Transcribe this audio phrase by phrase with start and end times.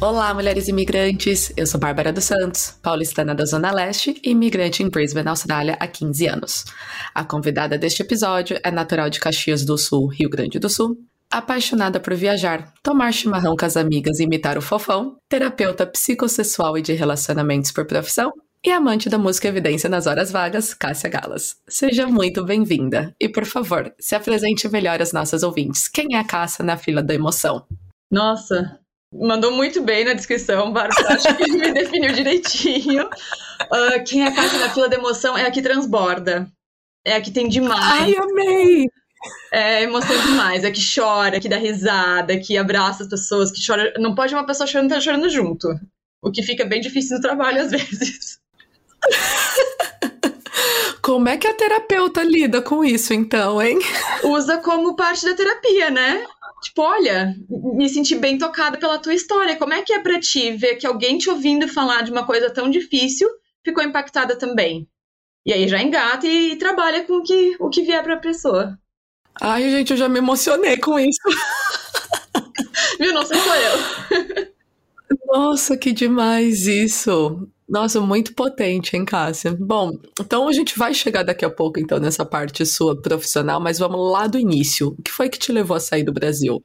[0.00, 1.52] Olá, mulheres imigrantes!
[1.56, 5.86] Eu sou Bárbara dos Santos, paulistana da Zona Leste e imigrante em Brisbane, Austrália, há
[5.86, 6.64] 15 anos.
[7.14, 10.98] A convidada deste episódio é natural de Caxias do Sul, Rio Grande do Sul,
[11.30, 16.82] apaixonada por viajar, tomar chimarrão com as amigas e imitar o fofão, terapeuta psicossexual e
[16.82, 18.30] de relacionamentos por profissão
[18.64, 21.56] e amante da música evidência nas horas vagas, Cássia Galas.
[21.68, 25.86] Seja muito bem-vinda e, por favor, se apresente melhor às nossas ouvintes.
[25.86, 27.66] Quem é a Cássia na fila da emoção?
[28.10, 28.78] Nossa,
[29.14, 31.14] mandou muito bem na descrição, Bárbara.
[31.14, 33.06] Acho que me definiu direitinho.
[33.06, 36.48] Uh, quem é a Cássia na fila da emoção é a que transborda.
[37.04, 37.80] É a que tem demais.
[37.82, 38.86] Ai, amei!
[39.52, 40.64] É emoção demais.
[40.64, 43.92] É que chora, que dá risada, que abraça as pessoas, que chora.
[43.98, 45.68] Não pode uma pessoa chorando estar tá chorando junto.
[46.22, 48.38] O que fica bem difícil no trabalho às vezes.
[51.02, 53.78] Como é que a terapeuta lida com isso, então, hein?
[54.22, 56.26] Usa como parte da terapia, né?
[56.64, 59.56] Tipo, olha, me senti bem tocada pela tua história.
[59.56, 62.50] Como é que é pra ti ver que alguém te ouvindo falar de uma coisa
[62.50, 63.28] tão difícil
[63.62, 64.88] ficou impactada também?
[65.44, 68.78] E aí já engata e, e trabalha com o que, o que vier pra pessoa.
[69.40, 71.18] Ai, gente, eu já me emocionei com isso.
[72.98, 73.12] Viu?
[73.12, 74.48] Não sei sou eu.
[75.26, 77.46] Nossa, que demais isso.
[77.68, 79.56] Nossa, muito potente, hein, Cássia?
[79.58, 83.78] Bom, então a gente vai chegar daqui a pouco, então, nessa parte sua profissional, mas
[83.78, 84.88] vamos lá do início.
[84.88, 86.62] O que foi que te levou a sair do Brasil?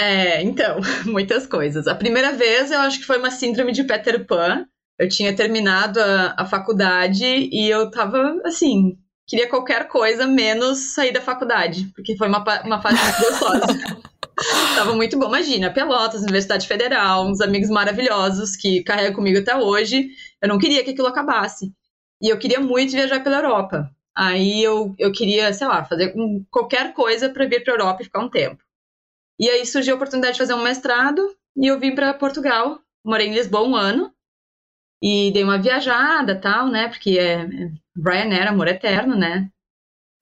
[0.00, 1.86] É, então, muitas coisas.
[1.86, 4.64] A primeira vez eu acho que foi uma síndrome de Peter Pan.
[4.98, 11.12] Eu tinha terminado a, a faculdade e eu tava, assim, queria qualquer coisa menos sair
[11.12, 14.10] da faculdade, porque foi uma, uma fase muito gostosa.
[14.74, 15.26] Tava muito bom.
[15.26, 20.08] Imagina, Pelotas, Universidade Federal, uns amigos maravilhosos que carregam comigo até hoje.
[20.42, 21.72] Eu não queria que aquilo acabasse.
[22.20, 23.90] E eu queria muito viajar pela Europa.
[24.16, 26.14] Aí eu, eu queria, sei lá, fazer
[26.50, 28.62] qualquer coisa para vir para a Europa e ficar um tempo.
[29.38, 32.78] E aí surgiu a oportunidade de fazer um mestrado e eu vim para Portugal.
[33.04, 34.12] Morei em Lisboa um ano
[35.02, 36.88] e dei uma viajada tal, né?
[36.88, 39.50] Porque é, é Ryanair, amor eterno, né?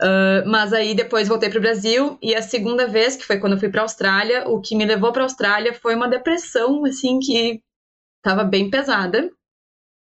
[0.01, 3.55] Uh, mas aí depois voltei para o Brasil e a segunda vez, que foi quando
[3.55, 6.85] eu fui para a Austrália, o que me levou para a Austrália foi uma depressão,
[6.85, 7.61] assim, que
[8.19, 9.29] estava bem pesada.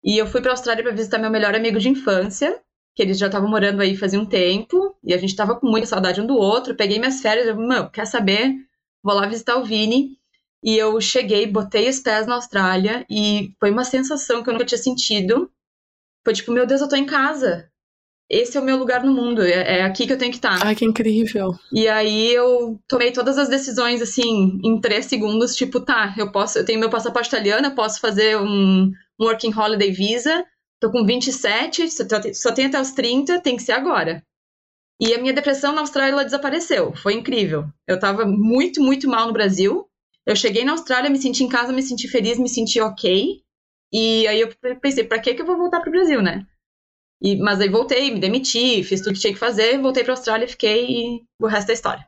[0.03, 2.61] E eu fui para a Austrália para visitar meu melhor amigo de infância,
[2.95, 5.87] que eles já estavam morando aí fazia um tempo, e a gente estava com muita
[5.87, 6.75] saudade um do outro.
[6.75, 8.55] Peguei minhas férias, eu, mano, quer saber?
[9.03, 10.19] Vou lá visitar o Vini.
[10.63, 14.67] E eu cheguei, botei os pés na Austrália e foi uma sensação que eu nunca
[14.67, 15.51] tinha sentido.
[16.25, 17.71] Foi tipo, meu Deus, eu tô em casa
[18.31, 20.65] esse é o meu lugar no mundo, é, é aqui que eu tenho que estar.
[20.65, 21.53] Ai, que incrível.
[21.73, 26.57] E aí eu tomei todas as decisões, assim, em três segundos, tipo, tá, eu posso,
[26.57, 30.45] eu tenho meu passaporte italiano, eu posso fazer um, um Working Holiday Visa,
[30.81, 31.89] tô com 27,
[32.35, 34.25] só, tenho até os 30, tem que ser agora.
[35.01, 37.65] E a minha depressão na Austrália, ela desapareceu, foi incrível.
[37.87, 39.87] Eu tava muito, muito mal no Brasil,
[40.27, 43.43] eu cheguei na Austrália, me senti em casa, me senti feliz, me senti ok,
[43.93, 44.49] e aí eu
[44.81, 46.47] pensei, pra que que eu vou voltar pro Brasil, né?
[47.23, 50.17] E, mas aí voltei, me demiti, fiz tudo que tinha que fazer, voltei para a
[50.17, 52.07] Austrália, fiquei e o resto é história.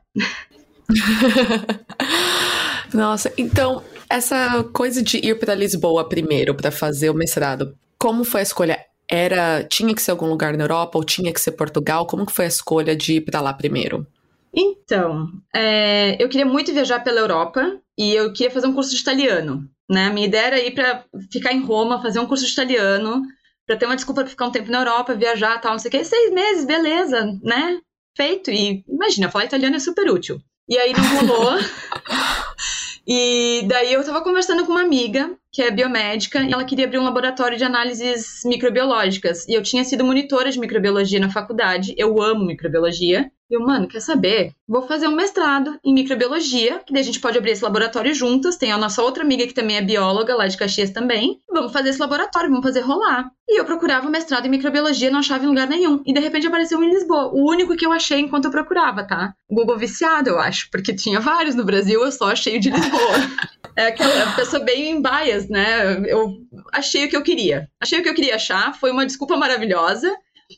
[2.93, 8.41] Nossa, então essa coisa de ir para Lisboa primeiro para fazer o mestrado, como foi
[8.41, 8.79] a escolha?
[9.09, 12.05] Era tinha que ser algum lugar na Europa ou tinha que ser Portugal?
[12.05, 14.07] Como que foi a escolha de ir para lá primeiro?
[14.53, 19.01] Então, é, eu queria muito viajar pela Europa e eu queria fazer um curso de
[19.01, 19.67] italiano.
[19.89, 20.09] Né?
[20.09, 23.21] Minha ideia era ir para ficar em Roma, fazer um curso de italiano
[23.65, 25.91] para ter uma desculpa para ficar um tempo na Europa, viajar tal, não sei o
[25.91, 26.03] quê.
[26.03, 27.79] Seis meses, beleza, né?
[28.15, 28.51] Feito.
[28.51, 30.41] E imagina, falar italiano é super útil.
[30.67, 31.59] E aí não rolou.
[33.05, 36.99] e daí eu tava conversando com uma amiga, que é biomédica, e ela queria abrir
[36.99, 39.47] um laboratório de análises microbiológicas.
[39.47, 43.29] E eu tinha sido monitora de microbiologia na faculdade, eu amo microbiologia.
[43.53, 44.55] Eu, mano, quer saber?
[44.67, 48.57] Vou fazer um mestrado em microbiologia, que daí a gente pode abrir esse laboratório juntas.
[48.57, 51.39] Tem a nossa outra amiga que também é bióloga, lá de Caxias também.
[51.51, 53.29] Vamos fazer esse laboratório, vamos fazer rolar.
[53.47, 56.01] E eu procurava mestrado em microbiologia, não achava em lugar nenhum.
[56.03, 57.29] E de repente apareceu um em Lisboa.
[57.31, 59.35] O único que eu achei enquanto eu procurava, tá?
[59.47, 63.13] Google viciado, eu acho, porque tinha vários no Brasil, eu só achei o de Lisboa.
[63.77, 66.01] é aquela pessoa bem bias, né?
[66.07, 66.37] Eu
[66.71, 67.69] achei o que eu queria.
[67.79, 70.11] Achei o que eu queria achar, foi uma desculpa maravilhosa.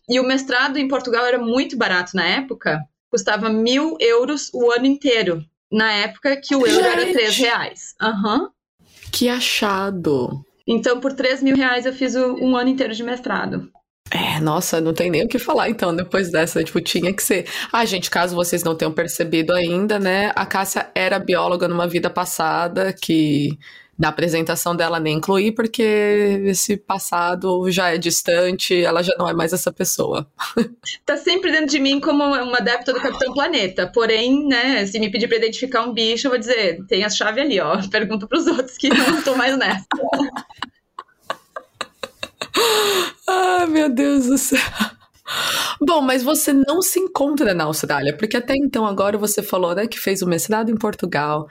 [0.10, 2.80] E o mestrado em Portugal era muito barato na época,
[3.10, 5.44] custava mil euros o ano inteiro.
[5.72, 6.86] Na época que o euro Gente.
[6.86, 7.96] era três reais.
[8.02, 8.50] Uhum.
[9.12, 10.46] Que achado!
[10.68, 13.70] Então, por 3 mil reais, eu fiz um ano inteiro de mestrado.
[14.12, 17.48] É, nossa, não tem nem o que falar então depois dessa, tipo, tinha que ser.
[17.72, 22.10] Ah, gente, caso vocês não tenham percebido ainda, né, a Cássia era bióloga numa vida
[22.10, 23.58] passada que
[23.98, 29.34] na apresentação dela nem incluí, porque esse passado já é distante, ela já não é
[29.34, 30.30] mais essa pessoa.
[31.06, 33.88] Tá sempre dentro de mim como uma adepta do Capitão Planeta.
[33.88, 37.40] Porém, né, se me pedir pra identificar um bicho, eu vou dizer, tem a chave
[37.40, 37.80] ali, ó.
[37.90, 39.86] Pergunto pros outros que não estão mais nessa.
[43.28, 44.60] ah, meu Deus do céu.
[45.82, 49.88] Bom, mas você não se encontra na Austrália, porque até então agora você falou, né,
[49.88, 51.48] que fez o mestrado em Portugal,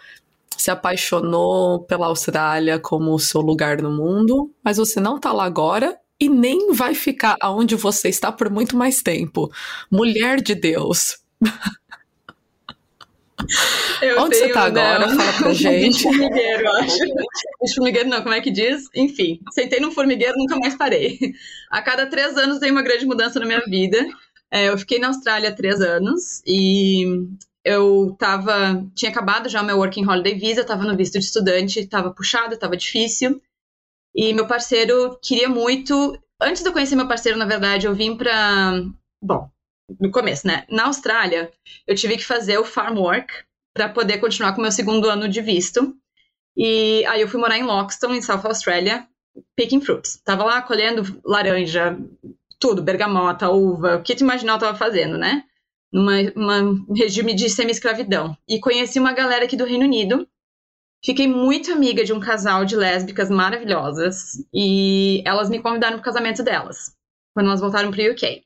[0.56, 5.44] se apaixonou pela Austrália como o seu lugar no mundo, mas você não tá lá
[5.44, 9.50] agora e nem vai ficar aonde você está por muito mais tempo.
[9.90, 11.18] Mulher de Deus.
[14.00, 15.08] Eu Onde tenho, você tá agora?
[15.08, 16.02] Fala pra gente.
[16.02, 16.98] formigueiro, acho.
[17.74, 18.84] formigueiro não, como é que diz?
[18.94, 21.18] Enfim, sentei num formigueiro nunca mais parei.
[21.70, 24.06] A cada três anos tem uma grande mudança na minha vida.
[24.50, 27.04] É, eu fiquei na Austrália há três anos e
[27.64, 28.86] eu tava.
[28.94, 32.76] Tinha acabado já meu Working Holiday Visa, tava no visto de estudante, tava puxado, tava
[32.76, 33.40] difícil.
[34.14, 36.18] E meu parceiro queria muito.
[36.40, 38.82] Antes de eu conhecer meu parceiro, na verdade, eu vim pra.
[39.22, 39.48] Bom,
[40.00, 40.64] no começo, né?
[40.68, 41.50] Na Austrália,
[41.86, 43.32] eu tive que fazer o farm work
[43.74, 45.96] para poder continuar com meu segundo ano de visto.
[46.56, 49.08] E aí eu fui morar em Loxton, em South Australia,
[49.56, 50.20] picking fruits.
[50.24, 51.98] Tava lá colhendo laranja,
[52.60, 55.44] tudo, bergamota, uva, o que tu imaginar eu tava fazendo, né?
[55.94, 58.36] Num regime de semi-escravidão.
[58.48, 60.26] E conheci uma galera aqui do Reino Unido.
[61.04, 64.44] Fiquei muito amiga de um casal de lésbicas maravilhosas.
[64.52, 66.96] E elas me convidaram pro casamento delas,
[67.32, 68.42] quando elas voltaram pro UK.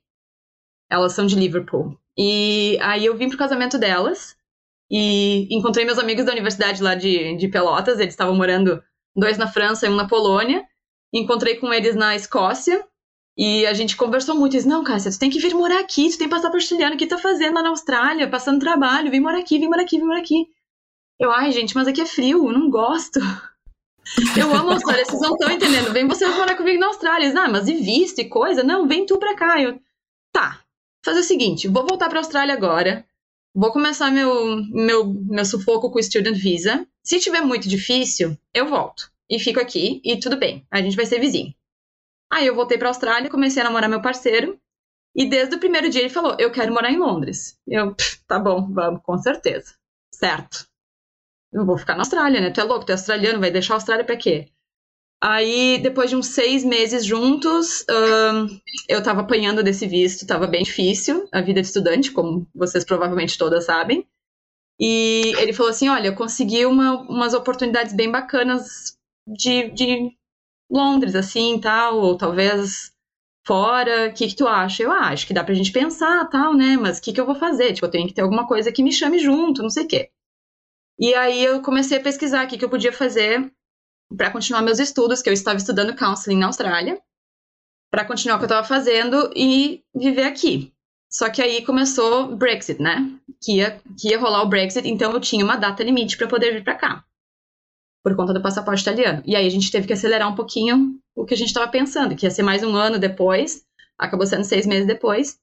[0.90, 1.98] Elas são de Liverpool.
[2.18, 4.36] E aí eu vim pro casamento delas
[4.90, 8.00] e encontrei meus amigos da universidade lá de, de Pelotas.
[8.00, 8.82] Eles estavam morando,
[9.16, 10.64] dois na França e um na Polônia.
[11.14, 12.84] Encontrei com eles na Escócia.
[13.38, 14.54] E a gente conversou muito.
[14.54, 17.06] Eles, não, Cássia, tu tem que vir morar aqui, tu tem passaporte australiano, o que
[17.06, 18.28] tu tá fazendo lá na Austrália?
[18.28, 20.48] Passando trabalho, vem morar aqui, vem morar aqui, vem morar aqui.
[21.20, 23.20] Eu, ai, gente, mas aqui é frio, não gosto.
[24.36, 25.92] Eu amo a Austrália, vocês não estão entendendo.
[25.92, 27.32] Vem você morar comigo na Austrália.
[27.38, 28.64] Ah, mas e visto e coisa?
[28.64, 29.60] Não, vem tu pra cá.
[29.60, 29.78] Eu,
[30.32, 30.60] tá,
[31.04, 33.06] fazer o seguinte, vou voltar para a Austrália agora,
[33.54, 36.84] vou começar meu, meu, meu sufoco com o Student Visa.
[37.04, 41.06] Se tiver muito difícil, eu volto e fico aqui e tudo bem, a gente vai
[41.06, 41.54] ser vizinho.
[42.30, 44.60] Aí eu voltei para a Austrália, comecei a namorar meu parceiro
[45.14, 47.58] e desde o primeiro dia ele falou: Eu quero morar em Londres.
[47.66, 47.94] Eu,
[48.26, 49.74] tá bom, vamos, com certeza.
[50.14, 50.66] Certo.
[51.52, 52.50] Eu vou ficar na Austrália, né?
[52.50, 54.48] Tu é louco, tu é australiano, vai deixar a Austrália pra quê?
[55.20, 57.84] Aí, depois de uns seis meses juntos,
[58.88, 63.36] eu tava apanhando desse visto, tava bem difícil, a vida de estudante, como vocês provavelmente
[63.36, 64.06] todas sabem.
[64.78, 68.96] E ele falou assim: Olha, eu consegui uma, umas oportunidades bem bacanas
[69.26, 70.16] de, de
[70.70, 72.92] Londres, assim, tal, ou talvez
[73.46, 74.82] fora, o que, que tu acha?
[74.82, 76.76] Eu acho que dá pra gente pensar, tal, né?
[76.76, 77.72] Mas o que, que eu vou fazer?
[77.72, 80.10] Tipo, eu tenho que ter alguma coisa que me chame junto, não sei o quê.
[80.98, 83.50] E aí eu comecei a pesquisar o que, que eu podia fazer
[84.16, 87.00] para continuar meus estudos, que eu estava estudando counseling na Austrália,
[87.90, 90.72] para continuar o que eu estava fazendo e viver aqui.
[91.10, 93.10] Só que aí começou Brexit, né?
[93.42, 96.52] Que ia, que ia rolar o Brexit, então eu tinha uma data limite para poder
[96.52, 97.04] vir para cá,
[98.08, 99.22] por conta do passaporte italiano.
[99.26, 102.16] E aí a gente teve que acelerar um pouquinho o que a gente estava pensando,
[102.16, 103.62] que ia ser mais um ano depois,
[103.98, 105.38] acabou sendo seis meses depois.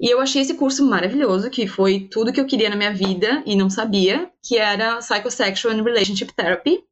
[0.00, 3.42] E eu achei esse curso maravilhoso, que foi tudo que eu queria na minha vida
[3.46, 6.84] e não sabia, que era Psychosexual and Relationship Therapy,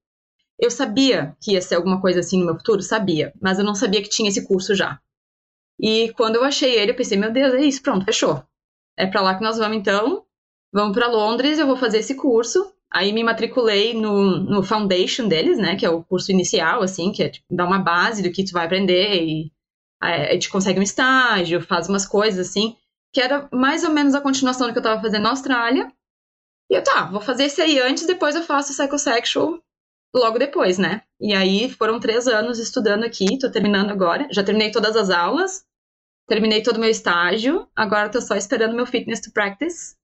[0.59, 3.75] eu sabia que ia ser alguma coisa assim no meu futuro, sabia, mas eu não
[3.75, 5.00] sabia que tinha esse curso já.
[5.81, 8.45] E quando eu achei ele, eu pensei, meu Deus, é isso, pronto, fechou.
[8.97, 10.25] É para lá que nós vamos então.
[10.73, 12.73] Vamos para Londres, eu vou fazer esse curso.
[12.93, 17.23] Aí me matriculei no, no foundation deles, né, que é o curso inicial, assim, que
[17.23, 19.51] é tipo, dar uma base do que tu vai aprender e
[20.03, 22.77] é, a gente consegue um estágio, faz umas coisas assim,
[23.13, 25.91] que era mais ou menos a continuação do que eu tava fazendo na Austrália.
[26.71, 29.59] E eu, tá, vou fazer esse aí antes, depois eu faço psychosexual
[30.15, 31.03] logo depois, né?
[31.21, 34.29] E aí foram três anos estudando aqui, tô terminando agora.
[34.31, 35.65] Já terminei todas as aulas,
[36.27, 39.97] terminei todo o meu estágio, agora tô só esperando meu fitness to practice.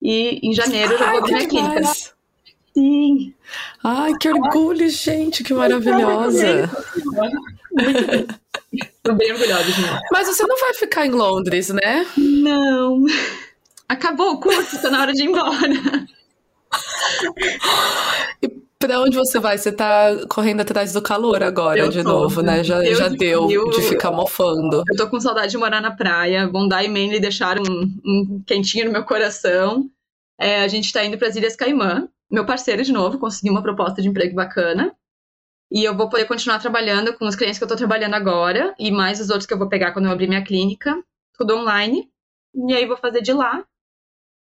[0.00, 2.17] E em janeiro eu já vou abrir minha clínica.
[2.78, 3.34] Sim.
[3.82, 6.70] Ai, que orgulho, gente, que maravilhosa.
[9.02, 9.88] Tô bem orgulhosa de mim.
[10.12, 12.06] Mas você não vai ficar em Londres, né?
[12.16, 13.04] Não.
[13.88, 16.06] Acabou o curso, tá na hora de ir embora.
[18.40, 19.58] E Pra onde você vai?
[19.58, 22.62] Você tá correndo atrás do calor agora, eu de tô, novo, né?
[22.62, 24.84] Já, já deu de ficar mofando.
[24.88, 26.46] Eu tô com saudade de morar na praia.
[26.46, 29.90] Bondi e Manly deixaram um, um quentinho no meu coração.
[30.38, 32.08] É, a gente tá indo para as Ilhas Caimã.
[32.30, 34.94] Meu parceiro, de novo, conseguiu uma proposta de emprego bacana.
[35.70, 38.90] E eu vou poder continuar trabalhando com os clientes que eu estou trabalhando agora e
[38.90, 40.96] mais os outros que eu vou pegar quando eu abrir minha clínica,
[41.36, 42.10] tudo online.
[42.54, 43.64] E aí vou fazer de lá.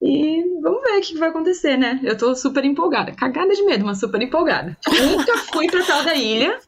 [0.01, 1.99] E vamos ver o que vai acontecer, né?
[2.03, 3.11] Eu tô super empolgada.
[3.13, 4.77] Cagada de medo, mas super empolgada.
[4.87, 6.59] Nunca fui pra tal da ilha.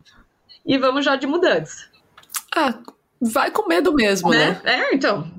[0.66, 1.90] E vamos já de mudança.
[2.56, 2.80] Ah,
[3.22, 4.60] vai com medo mesmo, né?
[4.64, 4.90] né?
[4.90, 5.32] É, então.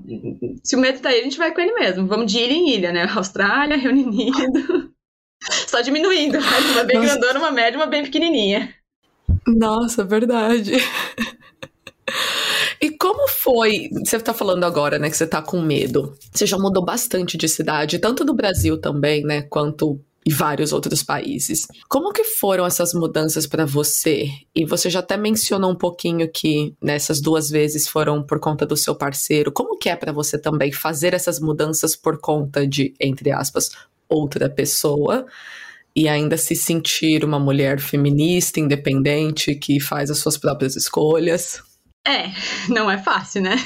[0.62, 2.06] Se o medo tá aí, a gente vai com ele mesmo.
[2.06, 3.10] Vamos de ilha em ilha, né?
[3.12, 4.92] Austrália, Reino Unido.
[5.66, 6.38] Só diminuindo.
[6.38, 7.18] Uma bem Nossa.
[7.18, 8.74] grandona, uma média, uma bem pequenininha.
[9.46, 10.72] Nossa, verdade.
[12.80, 13.88] E como foi?
[14.04, 16.16] Você está falando agora, né, que você está com medo.
[16.32, 21.02] Você já mudou bastante de cidade, tanto no Brasil também, né, quanto em vários outros
[21.02, 21.66] países.
[21.88, 24.28] Como que foram essas mudanças para você?
[24.54, 28.76] E você já até mencionou um pouquinho que nessas duas vezes foram por conta do
[28.76, 29.50] seu parceiro.
[29.52, 33.70] Como que é para você também fazer essas mudanças por conta de, entre aspas,
[34.10, 35.26] outra pessoa?
[35.94, 41.62] e ainda se sentir uma mulher feminista, independente, que faz as suas próprias escolhas.
[42.06, 42.30] É,
[42.68, 43.56] não é fácil, né?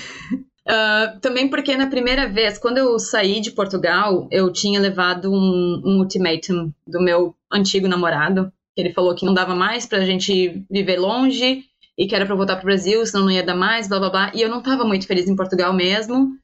[0.66, 5.82] Uh, também porque na primeira vez, quando eu saí de Portugal, eu tinha levado um,
[5.84, 8.52] um ultimatum do meu antigo namorado.
[8.74, 11.64] Que ele falou que não dava mais pra gente viver longe
[11.96, 14.32] e que era pra voltar pro Brasil, senão não ia dar mais, blá blá blá.
[14.34, 16.36] E eu não tava muito feliz em Portugal mesmo,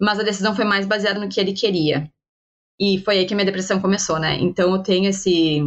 [0.00, 2.10] mas a decisão foi mais baseada no que ele queria.
[2.78, 4.36] E foi aí que a minha depressão começou, né?
[4.38, 5.60] Então eu tenho esse,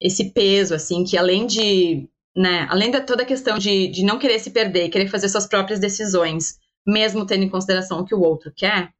[0.00, 4.18] esse peso, assim, que além de, né, além de toda a questão de, de não
[4.18, 8.20] querer se perder, querer fazer suas próprias decisões, mesmo tendo em consideração o que o
[8.20, 8.92] outro quer,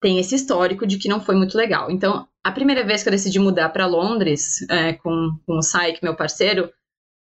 [0.00, 1.90] tem esse histórico de que não foi muito legal.
[1.90, 6.00] Então, a primeira vez que eu decidi mudar para Londres é, com, com o Saik,
[6.02, 6.70] meu parceiro,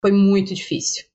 [0.02, 1.06] foi muito difícil.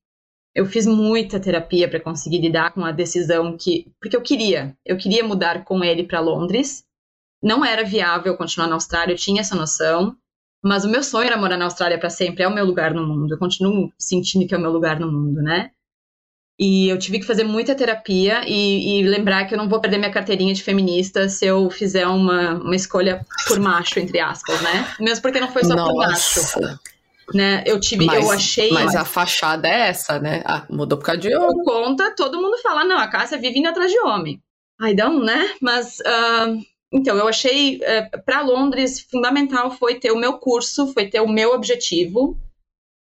[0.54, 3.92] Eu fiz muita terapia para conseguir lidar com a decisão que.
[4.00, 4.74] Porque eu queria.
[4.86, 6.84] Eu queria mudar com ele para Londres
[7.42, 10.16] não era viável continuar na Austrália, eu tinha essa noção.
[10.62, 13.06] Mas o meu sonho era morar na Austrália para sempre, é o meu lugar no
[13.06, 13.34] mundo.
[13.34, 15.70] Eu continuo sentindo que é o meu lugar no mundo, né?
[16.58, 19.98] E eu tive que fazer muita terapia e, e, lembrar que eu não vou perder
[19.98, 24.94] minha carteirinha de feminista se eu fizer uma, uma escolha por macho, entre aspas, né?
[24.98, 26.40] Mesmo porque não foi só Nossa.
[26.50, 26.80] por macho.
[27.34, 27.62] Né?
[27.66, 28.70] Eu tive, mas, eu achei.
[28.70, 30.42] Mas a fachada é essa, né?
[30.46, 31.62] Ah, mudou por causa de homem.
[31.62, 34.40] Por conta, todo mundo fala, não, a Cássia vive indo atrás de homem.
[34.80, 35.50] Ai, um, né?
[35.60, 36.58] Mas uh,
[36.96, 41.28] então, eu achei, é, para Londres, fundamental foi ter o meu curso, foi ter o
[41.28, 42.40] meu objetivo.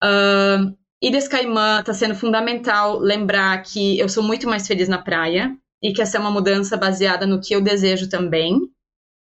[0.02, 5.56] Uh, Ilhas Caimã está sendo fundamental lembrar que eu sou muito mais feliz na praia
[5.80, 8.58] e que essa é uma mudança baseada no que eu desejo também.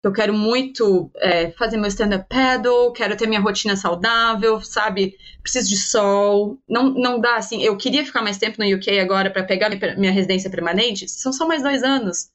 [0.04, 5.16] Eu quero muito é, fazer meu stand-up paddle, quero ter minha rotina saudável, sabe?
[5.40, 6.58] Preciso de sol.
[6.68, 7.62] Não, não dá assim.
[7.62, 11.08] Eu queria ficar mais tempo no UK agora para pegar minha residência permanente.
[11.08, 12.28] São só mais dois anos.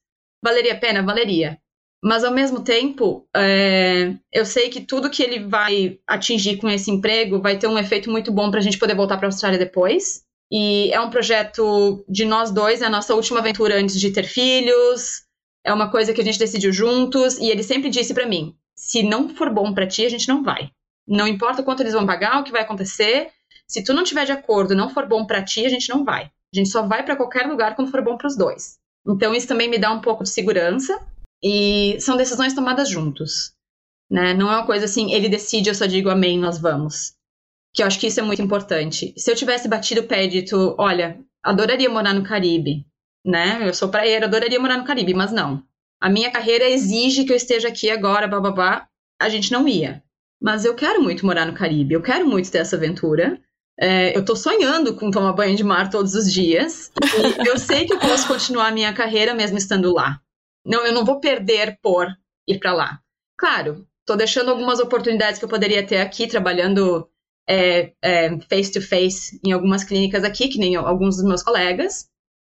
[0.44, 1.04] Valeria a pena?
[1.04, 1.60] Valeria.
[2.04, 6.92] Mas ao mesmo tempo, é, eu sei que tudo que ele vai atingir com esse
[6.92, 9.58] emprego vai ter um efeito muito bom para a gente poder voltar para a Austrália
[9.58, 10.24] depois.
[10.52, 14.24] E é um projeto de nós dois, é a nossa última aventura antes de ter
[14.24, 15.24] filhos.
[15.66, 17.38] É uma coisa que a gente decidiu juntos.
[17.40, 20.44] E ele sempre disse para mim: se não for bom para ti, a gente não
[20.44, 20.70] vai.
[21.08, 23.30] Não importa quanto eles vão pagar, o que vai acontecer.
[23.68, 26.26] Se tu não tiver de acordo, não for bom para ti, a gente não vai.
[26.26, 28.78] A gente só vai para qualquer lugar quando for bom para os dois.
[29.06, 30.98] Então isso também me dá um pouco de segurança
[31.44, 33.54] e são decisões tomadas juntos.
[34.10, 34.34] Né?
[34.34, 37.14] Não é uma coisa assim, ele decide, eu só digo amém, nós vamos.
[37.74, 39.14] Que eu acho que isso é muito importante.
[39.18, 42.86] Se eu tivesse batido o pé e dito, olha, adoraria morar no Caribe,
[43.26, 43.68] né?
[43.68, 45.64] Eu sou praieira, adoraria morar no Caribe, mas não.
[46.00, 48.88] A minha carreira exige que eu esteja aqui agora, bababá.
[49.20, 50.04] A gente não ia.
[50.42, 53.40] Mas eu quero muito morar no Caribe, eu quero muito ter essa aventura.
[53.80, 56.92] É, eu tô sonhando com tomar banho de mar todos os dias.
[57.04, 60.20] E eu sei que eu posso continuar a minha carreira mesmo estando lá.
[60.68, 62.08] Não, eu não vou perder por
[62.46, 63.00] ir para lá.
[63.38, 67.10] Claro, estou deixando algumas oportunidades que eu poderia ter aqui, trabalhando
[67.48, 72.10] é, é, face to face em algumas clínicas aqui, que nem alguns dos meus colegas.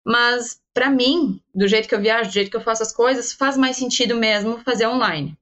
[0.04, 3.32] Mas, para mim, do jeito que eu viajo, do jeito que eu faço as coisas,
[3.32, 5.36] faz mais sentido mesmo fazer online.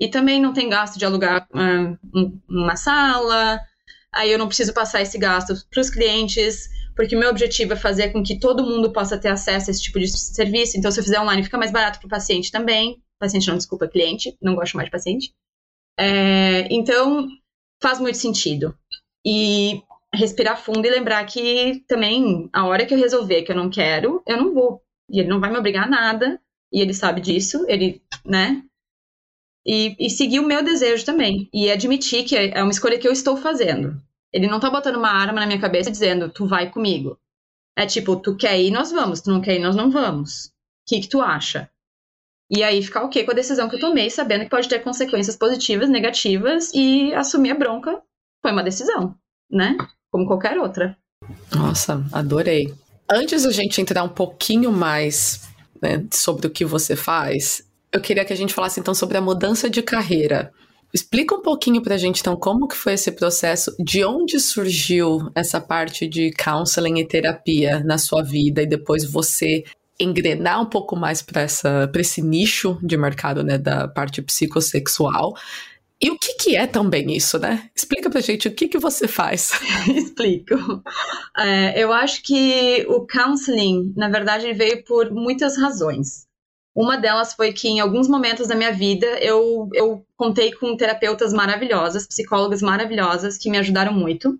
[0.00, 1.96] E também não tem gasto de alugar um,
[2.48, 3.60] uma sala,
[4.12, 7.76] aí eu não preciso passar esse gasto para os clientes porque o meu objetivo é
[7.76, 10.76] fazer com que todo mundo possa ter acesso a esse tipo de serviço.
[10.76, 13.00] Então, se eu fizer online, fica mais barato para o paciente também.
[13.20, 15.32] Paciente não, desculpa, cliente, não gosto mais de paciente.
[15.96, 17.28] É, então,
[17.80, 18.76] faz muito sentido.
[19.24, 19.80] E
[20.12, 24.20] respirar fundo e lembrar que também, a hora que eu resolver que eu não quero,
[24.26, 24.82] eu não vou.
[25.08, 28.60] E ele não vai me obrigar a nada, e ele sabe disso, ele, né?
[29.64, 31.48] E, e seguir o meu desejo também.
[31.54, 34.02] E admitir que é uma escolha que eu estou fazendo.
[34.32, 37.18] Ele não tá botando uma arma na minha cabeça dizendo, tu vai comigo.
[37.76, 39.20] É tipo, tu quer ir, nós vamos.
[39.20, 40.46] Tu não quer ir, nós não vamos.
[40.46, 40.50] O
[40.88, 41.70] que, que tu acha?
[42.50, 45.36] E aí ficar ok com a decisão que eu tomei, sabendo que pode ter consequências
[45.36, 48.02] positivas, negativas, e assumir a bronca
[48.42, 49.14] foi uma decisão,
[49.50, 49.76] né?
[50.10, 50.96] como qualquer outra.
[51.54, 52.74] Nossa, adorei.
[53.10, 55.48] Antes da gente entrar um pouquinho mais
[55.80, 59.20] né, sobre o que você faz, eu queria que a gente falasse então sobre a
[59.20, 60.52] mudança de carreira.
[60.92, 65.60] Explica um pouquinho pra gente, então, como que foi esse processo, de onde surgiu essa
[65.60, 69.64] parte de counseling e terapia na sua vida e depois você
[70.00, 71.44] engrenar um pouco mais para
[71.96, 75.34] esse nicho de mercado, né, da parte psicossexual.
[76.00, 77.68] E o que, que é também isso, né?
[77.74, 79.50] Explica pra gente o que, que você faz.
[79.92, 80.54] Explico.
[81.36, 86.27] É, eu acho que o counseling, na verdade, veio por muitas razões.
[86.80, 91.32] Uma delas foi que em alguns momentos da minha vida eu, eu contei com terapeutas
[91.32, 94.38] maravilhosas, psicólogas maravilhosas que me ajudaram muito.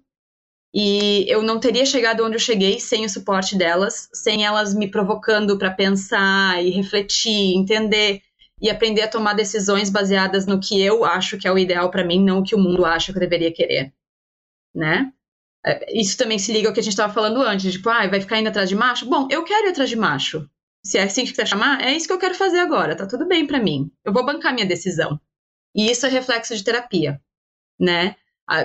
[0.73, 4.88] E eu não teria chegado onde eu cheguei sem o suporte delas, sem elas me
[4.88, 8.23] provocando para pensar e refletir, entender
[8.62, 12.04] e aprender a tomar decisões baseadas no que eu acho que é o ideal para
[12.04, 13.92] mim, não o que o mundo acha que eu deveria querer,
[14.73, 15.12] né?
[15.66, 18.21] É, isso também se liga ao que a gente estava falando antes, tipo, ah, vai
[18.21, 19.07] ficar indo atrás de macho?
[19.07, 20.49] Bom, eu quero ir atrás de macho
[20.85, 23.26] se é assim que você chamar, é isso que eu quero fazer agora, tá tudo
[23.26, 23.90] bem para mim.
[24.04, 25.20] Eu vou bancar minha decisão.
[25.75, 27.20] E isso é reflexo de terapia,
[27.78, 28.16] né?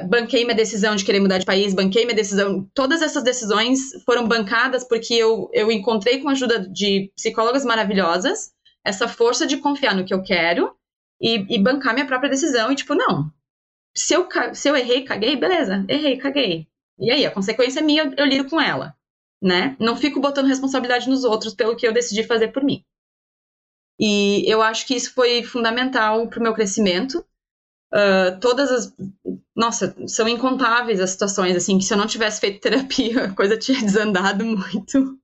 [0.07, 2.69] Banquei minha decisão de querer mudar de país, banquei minha decisão.
[2.73, 8.53] Todas essas decisões foram bancadas porque eu, eu encontrei com a ajuda de psicólogas maravilhosas
[8.85, 10.73] essa força de confiar no que eu quero
[11.21, 12.71] e, e bancar minha própria decisão.
[12.71, 13.29] E, tipo, não.
[13.93, 16.67] Se eu, se eu errei, caguei, beleza, errei, caguei.
[16.97, 18.95] E aí, a consequência é minha, eu, eu lido com ela
[19.43, 19.75] né?
[19.77, 22.81] Não fico botando responsabilidade nos outros pelo que eu decidi fazer por mim.
[23.99, 27.23] E eu acho que isso foi fundamental para o meu crescimento.
[27.93, 28.95] Uh, todas as.
[29.55, 33.57] Nossa, são incontáveis as situações, assim, que se eu não tivesse feito terapia, a coisa
[33.57, 35.19] tinha desandado muito.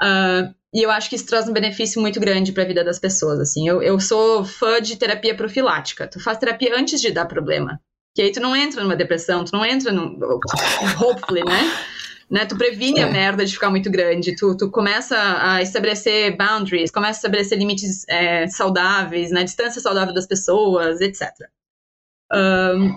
[0.00, 2.98] Uh, e eu acho que isso traz um benefício muito grande para a vida das
[2.98, 3.68] pessoas, assim.
[3.68, 6.08] Eu, eu sou fã de terapia profilática.
[6.08, 7.80] Tu faz terapia antes de dar problema.
[8.14, 10.18] Que aí tu não entra numa depressão, tu não entra num.
[11.00, 11.70] Hopefully, né?
[12.30, 12.46] Né?
[12.46, 13.02] Tu previne é.
[13.02, 17.58] a merda de ficar muito grande, tu, tu começa a estabelecer boundaries, começa a estabelecer
[17.58, 19.42] limites é, saudáveis, né?
[19.42, 21.28] Distância saudável das pessoas, etc.
[22.32, 22.94] Um,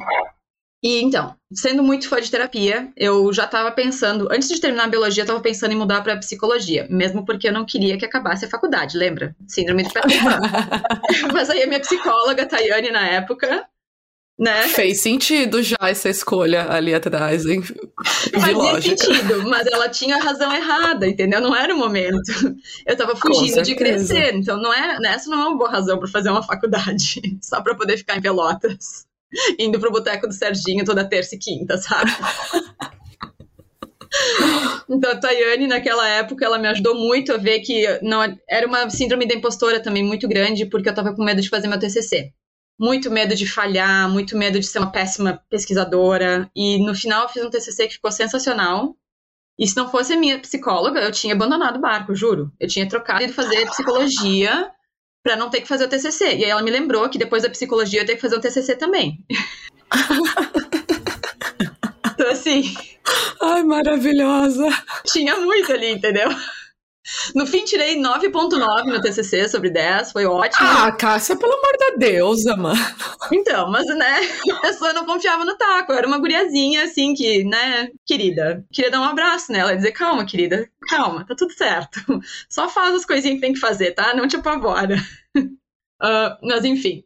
[0.84, 4.90] e então, sendo muito fã de terapia, eu já estava pensando, antes de terminar a
[4.90, 8.44] biologia, eu estava pensando em mudar para psicologia, mesmo porque eu não queria que acabasse
[8.44, 9.34] a faculdade, lembra?
[9.48, 9.90] Síndrome de
[11.32, 13.66] Mas aí a minha psicóloga, Tayane, na época,
[14.38, 14.64] né?
[14.64, 17.62] Fez sentido já essa escolha ali atrás, hein?
[18.34, 18.98] Fazia lógica.
[18.98, 21.40] sentido, mas ela tinha a razão errada, entendeu?
[21.40, 22.18] Não era o momento.
[22.86, 26.08] Eu tava fugindo de crescer, então não é, essa não é uma boa razão para
[26.08, 29.06] fazer uma faculdade, só para poder ficar em Pelotas,
[29.60, 32.12] indo pro boteco do Serginho toda terça e quinta, sabe?
[34.88, 38.88] Então, a Tayane, naquela época, ela me ajudou muito a ver que não era uma
[38.90, 42.32] síndrome da impostora também muito grande, porque eu tava com medo de fazer meu TCC
[42.80, 46.50] muito medo de falhar, muito medo de ser uma péssima pesquisadora.
[46.56, 48.96] E no final eu fiz um TCC que ficou sensacional.
[49.58, 52.52] E se não fosse a minha psicóloga, eu tinha abandonado o barco, juro.
[52.60, 54.72] Eu tinha trocado de fazer psicologia
[55.24, 56.36] para não ter que fazer o TCC.
[56.36, 58.76] E aí ela me lembrou que depois da psicologia eu tenho que fazer o TCC
[58.76, 59.24] também.
[62.14, 62.74] então assim.
[63.42, 64.68] Ai, maravilhosa.
[65.06, 66.30] Tinha muito ali, entendeu?
[67.36, 70.66] No fim, tirei 9.9 no TCC sobre 10, foi ótimo.
[70.68, 72.80] Ah, Cássia, pelo amor da deusa, mano.
[73.32, 74.20] Então, mas, né,
[74.52, 75.92] a pessoa não confiava no taco.
[75.92, 79.92] Eu era uma guriazinha, assim, que, né, querida, queria dar um abraço nela e dizer,
[79.92, 82.00] calma, querida, calma, tá tudo certo.
[82.50, 84.14] Só faz as coisinhas que tem que fazer, tá?
[84.14, 84.96] Não te apavora.
[85.36, 87.04] Uh, mas, enfim,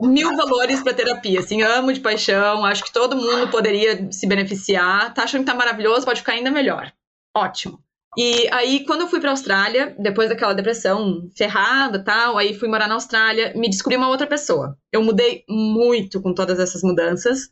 [0.00, 5.14] mil valores para terapia, assim, amo de paixão, acho que todo mundo poderia se beneficiar.
[5.14, 6.92] Tá achando que tá maravilhoso, pode ficar ainda melhor.
[7.34, 7.82] Ótimo.
[8.16, 12.88] E aí, quando eu fui pra Austrália, depois daquela depressão ferrada tal, aí fui morar
[12.88, 14.76] na Austrália, me descobri uma outra pessoa.
[14.92, 17.50] Eu mudei muito com todas essas mudanças.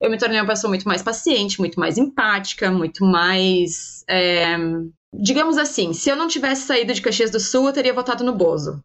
[0.00, 4.04] Eu me tornei uma pessoa muito mais paciente, muito mais empática, muito mais.
[4.08, 4.56] É...
[5.14, 8.34] Digamos assim, se eu não tivesse saído de Caxias do Sul, eu teria votado no
[8.34, 8.82] Bozo.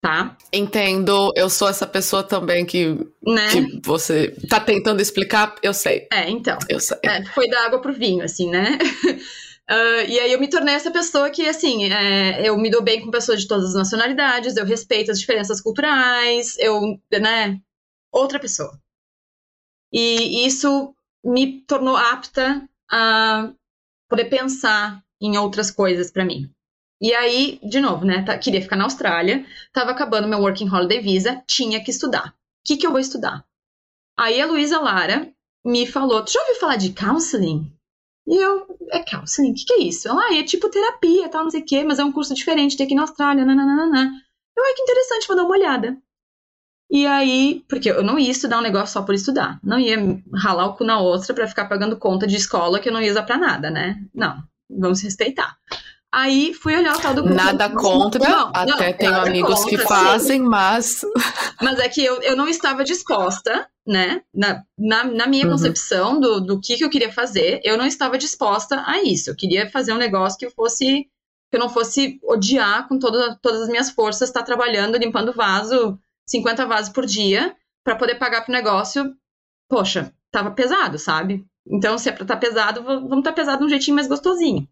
[0.00, 0.36] Tá?
[0.52, 2.94] Entendo, eu sou essa pessoa também que,
[3.26, 3.48] né?
[3.50, 6.06] que você tá tentando explicar, eu sei.
[6.12, 6.56] É, então.
[6.68, 6.98] Eu sei.
[7.04, 8.78] É, foi da água pro vinho, assim, né?
[9.70, 13.02] Uh, e aí eu me tornei essa pessoa que, assim, é, eu me dou bem
[13.02, 17.60] com pessoas de todas as nacionalidades, eu respeito as diferenças culturais, eu, né,
[18.10, 18.80] outra pessoa.
[19.92, 23.52] E isso me tornou apta a
[24.08, 26.50] poder pensar em outras coisas para mim.
[27.00, 31.00] E aí, de novo, né, tá, queria ficar na Austrália, tava acabando meu Working Holiday
[31.00, 32.30] Visa, tinha que estudar.
[32.30, 32.32] O
[32.64, 33.44] que, que eu vou estudar?
[34.18, 35.30] Aí a Luísa Lara
[35.64, 37.70] me falou, tu já ouviu falar de counseling?
[38.28, 40.06] E eu, é counseling, o que, que é isso?
[40.06, 42.76] Ela, ah, é tipo terapia, tal, não sei o quê, mas é um curso diferente,
[42.76, 44.12] tem aqui na Austrália, nananana.
[44.54, 45.96] Eu, ai, que interessante, vou dar uma olhada.
[46.90, 49.58] E aí, porque eu não ia estudar um negócio só por estudar.
[49.62, 49.96] Não ia
[50.34, 53.10] ralar o cu na outra para ficar pagando conta de escola que eu não ia
[53.10, 54.02] usar pra nada, né?
[54.14, 55.56] Não, vamos respeitar.
[56.12, 57.36] Aí fui olhar o tal do curso.
[57.36, 60.48] Nada contra, não, até não, tenho amigos contra, que fazem, sim.
[60.48, 61.02] mas.
[61.60, 64.22] Mas é que eu, eu não estava disposta, né?
[64.32, 65.50] Na, na, na minha uhum.
[65.50, 69.28] concepção do, do que, que eu queria fazer, eu não estava disposta a isso.
[69.28, 71.08] Eu queria fazer um negócio que fosse.
[71.50, 75.98] que eu não fosse odiar com toda, todas as minhas forças, estar trabalhando, limpando vaso,
[76.28, 79.14] 50 vasos por dia, para poder pagar pro negócio.
[79.68, 81.44] Poxa, tava pesado, sabe?
[81.66, 84.06] Então, se é pra estar tá pesado, vamos estar tá pesado de um jeitinho mais
[84.06, 84.66] gostosinho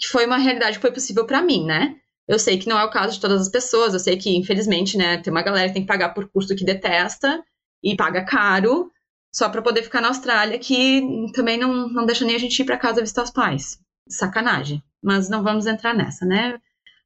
[0.00, 1.96] que foi uma realidade que foi possível para mim, né?
[2.26, 4.96] Eu sei que não é o caso de todas as pessoas, eu sei que, infelizmente,
[4.96, 7.42] né, tem uma galera que tem que pagar por curso que detesta
[7.82, 8.90] e paga caro
[9.32, 11.02] só para poder ficar na Austrália, que
[11.34, 13.78] também não, não deixa nem a gente ir para casa visitar os pais.
[14.08, 14.82] Sacanagem.
[15.02, 16.58] Mas não vamos entrar nessa, né?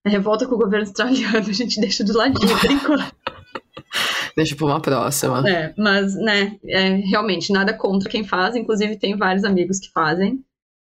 [0.04, 3.16] A revolta com o governo australiano a gente deixa do ladinho por enquanto.
[4.36, 5.48] Deixa para uma próxima.
[5.48, 8.56] É, mas, né, é, realmente, nada contra quem faz.
[8.56, 10.44] Inclusive, tem vários amigos que fazem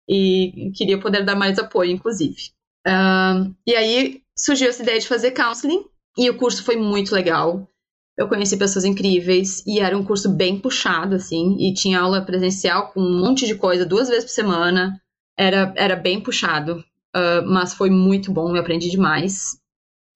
[0.09, 2.51] e queria poder dar mais apoio, inclusive.
[2.87, 5.85] Uh, e aí surgiu essa ideia de fazer counseling
[6.17, 7.69] e o curso foi muito legal.
[8.17, 12.91] Eu conheci pessoas incríveis e era um curso bem puxado, assim, e tinha aula presencial
[12.91, 15.01] com um monte de coisa duas vezes por semana.
[15.37, 16.83] Era, era bem puxado,
[17.15, 19.61] uh, mas foi muito bom, eu aprendi demais.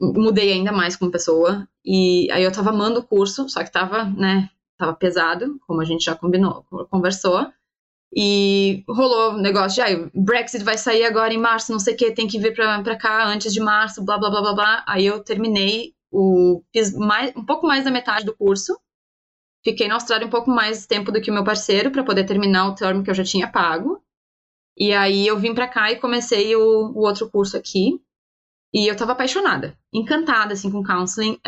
[0.00, 1.68] Mudei ainda mais como pessoa.
[1.84, 5.84] E aí eu tava amando o curso, só que tava, né, tava pesado, como a
[5.84, 7.46] gente já combinou, conversou.
[8.14, 11.96] E rolou o negócio de, ah, Brexit vai sair agora em março, não sei o
[11.96, 14.84] que, tem que vir pra, pra cá antes de março, blá, blá, blá, blá, blá.
[14.86, 16.62] Aí eu terminei o...
[16.72, 18.78] fiz mais, um pouco mais da metade do curso.
[19.64, 22.68] Fiquei na Austrália um pouco mais tempo do que o meu parceiro para poder terminar
[22.68, 24.02] o termo que eu já tinha pago.
[24.76, 28.00] E aí eu vim para cá e comecei o, o, outro curso aqui.
[28.74, 31.38] E eu tava apaixonada, encantada, assim, com counseling.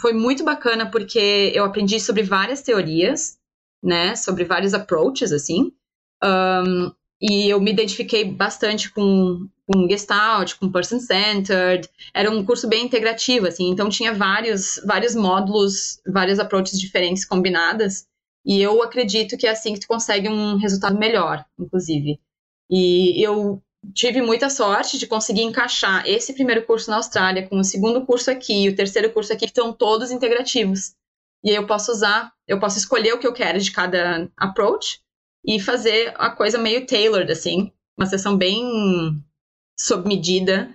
[0.00, 3.38] Foi muito bacana porque eu aprendi sobre várias teorias,
[3.82, 5.72] né, sobre vários approaches, assim.
[6.22, 11.88] Um, e eu me identifiquei bastante com, com Gestalt, com Person Centered.
[12.14, 18.06] Era um curso bem integrativo, assim, então tinha vários, vários módulos, várias approaches diferentes combinadas.
[18.44, 22.18] E eu acredito que é assim que tu consegue um resultado melhor, inclusive.
[22.70, 23.62] E eu
[23.94, 28.30] tive muita sorte de conseguir encaixar esse primeiro curso na Austrália com o segundo curso
[28.30, 30.94] aqui e o terceiro curso aqui, que estão todos integrativos.
[31.44, 35.00] E aí eu posso usar, eu posso escolher o que eu quero de cada approach
[35.44, 39.22] e fazer a coisa meio tailored, assim, uma sessão bem
[39.78, 40.74] sob medida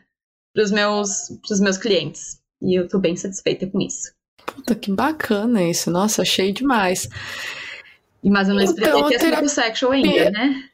[0.53, 2.41] para os meus, pros meus clientes.
[2.61, 4.11] E eu tô bem satisfeita com isso.
[4.45, 5.91] Puta, que bacana isso.
[5.91, 7.09] Nossa, achei demais.
[8.23, 9.49] Mas eu não então, que terapia...
[9.49, 10.69] sexual ainda, né?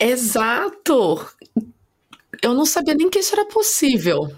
[0.00, 1.26] Exato!
[2.42, 4.30] Eu não sabia nem que isso era possível.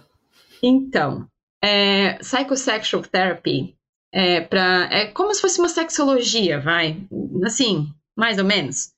[0.62, 1.28] Então,
[1.62, 3.76] é, psychosexual therapy
[4.12, 6.96] é, pra, é como se fosse uma sexologia, vai.
[7.44, 8.90] Assim, mais ou menos.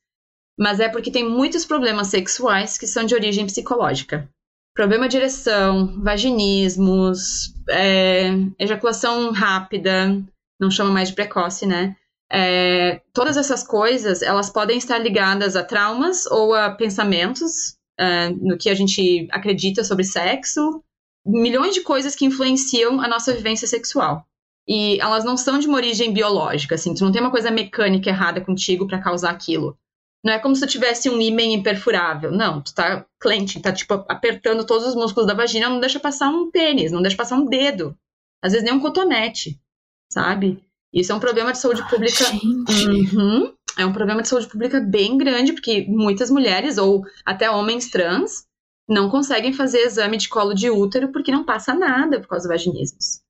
[0.59, 4.27] Mas é porque tem muitos problemas sexuais que são de origem psicológica.
[4.75, 10.17] Problema de ereção, vaginismos, é, ejaculação rápida,
[10.59, 11.97] não chama mais de precoce, né?
[12.33, 18.57] É, todas essas coisas, elas podem estar ligadas a traumas ou a pensamentos, é, no
[18.57, 20.83] que a gente acredita sobre sexo,
[21.27, 24.25] milhões de coisas que influenciam a nossa vivência sexual.
[24.71, 28.09] E elas não são de uma origem biológica, assim, tu não tem uma coisa mecânica
[28.09, 29.77] errada contigo para causar aquilo.
[30.25, 32.31] Não é como se tu tivesse um ímã imperfurável.
[32.31, 36.29] Não, tu tá clenching, tá tipo apertando todos os músculos da vagina, não deixa passar
[36.29, 37.99] um pênis, não deixa passar um dedo.
[38.41, 39.61] Às vezes nem um cotonete,
[40.09, 40.63] sabe?
[40.95, 42.25] Isso é um problema de saúde pública.
[42.33, 43.53] Uhum.
[43.77, 48.45] É um problema de saúde pública bem grande, porque muitas mulheres, ou até homens trans,
[48.89, 52.53] não conseguem fazer exame de colo de útero porque não passa nada por causa do
[52.53, 53.21] vaginismos.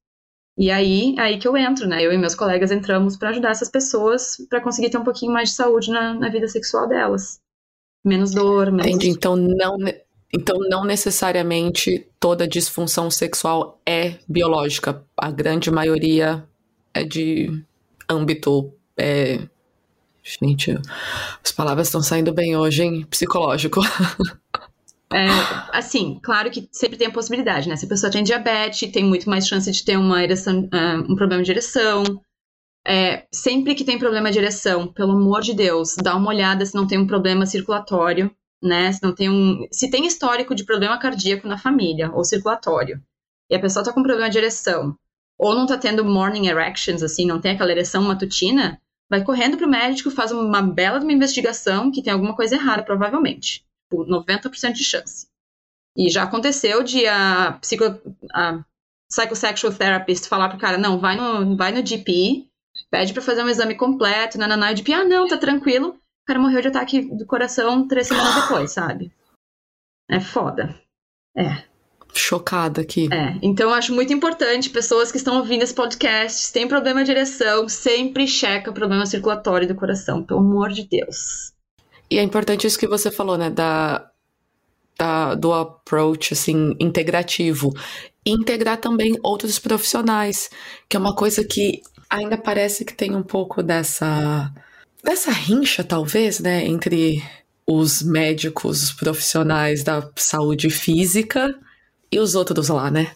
[0.60, 2.04] E aí, aí que eu entro, né?
[2.04, 5.48] Eu e meus colegas entramos para ajudar essas pessoas para conseguir ter um pouquinho mais
[5.48, 7.40] de saúde na, na vida sexual delas.
[8.04, 8.86] Menos dor, menos.
[8.86, 9.08] Entendi.
[9.08, 9.78] Então não,
[10.30, 15.02] então não necessariamente toda disfunção sexual é biológica.
[15.16, 16.46] A grande maioria
[16.92, 17.64] é de
[18.06, 18.70] âmbito.
[18.98, 19.40] É...
[20.22, 20.78] Gente,
[21.42, 23.06] as palavras estão saindo bem hoje, hein?
[23.08, 23.80] Psicológico.
[25.12, 25.26] É,
[25.72, 27.74] assim, claro que sempre tem a possibilidade, né?
[27.74, 31.16] Se a pessoa tem diabetes, tem muito mais chance de ter uma ereção, uh, um
[31.16, 32.04] problema de ereção.
[32.86, 36.74] É, sempre que tem problema de ereção, pelo amor de Deus, dá uma olhada se
[36.74, 38.30] não tem um problema circulatório,
[38.62, 38.92] né?
[38.92, 39.66] Se não tem um.
[39.72, 43.02] Se tem histórico de problema cardíaco na família, ou circulatório,
[43.50, 44.94] e a pessoa tá com problema de ereção,
[45.36, 49.68] ou não tá tendo morning erections, assim, não tem aquela ereção matutina, vai correndo pro
[49.68, 54.84] médico, faz uma bela uma investigação que tem alguma coisa errada, provavelmente tipo, 90% de
[54.84, 55.26] chance.
[55.96, 57.84] E já aconteceu de a, psico,
[58.32, 58.64] a
[59.08, 62.46] psychosexual therapist falar pro cara, não, vai no, vai no GP,
[62.90, 65.88] pede para fazer um exame completo, nananá, de ah, não, tá tranquilo.
[65.88, 69.12] O cara morreu de ataque do coração três semanas depois, sabe?
[70.08, 70.80] É foda.
[71.36, 71.68] É.
[72.12, 73.08] Chocada aqui.
[73.12, 77.04] É, então eu acho muito importante pessoas que estão ouvindo esse podcast, se tem problema
[77.04, 81.52] de ereção, sempre checa o problema circulatório do coração, pelo amor de Deus.
[82.10, 84.10] E é importante isso que você falou, né, da,
[84.98, 87.72] da do approach, assim, integrativo.
[88.26, 90.50] integrar também outros profissionais,
[90.88, 94.52] que é uma coisa que ainda parece que tem um pouco dessa,
[95.02, 97.22] dessa rincha, talvez, né, entre
[97.66, 101.54] os médicos profissionais da saúde física
[102.10, 103.12] e os outros lá, né?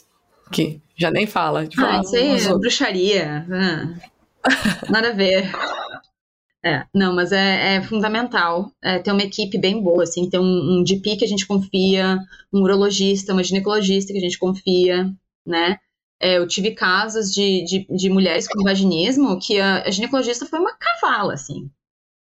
[0.52, 1.66] Que já nem fala.
[1.66, 3.44] Tipo, ah, isso aí é bruxaria.
[3.50, 3.94] Ah,
[4.88, 5.50] nada a ver.
[6.64, 10.78] É, não, mas é, é fundamental é, ter uma equipe bem boa, assim, ter um,
[10.78, 12.18] um DP que a gente confia,
[12.50, 15.12] um urologista, uma ginecologista que a gente confia,
[15.44, 15.78] né?
[16.18, 20.58] É, eu tive casos de, de, de, mulheres com vaginismo que a, a ginecologista foi
[20.58, 21.70] uma cavala, assim.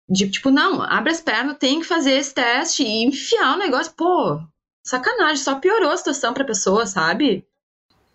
[0.08, 3.92] De tipo, não, abre as pernas, tem que fazer esse teste e enfiar o negócio.
[3.96, 4.40] Pô,
[4.82, 7.46] sacanagem, só piorou a situação pra pessoa, sabe?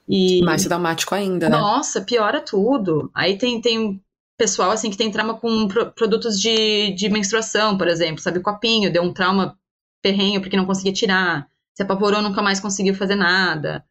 [0.10, 0.41] E...
[0.43, 1.58] Mais dramático ainda, né?
[1.58, 3.10] Nossa, piora tudo.
[3.13, 4.02] Aí tem, tem
[4.41, 8.39] pessoal, assim, que tem trauma com pro, produtos de, de menstruação, por exemplo, sabe?
[8.39, 9.56] Copinho deu um trauma
[10.01, 11.47] perrenho porque não conseguia tirar.
[11.75, 13.86] Se apavorou, nunca mais conseguiu fazer nada.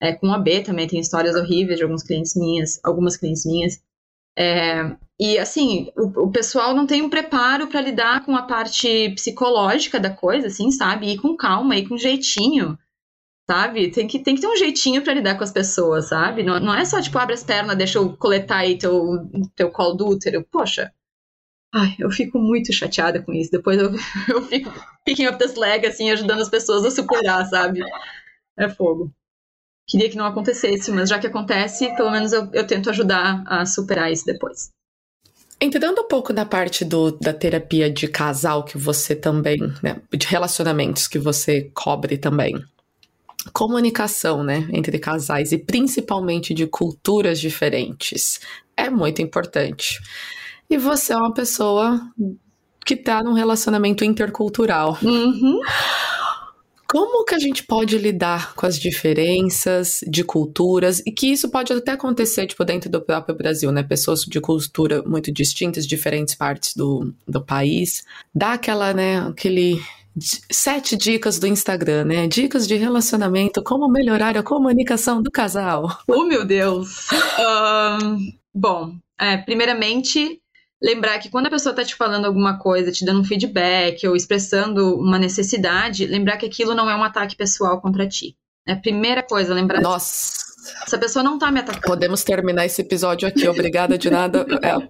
[0.00, 3.82] É, com a B também tem histórias horríveis de alguns clientes minhas, algumas clientes minhas.
[4.38, 9.10] É, e assim, o, o, pessoal não tem um preparo para lidar com a parte
[9.16, 11.10] psicológica da coisa, assim, sabe?
[11.10, 12.78] Ir com calma, ir com jeitinho,
[13.48, 13.90] sabe?
[13.90, 16.42] Tem que, tem que ter um jeitinho para lidar com as pessoas, sabe?
[16.42, 19.94] Não, não é só, tipo, abre as pernas, deixa eu coletar aí teu, teu colo
[19.94, 20.44] do útero.
[20.50, 20.92] Poxa,
[21.74, 23.50] ai, eu fico muito chateada com isso.
[23.50, 23.90] Depois eu,
[24.28, 24.72] eu fico
[25.04, 27.80] picking up this leg, assim, ajudando as pessoas a superar, sabe?
[28.58, 29.12] É fogo.
[29.88, 33.64] Queria que não acontecesse, mas já que acontece, pelo menos eu, eu tento ajudar a
[33.64, 34.70] superar isso depois.
[35.60, 40.26] Entrando um pouco na parte do, da terapia de casal que você também, né, de
[40.26, 42.62] relacionamentos que você cobre também.
[43.52, 48.40] Comunicação, né, entre casais e principalmente de culturas diferentes
[48.76, 50.00] é muito importante.
[50.68, 52.00] E você é uma pessoa
[52.84, 54.98] que está num relacionamento intercultural.
[55.02, 55.60] Uhum.
[56.88, 61.72] Como que a gente pode lidar com as diferenças de culturas e que isso pode
[61.72, 63.82] até acontecer, tipo, dentro do próprio Brasil, né?
[63.82, 68.04] Pessoas de cultura muito distintas, diferentes partes do, do país.
[68.32, 69.80] Dá aquela, né, aquele
[70.50, 72.26] sete dicas do Instagram, né?
[72.26, 75.98] Dicas de relacionamento, como melhorar a comunicação do casal.
[76.08, 77.06] Oh, meu Deus!
[77.38, 80.40] Um, bom, é, primeiramente,
[80.82, 84.16] lembrar que quando a pessoa está te falando alguma coisa, te dando um feedback ou
[84.16, 88.36] expressando uma necessidade, lembrar que aquilo não é um ataque pessoal contra ti.
[88.66, 89.80] É a primeira coisa, lembrar.
[89.80, 90.44] Nossa.
[90.84, 91.86] Essa pessoa não tá me atacando.
[91.86, 93.46] Podemos terminar esse episódio aqui.
[93.46, 94.44] Obrigada de nada.
[94.62, 94.82] É a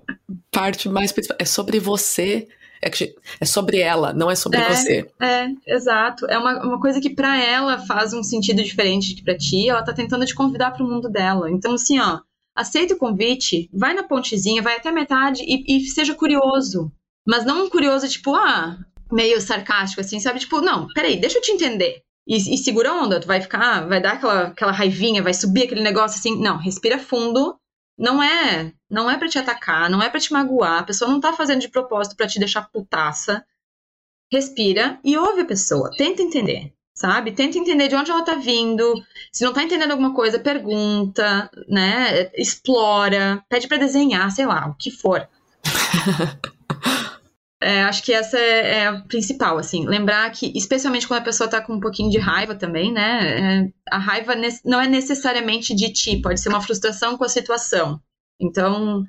[0.51, 2.49] parte mais É sobre você.
[2.81, 5.11] É, que, é sobre ela, não é sobre é, você.
[5.21, 6.27] É, exato.
[6.27, 9.69] É uma, uma coisa que para ela faz um sentido diferente que para ti.
[9.69, 11.51] Ela tá tentando te convidar para o mundo dela.
[11.51, 12.21] Então, assim, ó,
[12.55, 16.91] aceita o convite, vai na pontezinha, vai até a metade e, e seja curioso.
[17.27, 18.79] Mas não um curioso, tipo, ah,
[19.11, 20.39] meio sarcástico, assim, sabe?
[20.39, 22.03] Tipo, não, peraí, deixa eu te entender.
[22.27, 25.65] E, e segura a onda, tu vai ficar, vai dar aquela, aquela raivinha, vai subir
[25.65, 26.41] aquele negócio assim.
[26.41, 27.57] Não, respira fundo.
[27.99, 30.81] Não é, não é para te atacar, não é para te magoar.
[30.81, 33.45] A pessoa não tá fazendo de propósito para te deixar putaça.
[34.31, 35.91] Respira e ouve a pessoa.
[35.97, 37.33] Tenta entender sabe?
[37.33, 38.95] Tenta entender de onde ela tá vindo.
[39.31, 42.31] Se não tá entendendo alguma coisa, pergunta, né?
[42.35, 45.29] Explora, pede para desenhar, sei lá, o que for.
[47.63, 49.87] é, acho que essa é, é, a principal, assim.
[49.87, 53.65] Lembrar que, especialmente quando a pessoa tá com um pouquinho de raiva também, né?
[53.65, 58.01] É, a raiva não é necessariamente de ti, pode ser uma frustração com a situação.
[58.41, 59.05] Então,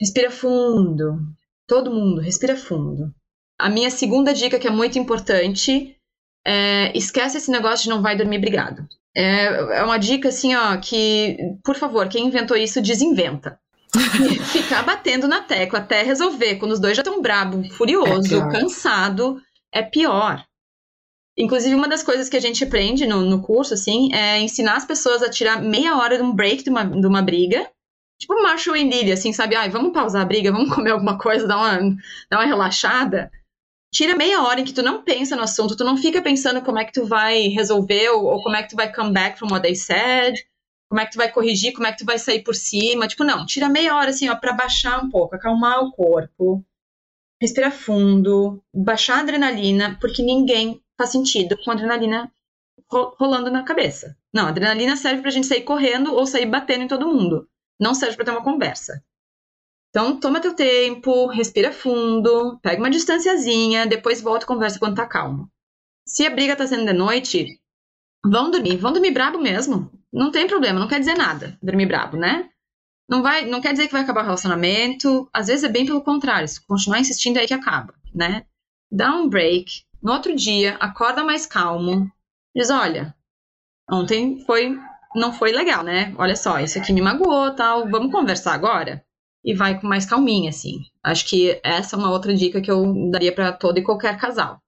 [0.00, 1.18] respira fundo.
[1.66, 3.14] Todo mundo, respira fundo.
[3.58, 5.96] A minha segunda dica, que é muito importante,
[6.46, 8.86] é, esquece esse negócio de não vai dormir brigado.
[9.14, 9.44] É,
[9.78, 13.60] é uma dica assim, ó, que, por favor, quem inventou isso, desinventa.
[14.52, 19.40] Ficar batendo na tecla até resolver, quando os dois já estão brabo, furioso, é cansado,
[19.72, 20.44] é pior.
[21.36, 24.84] Inclusive, uma das coisas que a gente aprende no, no curso, assim, é ensinar as
[24.84, 27.70] pessoas a tirar meia hora de um break de uma, de uma briga.
[28.18, 29.56] Tipo Marshall e Lily, assim, sabe?
[29.56, 31.96] Ai, vamos pausar a briga, vamos comer alguma coisa, dar uma,
[32.30, 33.30] dar uma relaxada
[33.92, 36.78] tira meia hora em que tu não pensa no assunto, tu não fica pensando como
[36.78, 39.48] é que tu vai resolver ou, ou, como é que tu vai come back from
[39.50, 40.34] what they said,
[40.92, 43.08] como é que tu vai corrigir, como é que tu vai sair por cima.
[43.08, 46.62] Tipo, não, tira meia hora assim, ó, pra baixar um pouco, acalmar o corpo,
[47.40, 52.30] respira fundo, baixar a adrenalina, porque ninguém faz sentido com adrenalina
[53.18, 54.14] rolando na cabeça.
[54.34, 57.48] Não, adrenalina serve pra gente sair correndo ou sair batendo em todo mundo.
[57.80, 59.02] Não serve pra ter uma conversa.
[59.88, 65.06] Então, toma teu tempo, respira fundo, pega uma distanciazinha, depois volta e conversa quando tá
[65.06, 65.50] calmo.
[66.06, 67.61] Se a briga tá sendo de noite,
[68.24, 69.90] vão dormir, vão dormir brabo mesmo.
[70.12, 72.48] Não tem problema, não quer dizer nada dormir brabo, né?
[73.08, 75.28] Não vai, não quer dizer que vai acabar o relacionamento.
[75.32, 78.44] Às vezes é bem pelo contrário, se continuar insistindo é aí que acaba, né?
[78.90, 82.10] Dá um break, no outro dia acorda mais calmo,
[82.54, 83.14] diz, olha,
[83.90, 84.78] ontem foi
[85.14, 86.14] não foi legal, né?
[86.16, 89.04] Olha só, isso aqui me magoou, tal, vamos conversar agora?
[89.44, 90.82] e vai com mais calminha, assim.
[91.02, 94.60] Acho que essa é uma outra dica que eu daria para todo e qualquer casal.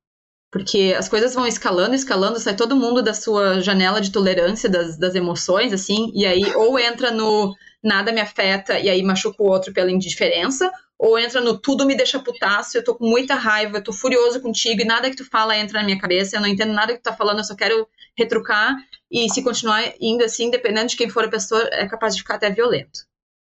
[0.55, 4.97] Porque as coisas vão escalando, escalando, sai todo mundo da sua janela de tolerância das,
[4.97, 9.51] das emoções, assim, e aí ou entra no nada me afeta e aí machuca o
[9.51, 13.79] outro pela indiferença, ou entra no tudo me deixa putaço, eu tô com muita raiva,
[13.79, 16.47] eu tô furioso contigo e nada que tu fala entra na minha cabeça, eu não
[16.49, 18.77] entendo nada que tu tá falando, eu só quero retrucar,
[19.11, 22.37] e se continuar indo assim, dependendo de quem for a pessoa, é capaz de ficar
[22.37, 23.01] até violento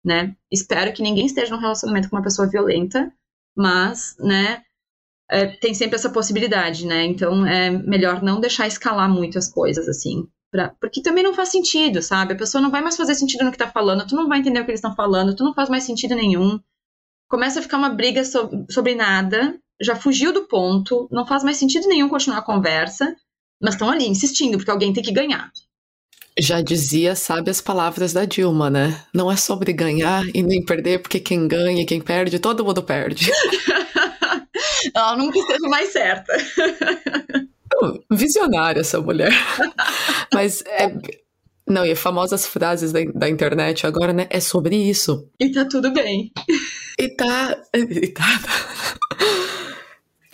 [0.06, 0.36] né?
[0.52, 3.12] Espero que ninguém esteja num relacionamento com uma pessoa violenta,
[3.56, 4.64] mas, né,
[5.30, 7.06] é, tem sempre essa possibilidade, né?
[7.06, 10.28] Então é melhor não deixar escalar muito as coisas, assim.
[10.52, 12.34] Pra, porque também não faz sentido, sabe?
[12.34, 14.60] A pessoa não vai mais fazer sentido no que tá falando, tu não vai entender
[14.60, 16.60] o que eles estão falando, tu não faz mais sentido nenhum.
[17.30, 21.58] Começa a ficar uma briga so, sobre nada, já fugiu do ponto, não faz mais
[21.58, 23.16] sentido nenhum continuar a conversa,
[23.62, 25.52] mas estão ali insistindo, porque alguém tem que ganhar.
[26.40, 29.04] Já dizia, sabe as palavras da Dilma, né?
[29.14, 32.82] Não é sobre ganhar e nem perder, porque quem ganha e quem perde, todo mundo
[32.82, 33.30] perde.
[34.94, 36.34] Ela nunca esteve mais certa.
[38.12, 39.32] Visionária essa mulher.
[40.34, 40.94] Mas é.
[41.68, 44.28] Não, e famosas frases da, da internet agora, né?
[44.30, 45.30] É sobre isso.
[45.40, 46.32] E tá tudo bem.
[47.00, 47.62] E tá.
[47.74, 48.26] E tá.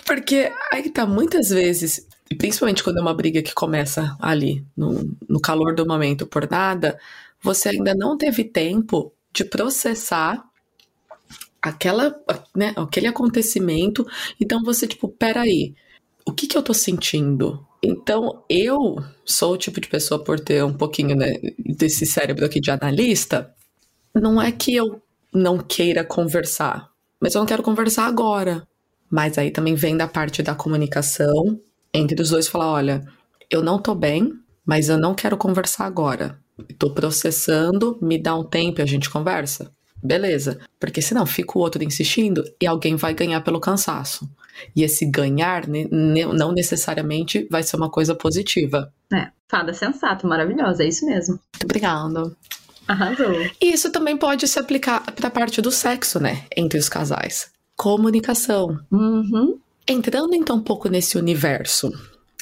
[0.05, 5.39] Porque aí tá, muitas vezes principalmente quando é uma briga que começa ali, no, no
[5.39, 6.97] calor do momento, por nada,
[7.41, 10.43] você ainda não teve tempo de processar
[11.65, 12.15] aquela,
[12.56, 14.06] né, aquele acontecimento.
[14.39, 15.73] Então você, tipo, peraí,
[16.23, 17.65] o que que eu tô sentindo?
[17.84, 22.60] Então, eu sou o tipo de pessoa, por ter um pouquinho né, desse cérebro aqui
[22.60, 23.51] de analista,
[24.13, 25.01] não é que eu
[25.34, 28.67] não queira conversar, mas eu não quero conversar agora.
[29.10, 31.60] Mas aí também vem da parte da comunicação
[31.93, 33.04] entre os dois falar: olha,
[33.49, 34.32] eu não tô bem,
[34.65, 36.39] mas eu não quero conversar agora.
[36.80, 39.71] Tô processando, me dá um tempo e a gente conversa.
[40.06, 40.60] Beleza.
[40.80, 44.30] Porque senão fica o outro insistindo e alguém vai ganhar pelo cansaço.
[44.76, 48.94] E esse ganhar não necessariamente vai ser uma coisa positiva.
[49.12, 51.39] É, fada sensato, maravilhosa, é isso mesmo.
[51.54, 52.32] Muito obrigada.
[52.88, 53.34] Arrasou.
[53.62, 56.46] E isso também pode se aplicar para a parte do sexo, né?
[56.56, 57.50] Entre os casais.
[57.76, 58.80] Comunicação.
[58.91, 59.58] Uhum.
[59.88, 61.91] Entrando então um pouco nesse universo,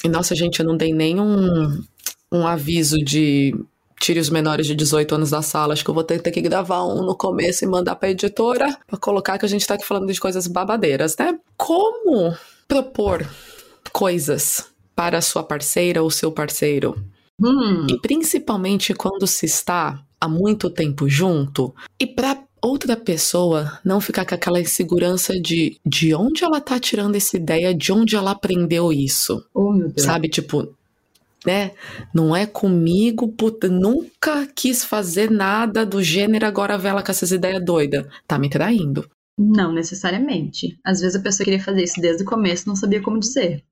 [0.04, 1.82] e nossa, gente, eu não dei nenhum
[2.30, 3.54] um aviso de
[4.00, 5.72] tire os menores de 18 anos da sala.
[5.72, 8.76] Acho que eu vou ter, ter que gravar um no começo e mandar pra editora
[8.86, 11.38] pra colocar que a gente tá aqui falando de coisas babadeiras, né?
[11.56, 12.34] Como
[12.68, 13.26] propor
[13.92, 16.96] coisas para sua parceira ou seu parceiro?
[17.40, 17.86] Hum.
[17.88, 24.24] E principalmente quando se está há muito tempo junto e para outra pessoa não ficar
[24.24, 28.92] com aquela insegurança de de onde ela tá tirando essa ideia, de onde ela aprendeu
[28.92, 29.44] isso.
[29.52, 29.74] Oh.
[29.98, 30.74] Sabe, tipo,
[31.44, 31.72] né?
[32.14, 37.30] Não é comigo, puta, nunca quis fazer nada do gênero, agora vê ela com essas
[37.32, 38.06] ideias doidas.
[38.26, 39.08] Tá me traindo.
[39.38, 40.78] Não necessariamente.
[40.84, 43.62] Às vezes a pessoa queria fazer isso desde o começo, não sabia como dizer.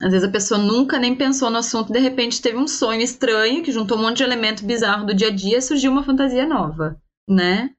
[0.00, 3.62] Às vezes a pessoa nunca nem pensou no assunto, de repente teve um sonho estranho
[3.62, 6.46] que juntou um monte de elemento bizarro do dia a dia e surgiu uma fantasia
[6.46, 7.70] nova, né?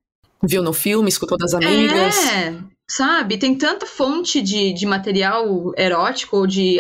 [0.44, 2.16] Viu no filme, escutou das amigas.
[2.28, 2.56] É,
[2.90, 3.38] sabe?
[3.38, 6.78] Tem tanta fonte de, de material erótico ou de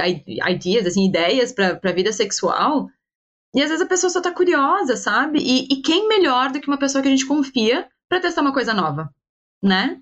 [0.49, 2.89] ideas, assim, ideias pra, pra vida sexual.
[3.53, 5.39] E às vezes a pessoa só tá curiosa, sabe?
[5.39, 8.53] E, e quem melhor do que uma pessoa que a gente confia para testar uma
[8.53, 9.09] coisa nova,
[9.61, 9.99] né?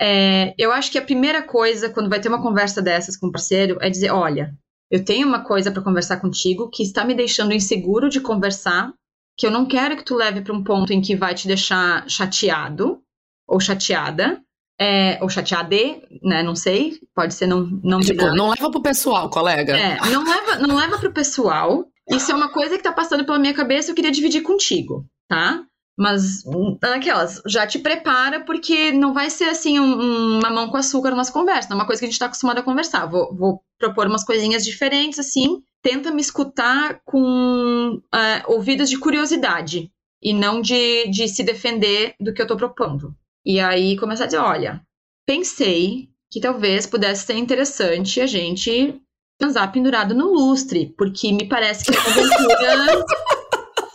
[0.00, 3.32] É, eu acho que a primeira coisa, quando vai ter uma conversa dessas com o
[3.32, 4.56] parceiro, é dizer: olha,
[4.90, 8.92] eu tenho uma coisa para conversar contigo que está me deixando inseguro de conversar
[9.36, 12.08] que eu não quero que tu leve para um ponto em que vai te deixar
[12.08, 13.02] chateado
[13.46, 14.42] ou chateada,
[14.80, 16.42] é, ou chateade, né?
[16.42, 19.76] Não sei, pode ser não não tipo, não leva pro pessoal, colega.
[19.76, 21.84] É, não leva não leva pro pessoal.
[22.08, 25.62] Isso é uma coisa que tá passando pela minha cabeça, eu queria dividir contigo, tá?
[25.98, 26.44] Mas
[26.80, 31.26] naquelas, já te prepara, porque não vai ser assim um, uma mão com açúcar numa
[31.30, 33.04] conversa, é uma coisa que a gente tá acostumado a conversar.
[33.06, 39.90] Vou, vou propor umas coisinhas diferentes, assim, tenta me escutar com uh, ouvidos de curiosidade
[40.22, 43.14] e não de, de se defender do que eu estou propondo.
[43.44, 44.82] E aí começar a dizer: olha,
[45.26, 49.00] pensei que talvez pudesse ser interessante a gente
[49.38, 53.04] transar pendurado no lustre, porque me parece que a aventura,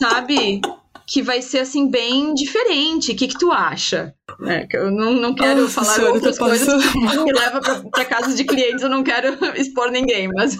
[0.00, 0.60] sabe?
[1.06, 3.12] que vai ser assim bem diferente.
[3.12, 4.14] O que, que tu acha?
[4.46, 8.34] É, que eu não, não quero Nossa, falar senhora, outras coisas que leva para casa
[8.34, 10.58] de clientes, eu não quero expor ninguém, mas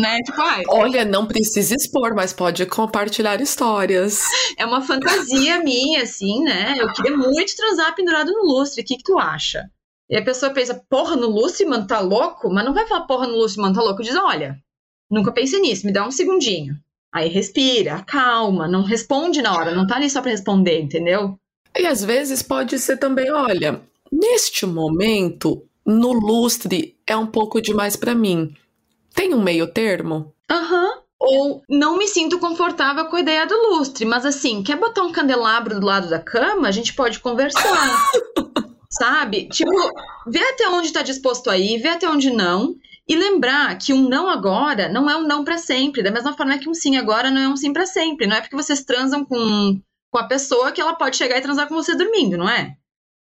[0.00, 0.18] né?
[0.22, 4.20] Tipo, ai, Olha, não precisa expor, mas pode compartilhar histórias.
[4.58, 6.76] É uma fantasia minha, assim, né?
[6.78, 8.82] Eu queria muito transar pendurado no lustre.
[8.82, 9.70] O que, que tu acha?
[10.08, 12.48] E a pessoa pensa, porra, no lustre, mano, tá louco?
[12.48, 14.02] Mas não vai falar, porra, no lustre, mano, tá louco.
[14.02, 14.56] Diz, olha,
[15.10, 16.76] nunca pensei nisso, me dá um segundinho.
[17.12, 21.38] Aí respira, calma, não responde na hora, não tá ali só pra responder, entendeu?
[21.76, 23.80] E às vezes pode ser também, olha,
[24.12, 28.54] neste momento, no lustre é um pouco demais para mim.
[29.16, 30.32] Tem um meio termo?
[30.48, 30.84] Aham.
[30.84, 31.06] Uhum.
[31.18, 35.10] Ou não me sinto confortável com a ideia do lustre, mas assim, quer botar um
[35.10, 36.68] candelabro do lado da cama?
[36.68, 37.62] A gente pode conversar.
[38.90, 39.48] sabe?
[39.48, 39.70] Tipo,
[40.26, 42.74] vê até onde tá disposto a ir, vê até onde não.
[43.08, 46.02] E lembrar que um não agora não é um não para sempre.
[46.02, 48.26] Da mesma forma que um sim agora não é um sim para sempre.
[48.26, 51.68] Não é porque vocês transam com, com a pessoa que ela pode chegar e transar
[51.68, 52.76] com você dormindo, não é?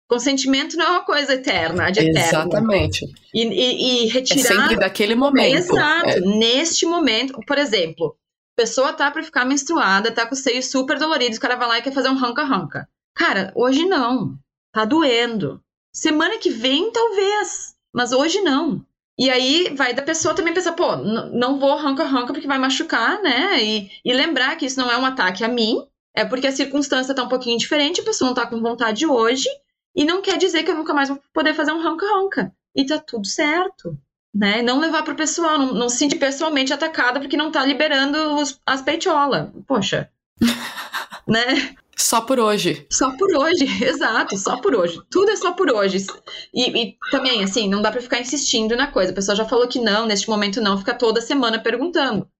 [0.08, 2.20] Consentimento não é uma coisa eterna, de eterno.
[2.20, 3.04] Exatamente.
[3.34, 4.40] E, e, e, retirar.
[4.40, 5.56] É sempre daquele momento.
[5.56, 6.08] Exato.
[6.08, 6.20] É.
[6.20, 8.16] Neste momento, por exemplo,
[8.56, 11.68] a pessoa tá para ficar menstruada, tá com os seios super doloridos, o cara vai
[11.68, 12.88] lá e quer fazer um ranca-ranca.
[13.14, 14.38] Cara, hoje não.
[14.72, 15.60] Tá doendo.
[15.92, 17.74] Semana que vem, talvez.
[17.92, 18.84] Mas hoje não.
[19.18, 23.62] E aí vai da pessoa também pensar, pô, não vou ranca-ranca porque vai machucar, né?
[23.64, 25.82] E, e lembrar que isso não é um ataque a mim,
[26.14, 29.48] é porque a circunstância tá um pouquinho diferente, a pessoa não tá com vontade hoje,
[29.96, 32.54] e não quer dizer que eu nunca mais vou poder fazer um ronca-ronca.
[32.74, 33.98] E tá tudo certo.
[34.34, 34.60] Né?
[34.60, 38.60] Não levar pro pessoal, não, não se sentir pessoalmente atacada porque não tá liberando os,
[38.66, 39.48] as peitolas.
[39.66, 40.10] Poxa.
[41.26, 41.74] né?
[41.96, 42.86] Só por hoje.
[42.92, 45.00] Só por hoje, exato, só por hoje.
[45.10, 46.06] Tudo é só por hoje.
[46.52, 49.12] E, e, também, assim, não dá pra ficar insistindo na coisa.
[49.12, 52.30] A pessoa já falou que não, neste momento não, fica toda semana perguntando.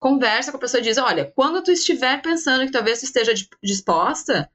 [0.00, 3.34] Conversa com a pessoa e diz: olha, quando tu estiver pensando que talvez tu esteja
[3.60, 4.48] disposta,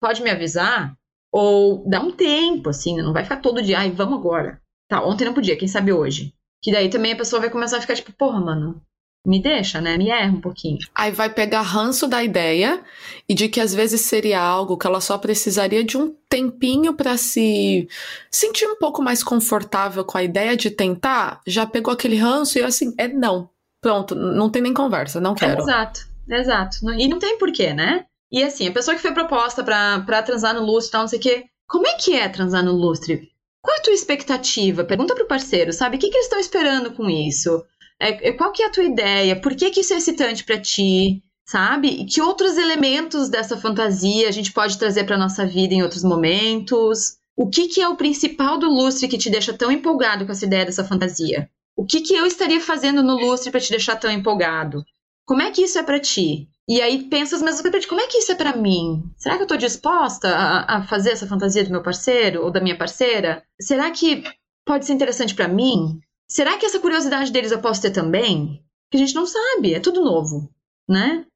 [0.00, 0.96] pode me avisar?
[1.32, 3.02] Ou dá um tempo, assim, né?
[3.02, 4.60] não vai ficar todo dia, ai, vamos agora.
[4.88, 6.34] Tá, ontem não podia, quem sabe hoje.
[6.62, 8.82] Que daí também a pessoa vai começar a ficar tipo, porra, mano,
[9.26, 9.96] me deixa, né?
[9.96, 10.78] Me erra um pouquinho.
[10.94, 12.82] Aí vai pegar ranço da ideia
[13.28, 17.16] e de que às vezes seria algo que ela só precisaria de um tempinho para
[17.16, 17.86] se
[18.30, 21.40] sentir um pouco mais confortável com a ideia de tentar.
[21.46, 23.50] Já pegou aquele ranço e assim, é não.
[23.80, 25.62] Pronto, não tem nem conversa, não quero.
[25.62, 26.78] Exato, exato.
[26.98, 28.06] E não tem porquê, né?
[28.32, 31.18] E assim, a pessoa que foi proposta para transar no lustre e tal, não sei
[31.18, 33.30] o quê, como é que é transar no lustre?
[33.62, 34.84] Qual é a tua expectativa?
[34.84, 35.96] Pergunta pro parceiro, sabe?
[35.96, 37.62] O que, que eles estão esperando com isso?
[38.00, 39.38] É, é, qual que é a tua ideia?
[39.38, 41.22] Por que, que isso é excitante para ti?
[41.46, 41.88] Sabe?
[41.88, 46.02] E que outros elementos dessa fantasia a gente pode trazer para nossa vida em outros
[46.02, 47.18] momentos?
[47.36, 50.46] O que, que é o principal do lustre que te deixa tão empolgado com essa
[50.46, 51.50] ideia dessa fantasia?
[51.76, 54.84] O que, que eu estaria fazendo no lustre para te deixar tão empolgado?
[55.26, 56.48] Como é que isso é para ti?
[56.70, 59.02] E aí pensa as mesmas coisas, como é que isso é para mim?
[59.18, 62.60] Será que eu tô disposta a, a, fazer essa fantasia do meu parceiro ou da
[62.60, 63.42] minha parceira?
[63.60, 64.22] Será que
[64.64, 65.98] pode ser interessante para mim?
[66.28, 68.62] Será que essa curiosidade deles eu posso ter também?
[68.88, 70.48] Que a gente não sabe, é tudo novo,
[70.88, 71.26] né?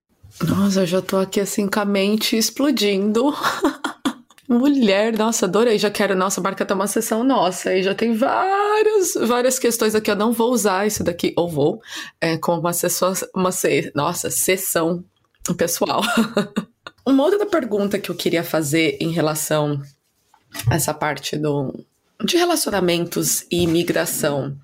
[0.40, 3.34] Nossa, eu já tô aqui assim com a mente explodindo.
[4.48, 5.80] Mulher, nossa, adorei.
[5.80, 7.70] Já quero, nossa, marca tá uma sessão nossa.
[7.70, 10.12] Aí já tem várias, várias questões aqui.
[10.12, 11.80] Eu não vou usar isso daqui, ou vou,
[12.20, 13.50] é, com uma sessão, uma,
[13.96, 15.04] nossa, sessão
[15.52, 16.00] pessoal.
[17.04, 19.82] Uma outra pergunta que eu queria fazer em relação
[20.70, 21.84] a essa parte do,
[22.24, 24.56] de relacionamentos e imigração.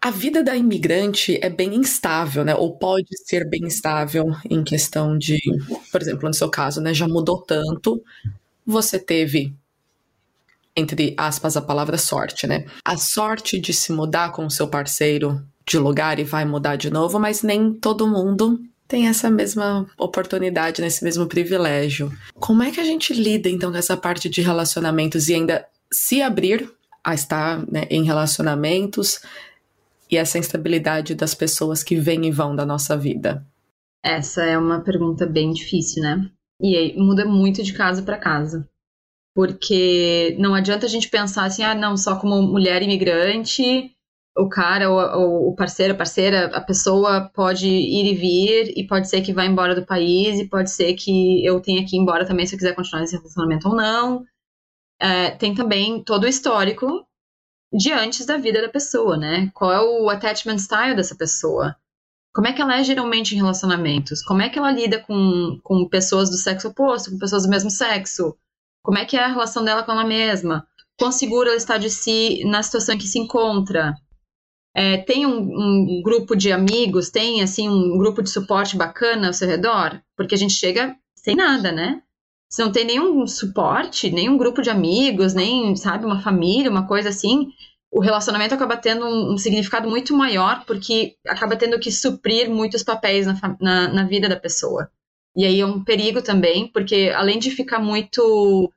[0.00, 2.54] A vida da imigrante é bem instável, né?
[2.54, 5.38] Ou pode ser bem instável em questão de,
[5.90, 6.92] por exemplo, no seu caso, né?
[6.92, 8.02] Já mudou tanto.
[8.66, 9.54] Você teve,
[10.76, 12.66] entre aspas, a palavra sorte, né?
[12.84, 16.90] A sorte de se mudar com o seu parceiro de lugar e vai mudar de
[16.90, 22.12] novo, mas nem todo mundo tem essa mesma oportunidade, nesse mesmo privilégio.
[22.34, 26.22] Como é que a gente lida então com essa parte de relacionamentos e ainda se
[26.22, 26.70] abrir
[27.04, 29.20] a estar né, em relacionamentos
[30.10, 33.44] e essa instabilidade das pessoas que vêm e vão da nossa vida?
[34.04, 36.30] Essa é uma pergunta bem difícil, né?
[36.60, 38.68] E aí, muda muito de casa para casa.
[39.34, 43.95] Porque não adianta a gente pensar assim, ah, não, só como mulher imigrante
[44.36, 49.08] o cara, ou, o parceiro, a parceira, a pessoa pode ir e vir, e pode
[49.08, 52.26] ser que vá embora do país, e pode ser que eu tenha que ir embora
[52.26, 54.24] também se eu quiser continuar nesse relacionamento ou não.
[55.00, 57.06] É, tem também todo o histórico
[57.72, 59.50] de antes da vida da pessoa, né?
[59.54, 61.76] Qual é o attachment style dessa pessoa?
[62.34, 64.22] Como é que ela é geralmente em relacionamentos?
[64.22, 67.70] Como é que ela lida com, com pessoas do sexo oposto, com pessoas do mesmo
[67.70, 68.36] sexo?
[68.82, 70.66] Como é que é a relação dela com ela mesma?
[70.98, 73.94] Quão segura ela está de si na situação em que se encontra?
[74.78, 79.32] É, tem um, um, grupo de amigos, tem assim um grupo de suporte bacana ao
[79.32, 82.02] seu redor, porque a gente chega sem nada, né?
[82.50, 87.08] Se não tem nenhum suporte, nenhum grupo de amigos, nem, sabe, uma família, uma coisa
[87.08, 87.48] assim,
[87.90, 92.82] o relacionamento acaba tendo um, um significado muito maior, porque acaba tendo que suprir muitos
[92.82, 94.90] papéis na, na, na vida da pessoa.
[95.34, 98.70] E aí é um perigo também, porque além de ficar muito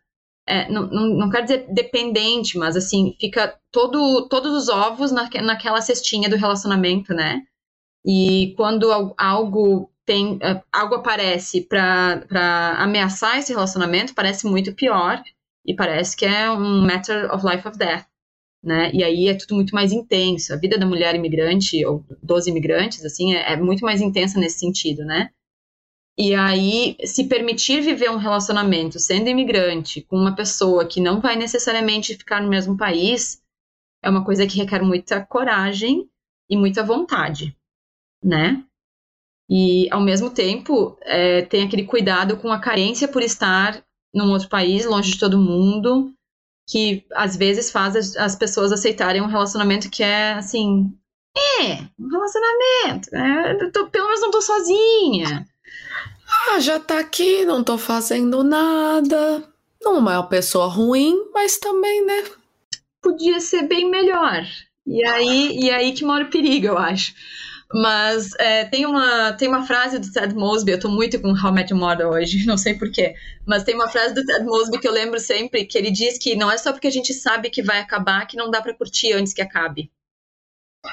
[0.50, 5.30] é, não, não, não quero dizer dependente, mas assim, fica todo, todos os ovos na,
[5.44, 7.42] naquela cestinha do relacionamento, né?
[8.06, 12.26] E quando algo tem é, algo aparece para
[12.80, 15.22] ameaçar esse relacionamento, parece muito pior
[15.66, 18.06] e parece que é um matter of life of death,
[18.64, 18.92] né?
[18.92, 20.54] E aí é tudo muito mais intenso.
[20.54, 24.60] A vida da mulher imigrante ou dos imigrantes, assim, é, é muito mais intensa nesse
[24.60, 25.30] sentido, né?
[26.22, 31.38] E aí, se permitir viver um relacionamento sendo imigrante com uma pessoa que não vai
[31.38, 33.42] necessariamente ficar no mesmo país,
[34.04, 36.10] é uma coisa que requer muita coragem
[36.50, 37.56] e muita vontade,
[38.22, 38.62] né?
[39.50, 43.82] E, ao mesmo tempo, é, tem aquele cuidado com a carência por estar
[44.14, 46.14] num outro país, longe de todo mundo,
[46.70, 50.94] que às vezes faz as, as pessoas aceitarem um relacionamento que é assim.
[51.62, 53.16] É, um relacionamento.
[53.16, 55.48] É, tô, pelo menos não tô sozinha.
[56.30, 59.44] Ah, já tá aqui, não tô fazendo nada.
[59.82, 62.24] Não é uma pessoa ruim, mas também, né?
[63.02, 64.46] Podia ser bem melhor.
[64.86, 67.14] E aí, e aí que mora o perigo, eu acho.
[67.74, 71.54] Mas é, tem, uma, tem uma frase do Ted Mosby, eu tô muito com How
[71.54, 73.14] Met Your Mother hoje, não sei porquê,
[73.46, 76.36] mas tem uma frase do Ted Mosby que eu lembro sempre, que ele diz que
[76.36, 79.14] não é só porque a gente sabe que vai acabar que não dá para curtir
[79.14, 79.92] antes que acabe,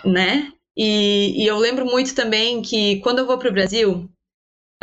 [0.05, 0.53] né?
[0.77, 4.11] E, e eu lembro muito também que quando eu vou pro Brasil,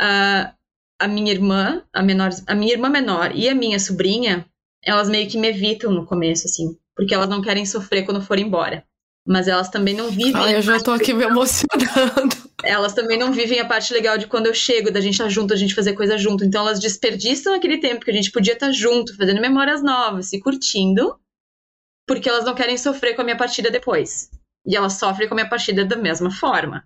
[0.00, 0.54] a,
[1.00, 4.46] a minha irmã, a menor, a minha irmã menor e a minha sobrinha,
[4.82, 8.38] elas meio que me evitam no começo, assim, porque elas não querem sofrer quando for
[8.38, 8.84] embora.
[9.26, 10.36] Mas elas também não vivem.
[10.36, 12.44] Ai, eu já tô aqui me emocionando.
[12.62, 15.30] Elas também não vivem a parte legal de quando eu chego, da gente estar tá
[15.30, 16.44] junto, a gente fazer coisa junto.
[16.44, 20.30] Então elas desperdiçam aquele tempo que a gente podia estar tá junto, fazendo memórias novas,
[20.30, 21.18] se curtindo,
[22.06, 24.30] porque elas não querem sofrer com a minha partida depois.
[24.66, 26.84] E elas sofrem com a minha partida da mesma forma.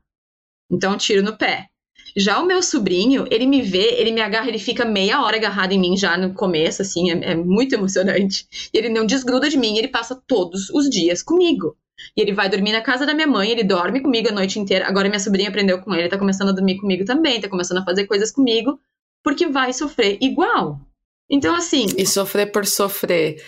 [0.70, 1.68] Então, tiro no pé.
[2.16, 5.72] Já o meu sobrinho, ele me vê, ele me agarra, ele fica meia hora agarrado
[5.72, 8.46] em mim já no começo, assim, é, é muito emocionante.
[8.72, 11.76] E ele não desgruda de mim, ele passa todos os dias comigo.
[12.16, 14.86] E ele vai dormir na casa da minha mãe, ele dorme comigo a noite inteira.
[14.86, 17.84] Agora minha sobrinha aprendeu com ele, tá começando a dormir comigo também, tá começando a
[17.84, 18.78] fazer coisas comigo,
[19.22, 20.80] porque vai sofrer igual.
[21.28, 21.86] Então, assim.
[21.96, 23.42] E sofrer por sofrer,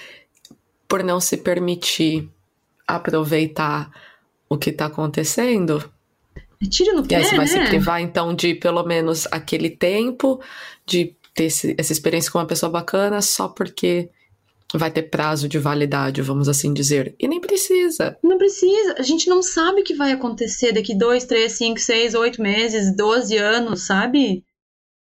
[0.88, 2.28] por não se permitir
[2.86, 3.90] aproveitar
[4.48, 5.90] o que tá acontecendo,
[6.68, 7.52] Tira no pé, E aí você vai né?
[7.52, 10.42] se privar, então, de pelo menos aquele tempo,
[10.84, 14.10] de ter esse, essa experiência com uma pessoa bacana, só porque
[14.74, 17.14] vai ter prazo de validade, vamos assim dizer.
[17.18, 18.16] E nem precisa.
[18.22, 18.94] Não precisa.
[18.98, 22.94] A gente não sabe o que vai acontecer daqui dois, três, cinco, seis, oito meses,
[22.94, 24.44] doze anos, sabe?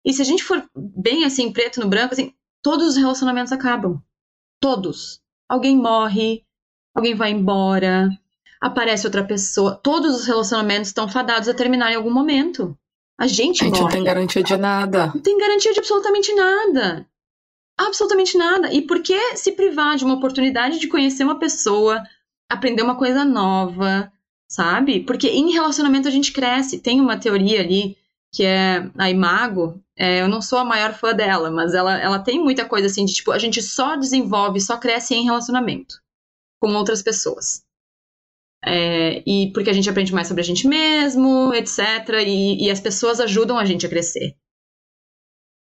[0.05, 4.01] E se a gente for bem assim, preto no branco, assim, todos os relacionamentos acabam.
[4.61, 5.19] Todos.
[5.47, 6.43] Alguém morre,
[6.93, 8.09] alguém vai embora,
[8.62, 9.76] aparece outra pessoa.
[9.76, 12.78] Todos os relacionamentos estão fadados a terminar em algum momento.
[13.18, 15.07] A gente, a gente não tem garantia de nada.
[15.07, 17.05] Não tem garantia de absolutamente nada.
[17.78, 18.74] Absolutamente nada.
[18.74, 22.03] E por que se privar de uma oportunidade de conhecer uma pessoa,
[22.49, 24.12] aprender uma coisa nova,
[24.49, 25.01] sabe?
[25.01, 26.80] Porque em relacionamento a gente cresce.
[26.80, 27.97] Tem uma teoria ali
[28.34, 29.82] que é a Imago.
[29.97, 33.05] É, eu não sou a maior fã dela, mas ela, ela tem muita coisa assim
[33.05, 36.01] de tipo, a gente só desenvolve, só cresce em relacionamento
[36.62, 37.64] com outras pessoas.
[38.66, 41.80] É, e porque a gente aprende mais sobre a gente mesmo, etc.
[42.26, 44.36] E, e, as pessoas ajudam a gente a crescer.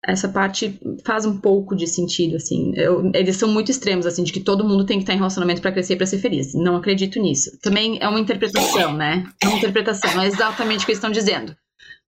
[0.08, 2.74] Essa parte faz um pouco de sentido, assim.
[2.76, 5.62] Eu, eles são muito extremos, assim, de que todo mundo tem que estar em relacionamento
[5.62, 6.54] para crescer e para ser feliz.
[6.54, 7.58] Não acredito nisso.
[7.60, 9.24] Também é uma interpretação, né?
[9.42, 11.56] É uma interpretação, não é exatamente o que eles estão dizendo.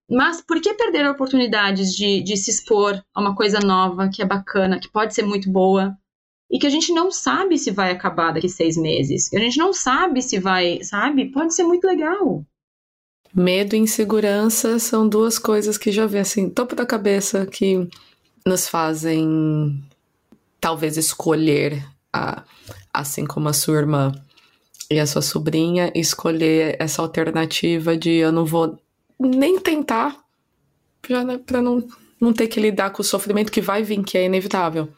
[0.08, 4.26] Mas por que perder oportunidades de, de se expor a uma coisa nova, que é
[4.26, 5.94] bacana, que pode ser muito boa,
[6.50, 9.28] e que a gente não sabe se vai acabar daqui seis meses.
[9.28, 11.26] Que a gente não sabe se vai, sabe?
[11.30, 12.44] Pode ser muito legal.
[13.34, 17.86] Medo e insegurança são duas coisas que já vem assim, topo da cabeça, que
[18.46, 19.84] nos fazem
[20.58, 22.42] talvez escolher, a,
[22.92, 24.12] assim como a sua irmã
[24.90, 28.78] e a sua sobrinha, escolher essa alternativa de eu não vou
[29.20, 30.16] nem tentar,
[31.06, 31.86] já né, para não,
[32.18, 34.88] não ter que lidar com o sofrimento que vai vir, que é inevitável.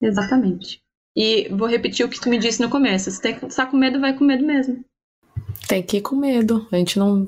[0.00, 0.81] Exatamente.
[1.16, 3.10] E vou repetir o que tu me disse no começo.
[3.10, 4.84] Se tem estar com medo, vai com medo mesmo.
[5.68, 6.66] Tem que ir com medo.
[6.72, 7.26] A gente não.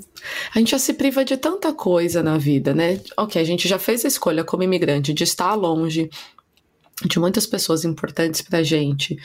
[0.55, 3.01] A gente já se priva de tanta coisa na vida, né?
[3.17, 6.11] Ok, a gente já fez a escolha como imigrante de estar longe
[7.05, 9.17] de muitas pessoas importantes pra gente.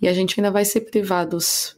[0.00, 1.76] E a gente ainda vai se privar dos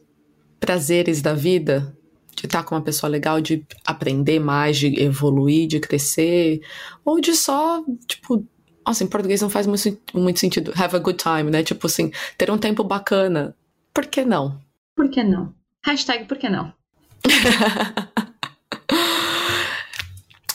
[0.59, 1.95] prazeres da vida,
[2.35, 6.61] de estar com uma pessoa legal, de aprender mais, de evoluir, de crescer,
[7.03, 8.45] ou de só, tipo,
[8.85, 10.73] Nossa, em português não faz muito, muito sentido.
[10.75, 11.63] Have a good time, né?
[11.63, 13.55] Tipo assim, ter um tempo bacana.
[13.93, 14.59] Por que não?
[14.95, 15.53] Por que não?
[15.83, 16.73] Hashtag por que não?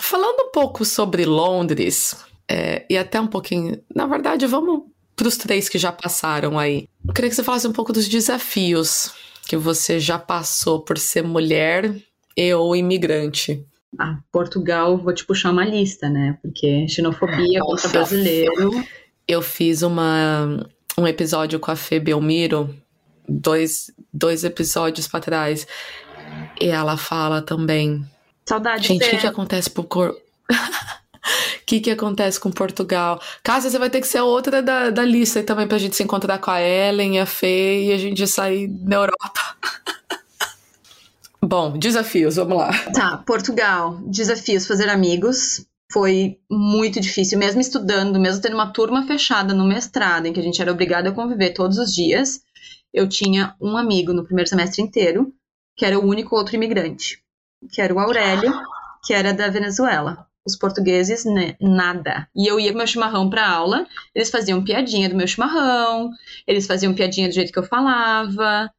[0.01, 2.17] Falando um pouco sobre Londres,
[2.49, 3.83] é, e até um pouquinho.
[3.95, 4.83] Na verdade, vamos
[5.15, 6.89] para os três que já passaram aí.
[7.07, 9.13] Eu queria que você falasse um pouco dos desafios
[9.47, 11.95] que você já passou por ser mulher
[12.37, 13.65] e ou imigrante.
[13.99, 16.39] Ah, Portugal, vou te puxar uma lista, né?
[16.43, 18.85] Porque xenofobia contra brasileiro.
[19.27, 20.67] Eu fiz uma,
[20.99, 22.75] um episódio com a Fê Belmiro,
[23.29, 25.67] dois, dois episódios para trás,
[26.61, 28.05] e ela fala também.
[28.49, 28.87] Saudade.
[28.87, 30.21] Gente, o que, que acontece pro corpo?
[30.49, 30.55] O
[31.67, 33.21] que, que acontece com Portugal?
[33.43, 36.39] Casa, você vai ter que ser outra da, da lista também pra gente se encontrar
[36.39, 39.57] com a Ellen, a Fê e a gente sair na Europa.
[41.43, 42.71] Bom, desafios, vamos lá.
[42.93, 44.01] Tá, Portugal.
[44.07, 45.67] Desafios, fazer amigos.
[45.93, 50.43] Foi muito difícil, mesmo estudando, mesmo tendo uma turma fechada no mestrado, em que a
[50.43, 52.41] gente era obrigado a conviver todos os dias.
[52.93, 55.33] Eu tinha um amigo no primeiro semestre inteiro,
[55.77, 57.23] que era o único outro imigrante,
[57.71, 58.53] que era o Aurélio,
[59.05, 62.29] que era da Venezuela os portugueses, né, nada.
[62.35, 63.85] E eu ia com meu chimarrão para aula,
[64.15, 66.11] eles faziam piadinha do meu chimarrão,
[66.47, 68.71] eles faziam piadinha do jeito que eu falava,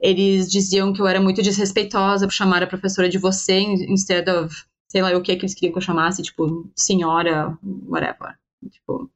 [0.00, 4.54] eles diziam que eu era muito desrespeitosa por chamar a professora de você instead of,
[4.88, 7.56] sei lá o que que eles queriam que eu chamasse, tipo, senhora,
[7.88, 8.36] whatever.
[8.70, 9.10] Tipo,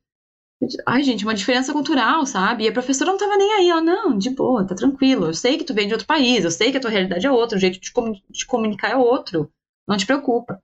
[0.87, 2.65] ai gente, uma diferença cultural, sabe?
[2.65, 5.59] E a professora não tava nem aí, ela, não, de boa, tá tranquilo, eu sei
[5.59, 7.61] que tu vem de outro país, eu sei que a tua realidade é outra, o
[7.61, 7.93] jeito de,
[8.31, 9.51] de comunicar é outro,
[9.87, 10.61] não te preocupa.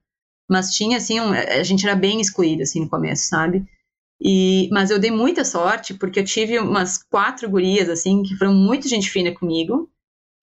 [0.49, 3.67] Mas tinha, assim, um, a gente era bem excluída, assim, no começo, sabe?
[4.21, 8.55] E, mas eu dei muita sorte, porque eu tive umas quatro gurias, assim, que foram
[8.55, 9.91] muito gente fina comigo,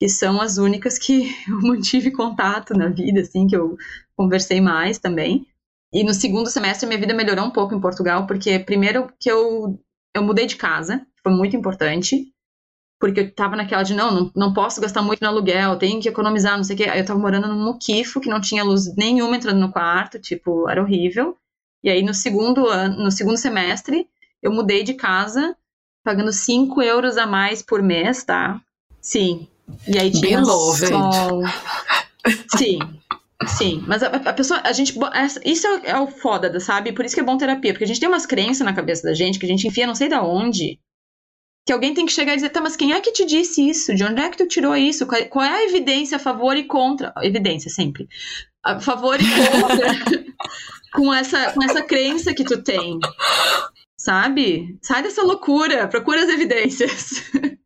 [0.03, 3.77] que são as únicas que eu mantive contato na vida, assim, que eu
[4.17, 5.47] conversei mais também.
[5.93, 9.79] E no segundo semestre minha vida melhorou um pouco em Portugal, porque primeiro que eu,
[10.13, 12.29] eu mudei de casa, foi muito importante
[12.99, 16.09] porque eu tava naquela de, não, não, não posso gastar muito no aluguel, tenho que
[16.09, 16.83] economizar, não sei o quê.
[16.83, 20.69] Aí eu tava morando num muquifo, que não tinha luz nenhuma entrando no quarto, tipo,
[20.69, 21.37] era horrível.
[21.81, 24.07] E aí no segundo ano, no segundo semestre,
[24.41, 25.55] eu mudei de casa,
[26.03, 28.61] pagando 5 euros a mais por mês, tá?
[29.01, 29.47] Sim.
[29.87, 31.43] E aí tinha low, sol.
[32.57, 32.79] Sim.
[33.47, 34.97] Sim, mas a, a, pessoa, a gente,
[35.43, 36.93] isso é, é o foda, sabe?
[36.93, 39.13] Por isso que é bom terapia, porque a gente tem umas crenças na cabeça da
[39.13, 40.79] gente que a gente enfia não sei da onde,
[41.65, 43.95] que alguém tem que chegar e dizer, tá, mas quem é que te disse isso?
[43.95, 45.05] De onde é que tu tirou isso?
[45.05, 47.13] Qual, qual é a evidência a favor e contra?
[47.21, 48.07] Evidência, sempre.
[48.63, 50.25] A favor e contra
[50.93, 52.99] com, essa, com essa crença que tu tem.
[53.97, 54.77] Sabe?
[54.81, 57.23] Sai dessa loucura, procura as evidências.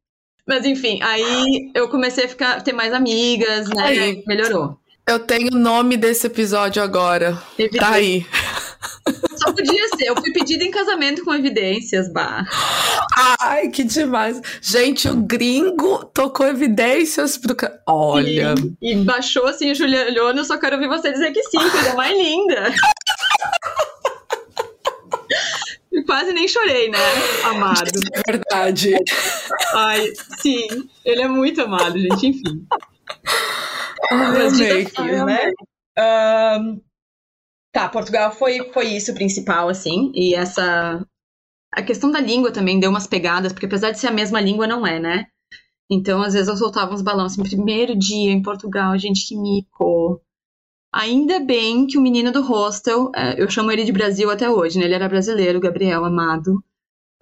[0.48, 3.84] mas enfim, aí eu comecei a ficar, ter mais amigas, né?
[3.84, 4.80] Aí, melhorou.
[5.08, 7.42] Eu tenho o nome desse episódio agora.
[7.58, 7.88] Evidência.
[7.88, 8.26] Tá aí.
[9.38, 10.10] Só podia ser.
[10.10, 12.46] Eu fui pedida em casamento com evidências, bah.
[13.40, 14.42] Ai, que demais.
[14.62, 17.56] Gente, o gringo tocou evidências pro.
[17.88, 18.54] Olha.
[18.82, 21.96] E, e baixou assim, Julia Leone, eu só quero ouvir você dizer que sim, coisa
[21.96, 22.74] mais linda.
[25.92, 26.98] E quase nem chorei, né,
[27.44, 27.92] amado?
[28.16, 28.96] É verdade.
[29.76, 30.08] Ai,
[30.42, 30.68] sim.
[31.06, 32.66] Ele é muito amado, gente, enfim.
[34.50, 35.52] Desafios, né?
[36.00, 36.82] Um,
[37.78, 41.06] Tá, Portugal foi, foi isso o principal, assim, e essa.
[41.72, 44.66] A questão da língua também deu umas pegadas, porque apesar de ser a mesma língua,
[44.66, 45.26] não é, né?
[45.88, 47.34] Então, às vezes eu soltava uns balões.
[47.34, 50.20] Assim, primeiro dia em Portugal, gente, que mico.
[50.94, 54.80] Ainda bem que o menino do hostel, é, eu chamo ele de Brasil até hoje,
[54.80, 54.86] né?
[54.86, 56.64] Ele era brasileiro, Gabriel Amado.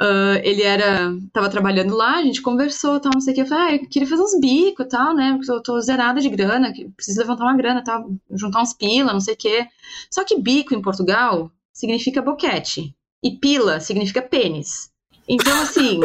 [0.01, 1.13] Uh, ele era.
[1.31, 3.41] tava trabalhando lá, a gente conversou, tal, não sei o que.
[3.41, 5.33] Eu falei, ah, eu queria fazer uns bicos e tal, né?
[5.33, 9.21] Porque eu tô zerada de grana, preciso levantar uma grana, tal, juntar uns pila, não
[9.21, 9.65] sei o que.
[10.11, 12.93] Só que bico em Portugal significa boquete.
[13.23, 14.91] E pila significa pênis.
[15.27, 15.99] Então, assim.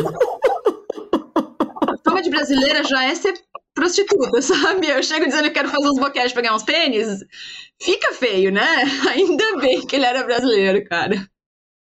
[2.05, 3.35] fama de brasileira já é ser
[3.81, 4.89] prostituta, sabe?
[4.89, 7.25] Eu chego dizendo que quero fazer uns boquetes pra ganhar uns pênis.
[7.81, 8.67] Fica feio, né?
[9.11, 11.31] Ainda bem que ele era brasileiro, cara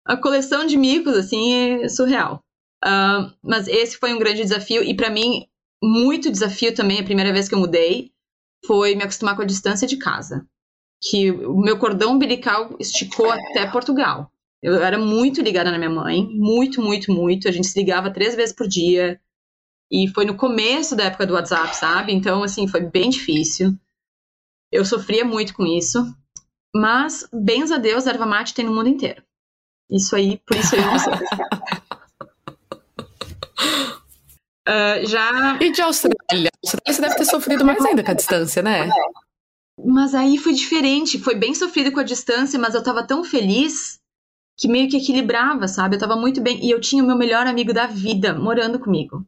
[0.05, 2.43] a coleção de micos, assim, é surreal.
[2.83, 5.45] Uh, mas esse foi um grande desafio, e para mim,
[5.81, 8.11] muito desafio também, a primeira vez que eu mudei,
[8.65, 10.45] foi me acostumar com a distância de casa.
[11.01, 14.31] Que o meu cordão umbilical esticou até Portugal.
[14.61, 17.47] Eu era muito ligada na minha mãe, muito, muito, muito.
[17.47, 19.19] A gente se ligava três vezes por dia.
[19.93, 22.11] E foi no começo da época do WhatsApp, sabe?
[22.11, 23.77] Então, assim, foi bem difícil.
[24.71, 26.03] Eu sofria muito com isso.
[26.75, 29.21] Mas, bens a Deus, erva mate tem no mundo inteiro.
[29.91, 31.13] Isso aí, por isso eu não sei.
[34.67, 35.59] Uh, já.
[35.61, 36.49] E de Austrália?
[36.65, 38.89] Você deve ter sofrido mais ainda com a distância, né?
[39.77, 41.19] Mas aí foi diferente.
[41.19, 43.99] Foi bem sofrido com a distância, mas eu tava tão feliz
[44.57, 45.97] que meio que equilibrava, sabe?
[45.97, 46.65] Eu tava muito bem.
[46.65, 49.23] E eu tinha o meu melhor amigo da vida morando comigo.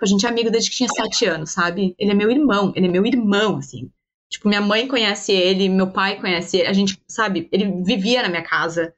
[0.00, 1.94] A gente é amigo desde que tinha sete anos, sabe?
[1.98, 3.90] Ele é meu irmão, ele é meu irmão, assim.
[4.28, 8.28] Tipo, minha mãe conhece ele, meu pai conhece ele, a gente, sabe, ele vivia na
[8.28, 8.92] minha casa.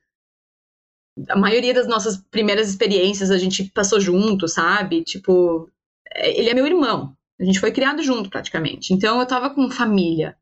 [1.28, 5.03] A maioria das nossas primeiras experiências a gente passou junto, sabe?
[5.05, 5.70] Tipo,
[6.12, 7.14] é, ele é meu irmão.
[7.40, 8.92] A gente foi criado junto, praticamente.
[8.92, 10.36] Então eu tava com família,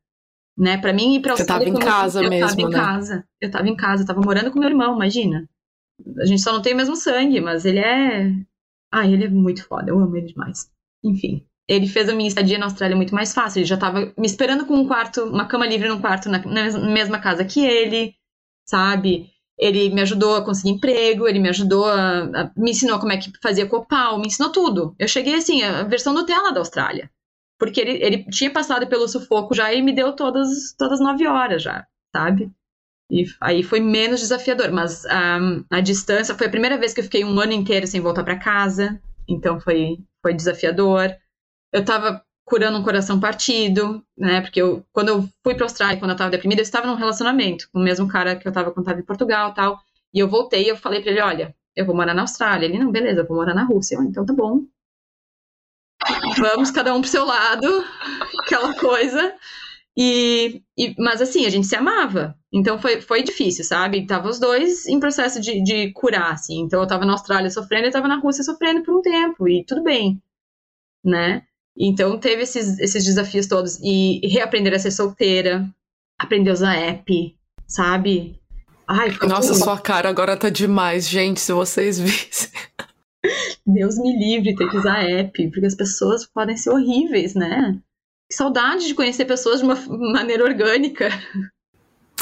[0.57, 0.77] né?
[0.77, 2.77] Para mim ir para Você tava em casa eu, mesmo, Eu tava em né?
[2.79, 3.27] casa.
[3.41, 5.47] Eu tava em casa, eu tava morando com meu irmão, imagina.
[6.19, 8.33] A gente só não tem o mesmo sangue, mas ele é
[8.91, 10.71] ah, ele é muito foda, eu amo ele demais.
[11.03, 13.59] Enfim, ele fez a minha estadia na Austrália muito mais fácil.
[13.59, 16.79] Ele já tava me esperando com um quarto, uma cama livre num quarto na, na
[16.79, 18.15] mesma casa que ele,
[18.65, 19.29] sabe?
[19.59, 23.17] Ele me ajudou a conseguir emprego, ele me ajudou a, a, me ensinou como é
[23.17, 24.95] que fazia copal, me ensinou tudo.
[24.97, 27.11] Eu cheguei assim, a versão Nutella da Austrália.
[27.59, 31.63] Porque ele, ele tinha passado pelo sufoco já e me deu todas todas nove horas
[31.63, 32.51] já, sabe?
[33.09, 37.05] E aí foi menos desafiador, mas um, a distância foi a primeira vez que eu
[37.05, 41.15] fiquei um ano inteiro sem voltar para casa, então foi, foi desafiador.
[41.71, 44.41] Eu tava curando um coração partido, né?
[44.41, 47.69] Porque eu, quando eu fui pra Austrália, quando eu tava deprimida, eu estava num relacionamento
[47.71, 49.79] com o mesmo cara que eu tava quando tava em Portugal tal.
[50.13, 52.65] E eu voltei e eu falei pra ele: olha, eu vou morar na Austrália.
[52.65, 53.95] Ele, não, beleza, eu vou morar na Rússia.
[53.95, 54.65] Eu, então tá bom.
[56.37, 57.67] Vamos cada um pro seu lado,
[58.43, 59.35] aquela coisa.
[59.97, 62.37] E, e, mas assim, a gente se amava.
[62.53, 64.05] Então foi, foi difícil, sabe?
[64.05, 66.59] Tava os dois em processo de, de curar, assim.
[66.59, 69.47] Então eu tava na Austrália sofrendo e tava na Rússia sofrendo por um tempo.
[69.49, 70.21] E tudo bem,
[71.03, 71.41] né?
[71.75, 73.79] Então teve esses, esses desafios todos.
[73.81, 75.67] E reaprender a ser solteira,
[76.19, 77.35] aprender a usar app,
[77.65, 78.39] sabe?
[78.87, 79.63] Ai, Nossa, tudo.
[79.63, 82.51] sua cara agora tá demais, gente, se vocês vissem.
[83.65, 87.77] Deus me livre ter que usar app, porque as pessoas podem ser horríveis, né?
[88.29, 89.75] Que saudade de conhecer pessoas de uma
[90.13, 91.09] maneira orgânica.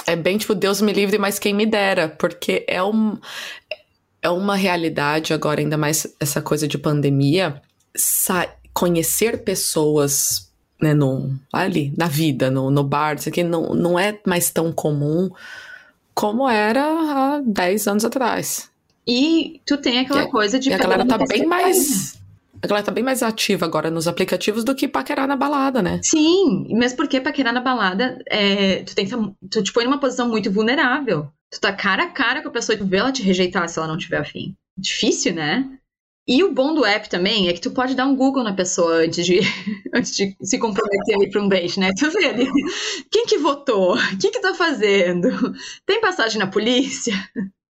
[0.05, 3.17] É bem tipo, Deus me livre, mas quem me dera, porque é, um,
[4.21, 7.61] é uma realidade agora, ainda mais essa coisa de pandemia,
[8.73, 14.19] conhecer pessoas né, no, ali, na vida, no, no bar, isso aqui não, não é
[14.25, 15.29] mais tão comum
[16.13, 18.69] como era há 10 anos atrás.
[19.07, 20.69] E tu tem aquela e, coisa de.
[20.69, 22.19] E a galera tá bem mais.
[22.65, 25.99] A galera tá bem mais ativa agora nos aplicativos do que paquerar na balada, né?
[26.03, 29.15] Sim, mesmo porque paquerar na balada, é, tu tem que
[29.51, 31.27] tu te põe numa posição muito vulnerável.
[31.51, 33.77] Tu tá cara a cara com a pessoa e tu vê ela te rejeitar se
[33.77, 34.55] ela não tiver afim.
[34.75, 35.77] Difícil, né?
[36.27, 38.95] E o bom do app também é que tu pode dar um Google na pessoa
[38.95, 39.41] antes de,
[39.93, 41.91] antes de se comprometer ali para um date, né?
[41.95, 42.47] Tu vê ali
[43.11, 45.29] quem que votou, o que que tá fazendo,
[45.85, 47.13] tem passagem na polícia,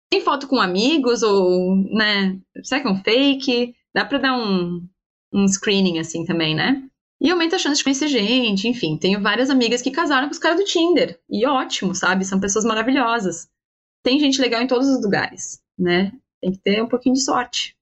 [0.09, 3.75] tem foto com amigos ou, né, será que é um fake?
[3.97, 4.87] Dá pra dar um,
[5.33, 6.83] um screening assim também, né?
[7.19, 8.95] E aumenta a chance de conhecer gente, enfim.
[8.95, 11.19] Tenho várias amigas que casaram com os caras do Tinder.
[11.27, 12.23] E ótimo, sabe?
[12.23, 13.49] São pessoas maravilhosas.
[14.03, 16.11] Tem gente legal em todos os lugares, né?
[16.39, 17.75] Tem que ter um pouquinho de sorte.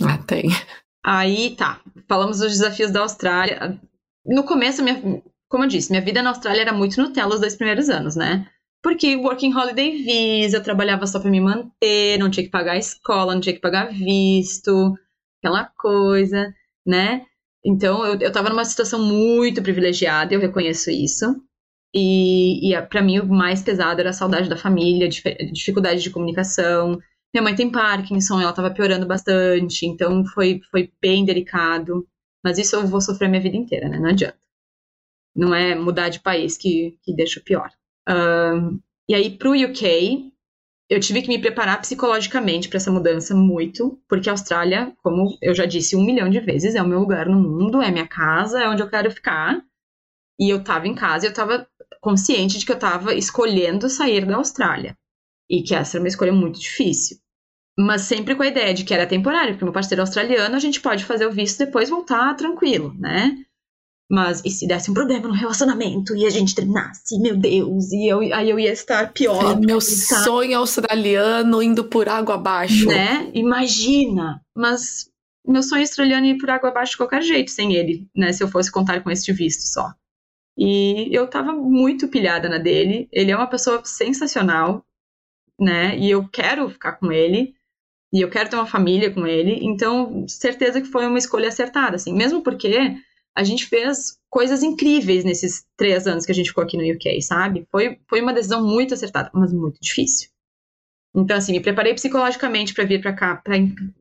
[0.00, 0.48] Ah, tem.
[1.04, 1.82] Aí, tá.
[2.08, 3.78] Falamos dos desafios da Austrália.
[4.24, 7.56] No começo, minha, como eu disse, minha vida na Austrália era muito Nutella os dois
[7.56, 8.48] primeiros anos, né?
[8.82, 12.78] Porque Working Holiday Visa, eu trabalhava só para me manter, não tinha que pagar a
[12.78, 14.96] escola, não tinha que pagar visto,
[15.38, 16.52] aquela coisa,
[16.86, 17.24] né?
[17.64, 21.42] Então, eu, eu tava numa situação muito privilegiada, eu reconheço isso.
[21.94, 26.98] E, e para mim, o mais pesado era a saudade da família, dificuldade de comunicação.
[27.32, 32.06] Minha mãe tem Parkinson, ela tava piorando bastante, então foi, foi bem delicado.
[32.44, 33.98] Mas isso eu vou sofrer minha vida inteira, né?
[33.98, 34.38] Não adianta.
[35.34, 37.70] Não é mudar de país que, que deixa pior.
[38.08, 40.32] Um, e aí, pro UK,
[40.88, 45.54] eu tive que me preparar psicologicamente para essa mudança muito, porque a Austrália, como eu
[45.54, 48.60] já disse um milhão de vezes, é o meu lugar no mundo, é minha casa,
[48.60, 49.62] é onde eu quero ficar.
[50.40, 51.68] E eu tava em casa eu tava
[52.00, 54.96] consciente de que eu tava escolhendo sair da Austrália.
[55.50, 57.18] E que essa era uma escolha muito difícil.
[57.78, 60.60] Mas sempre com a ideia de que era temporário, porque meu parceiro é australiano, a
[60.60, 63.36] gente pode fazer o visto e depois voltar tranquilo, né?
[64.10, 68.08] Mas e se desse um problema no relacionamento e a gente terminasse, meu Deus, e
[68.08, 69.52] eu, aí eu ia estar pior.
[69.52, 70.24] É meu estar...
[70.24, 72.86] sonho australiano indo por água abaixo.
[72.86, 73.30] Né?
[73.34, 74.40] Imagina.
[74.56, 75.10] Mas
[75.46, 78.32] meu sonho australiano ia por água abaixo de qualquer jeito sem ele, né?
[78.32, 79.92] Se eu fosse contar com este visto só.
[80.56, 83.08] E eu tava muito pilhada na dele.
[83.12, 84.84] Ele é uma pessoa sensacional,
[85.60, 85.98] né?
[85.98, 87.54] E eu quero ficar com ele.
[88.12, 89.58] E eu quero ter uma família com ele.
[89.62, 92.14] Então, certeza que foi uma escolha acertada, assim.
[92.14, 92.96] Mesmo porque
[93.36, 97.22] a gente fez coisas incríveis nesses três anos que a gente ficou aqui no UK,
[97.22, 97.66] sabe?
[97.70, 100.28] Foi, foi uma decisão muito acertada, mas muito difícil.
[101.14, 103.56] Então, assim, me preparei psicologicamente para vir para cá, para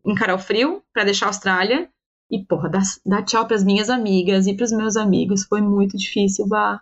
[0.06, 1.90] encarar o frio, para deixar a Austrália.
[2.30, 6.46] E, porra, dar, dar tchau pras minhas amigas e pros meus amigos foi muito difícil,
[6.48, 6.82] vá.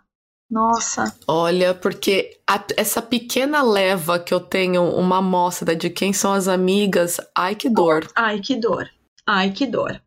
[0.50, 1.16] Nossa.
[1.26, 6.48] Olha, porque a, essa pequena leva que eu tenho uma amostra de quem são as
[6.48, 8.06] amigas, ai que dor.
[8.14, 8.88] Ai que dor.
[9.26, 10.00] Ai que dor.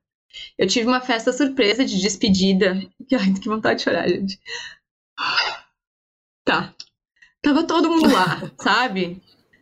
[0.57, 2.81] Eu tive uma festa surpresa de despedida.
[3.13, 4.39] Ai, que vontade de chorar, gente.
[6.45, 6.73] Tá.
[7.41, 9.21] Tava todo mundo lá, sabe?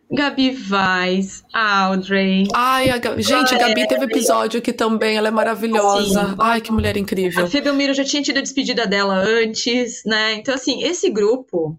[0.09, 2.47] Gabi Vaz, Audrey.
[2.55, 3.21] Ai, a Gabi...
[3.21, 6.29] gente, a Gabi teve episódio aqui também, ela é maravilhosa.
[6.29, 6.35] Sim.
[6.39, 7.45] Ai, que mulher incrível.
[7.45, 10.35] A Fê Belmiro já tinha tido a despedida dela antes, né?
[10.35, 11.77] Então, assim, esse grupo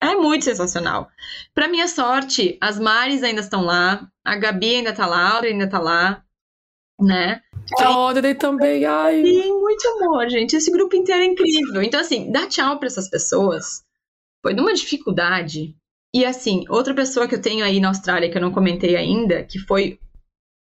[0.00, 1.08] é muito sensacional.
[1.54, 5.52] Pra minha sorte, as Mares ainda estão lá, a Gabi ainda tá lá, a Audrey
[5.52, 6.22] ainda tá lá,
[6.98, 7.42] né?
[7.78, 9.22] A Audrey também, ai.
[9.22, 10.56] Sim, muito amor, gente.
[10.56, 11.82] Esse grupo inteiro é incrível.
[11.82, 13.82] Então, assim, dá tchau pra essas pessoas.
[14.42, 15.74] Foi numa dificuldade
[16.14, 19.44] e assim, outra pessoa que eu tenho aí na Austrália, que eu não comentei ainda,
[19.44, 19.98] que foi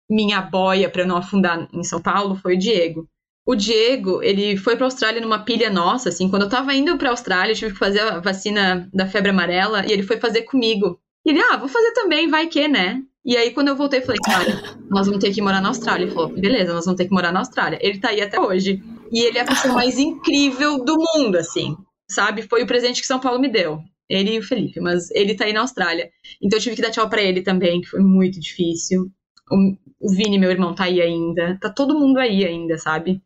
[0.09, 3.07] minha boia para não afundar em São Paulo, foi o Diego.
[3.45, 6.97] O Diego, ele foi para a Austrália numa pilha nossa, assim, quando eu tava indo
[6.97, 10.17] para a Austrália, eu tive que fazer a vacina da febre amarela e ele foi
[10.17, 10.99] fazer comigo.
[11.25, 13.01] E ele, ah, vou fazer também, vai que, né?
[13.27, 16.05] E aí, quando eu voltei, falei, cara, nós vamos ter que morar na Austrália.
[16.05, 17.77] Ele falou, beleza, nós vamos ter que morar na Austrália.
[17.81, 18.81] Ele tá aí até hoje.
[19.11, 21.75] E ele é a pessoa mais incrível do mundo, assim,
[22.09, 22.43] sabe?
[22.43, 23.79] Foi o presente que São Paulo me deu.
[24.09, 26.09] Ele e o Felipe, mas ele tá aí na Austrália.
[26.41, 29.11] Então eu tive que dar tchau para ele também, que foi muito difícil.
[29.51, 31.57] O, o Vini, meu irmão, tá aí ainda.
[31.59, 33.21] Tá todo mundo aí ainda, sabe?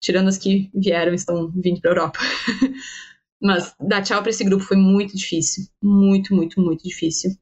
[0.00, 2.20] Tirando os que vieram, estão vindo pra Europa.
[3.42, 5.64] mas dar tchau para esse grupo foi muito difícil.
[5.82, 7.32] Muito, muito, muito difícil.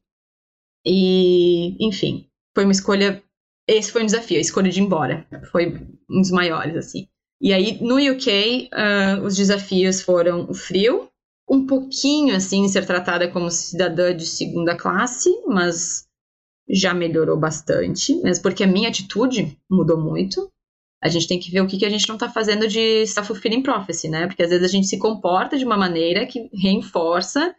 [0.85, 3.23] E, enfim, foi uma escolha.
[3.69, 5.27] Esse foi um desafio, a escolha de ir embora.
[5.51, 5.67] Foi
[6.11, 7.09] um dos maiores, assim.
[7.41, 11.09] E aí, no UK, uh, ah, os desafios foram o frio,
[11.49, 16.07] um pouquinho assim ser tratada como cidadã de segunda classe, mas
[16.69, 20.51] já melhorou bastante, mesmo porque a minha atitude mudou muito.
[21.03, 23.63] A gente tem que ver o que, que a gente não está fazendo de self-fulfilling
[23.63, 24.27] prophecy, né?
[24.27, 27.55] Porque às vezes a gente se comporta de uma maneira que reforça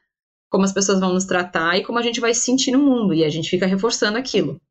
[0.51, 3.13] como as pessoas vão nos tratar e como a gente vai se sentir no mundo,
[3.13, 4.61] e a gente fica reforçando aquilo.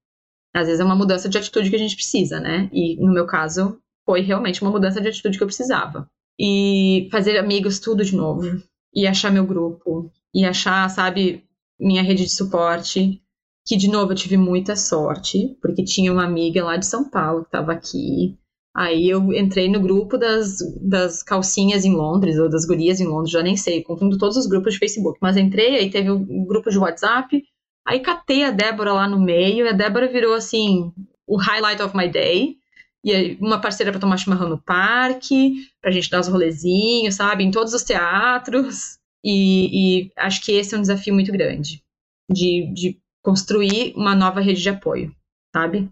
[0.55, 2.69] Às vezes é uma mudança de atitude que a gente precisa, né?
[2.73, 6.07] E no meu caso, foi realmente uma mudança de atitude que eu precisava.
[6.39, 8.63] E fazer amigos tudo de novo
[8.95, 11.45] e achar meu grupo, e achar, sabe,
[11.79, 13.23] minha rede de suporte.
[13.67, 17.43] Que, de novo, eu tive muita sorte, porque tinha uma amiga lá de São Paulo
[17.43, 18.37] que estava aqui.
[18.75, 23.33] Aí eu entrei no grupo das, das calcinhas em Londres, ou das gurias em Londres,
[23.33, 25.19] já nem sei, confundo todos os grupos de Facebook.
[25.21, 27.43] Mas entrei, aí teve um grupo de WhatsApp,
[27.87, 30.93] aí catei a Débora lá no meio, e a Débora virou, assim,
[31.27, 32.57] o highlight of my day.
[33.05, 37.43] E uma parceira para tomar chimarrão no parque, pra gente dar os rolezinhos, sabe?
[37.43, 38.99] Em todos os teatros.
[39.25, 41.83] E, e acho que esse é um desafio muito grande.
[42.31, 45.15] De, de construir uma nova rede de apoio,
[45.55, 45.89] sabe?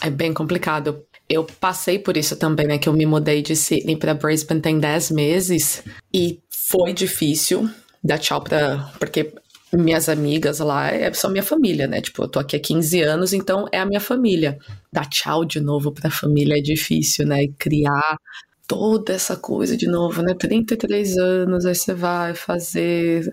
[0.00, 1.04] É bem complicado.
[1.28, 2.78] Eu passei por isso também, né?
[2.78, 7.68] Que eu me mudei de Sydney para Brisbane tem 10 meses e foi difícil
[8.02, 9.32] dar tchau para porque
[9.72, 12.00] minhas amigas lá é, são minha família, né?
[12.00, 14.58] Tipo, eu tô aqui há 15 anos, então é a minha família.
[14.92, 17.44] Dar tchau de novo pra família é difícil, né?
[17.44, 18.18] E criar
[18.66, 20.34] toda essa coisa de novo, né?
[20.34, 23.32] 33 anos, aí você vai fazer.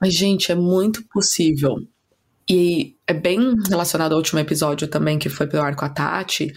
[0.00, 1.76] Mas, gente, é muito possível.
[2.48, 6.52] E é bem relacionado ao último episódio também, que foi pro ar com a Tati,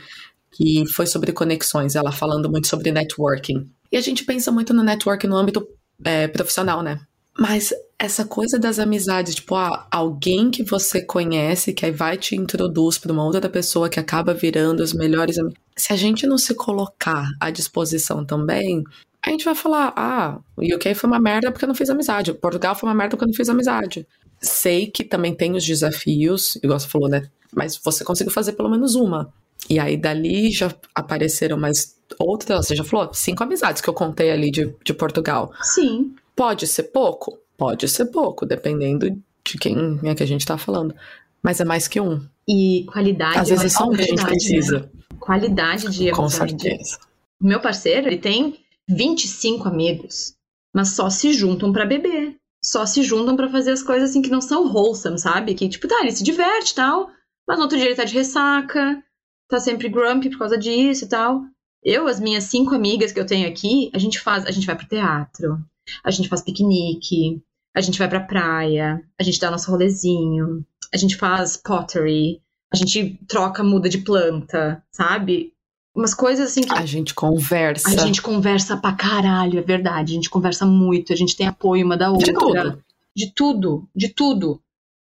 [0.51, 3.69] que foi sobre conexões, ela falando muito sobre networking.
[3.91, 5.67] E a gente pensa muito no networking no âmbito
[6.03, 6.99] é, profissional, né?
[7.37, 12.35] Mas essa coisa das amizades, tipo, ah, alguém que você conhece, que aí vai te
[12.35, 15.57] introduz para uma outra pessoa que acaba virando os melhores amigos.
[15.75, 18.83] Se a gente não se colocar à disposição também,
[19.25, 22.33] a gente vai falar: ah, o UK foi uma merda porque eu não fiz amizade,
[22.33, 24.05] Portugal foi uma merda porque eu não fiz amizade.
[24.41, 27.29] Sei que também tem os desafios, igual você falou, né?
[27.53, 29.33] Mas você conseguiu fazer pelo menos uma.
[29.67, 34.31] E aí dali já apareceram mais outras, você já falou, cinco amizades que eu contei
[34.31, 35.51] ali de, de Portugal.
[35.61, 36.15] Sim.
[36.35, 37.37] Pode ser pouco?
[37.57, 39.09] Pode ser pouco, dependendo
[39.43, 40.95] de quem é que a gente tá falando.
[41.41, 42.21] Mas é mais que um.
[42.47, 43.39] E qualidade.
[43.39, 44.79] Às vezes é só um que a gente precisa.
[44.79, 44.89] Né?
[45.19, 46.97] Qualidade de Com certeza.
[47.41, 50.33] O meu parceiro, ele tem 25 amigos,
[50.73, 52.35] mas só se juntam para beber.
[52.63, 55.53] Só se juntam para fazer as coisas assim que não são wholesome, sabe?
[55.53, 57.09] Que tipo, tá, ele se diverte e tal,
[57.47, 59.01] mas no outro dia ele tá de ressaca,
[59.49, 61.41] tá sempre grumpy por causa disso e tal.
[61.83, 64.75] Eu, as minhas cinco amigas que eu tenho aqui, a gente faz, a gente vai
[64.75, 65.57] pro teatro,
[66.03, 67.41] a gente faz piquenique,
[67.75, 72.41] a gente vai pra praia, a gente dá nosso rolezinho, a gente faz pottery,
[72.71, 75.53] a gente troca, muda de planta, sabe?
[75.95, 76.73] Umas coisas assim que.
[76.73, 77.89] A gente conversa.
[77.89, 80.13] A gente conversa pra caralho, é verdade.
[80.13, 82.31] A gente conversa muito, a gente tem apoio uma da outra.
[82.31, 82.83] De tudo.
[83.15, 84.61] De tudo, de tudo.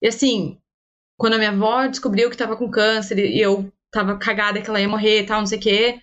[0.02, 0.58] E assim,
[1.16, 4.80] quando a minha avó descobriu que tava com câncer e eu tava cagada que ela
[4.80, 6.00] ia morrer e tal, não sei o quê.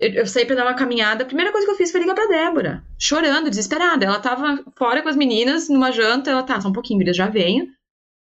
[0.00, 1.24] eu, eu saí pra dar uma caminhada.
[1.24, 4.04] A primeira coisa que eu fiz foi ligar pra Débora, chorando, desesperada.
[4.04, 6.30] Ela tava fora com as meninas numa janta.
[6.30, 7.68] Ela tá, só um pouquinho, eles já venho.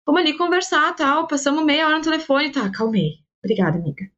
[0.06, 1.26] Vamos ali conversar tal.
[1.26, 2.52] Passamos meia hora no telefone.
[2.52, 3.18] Tá, calmei.
[3.44, 4.10] Obrigada, amiga.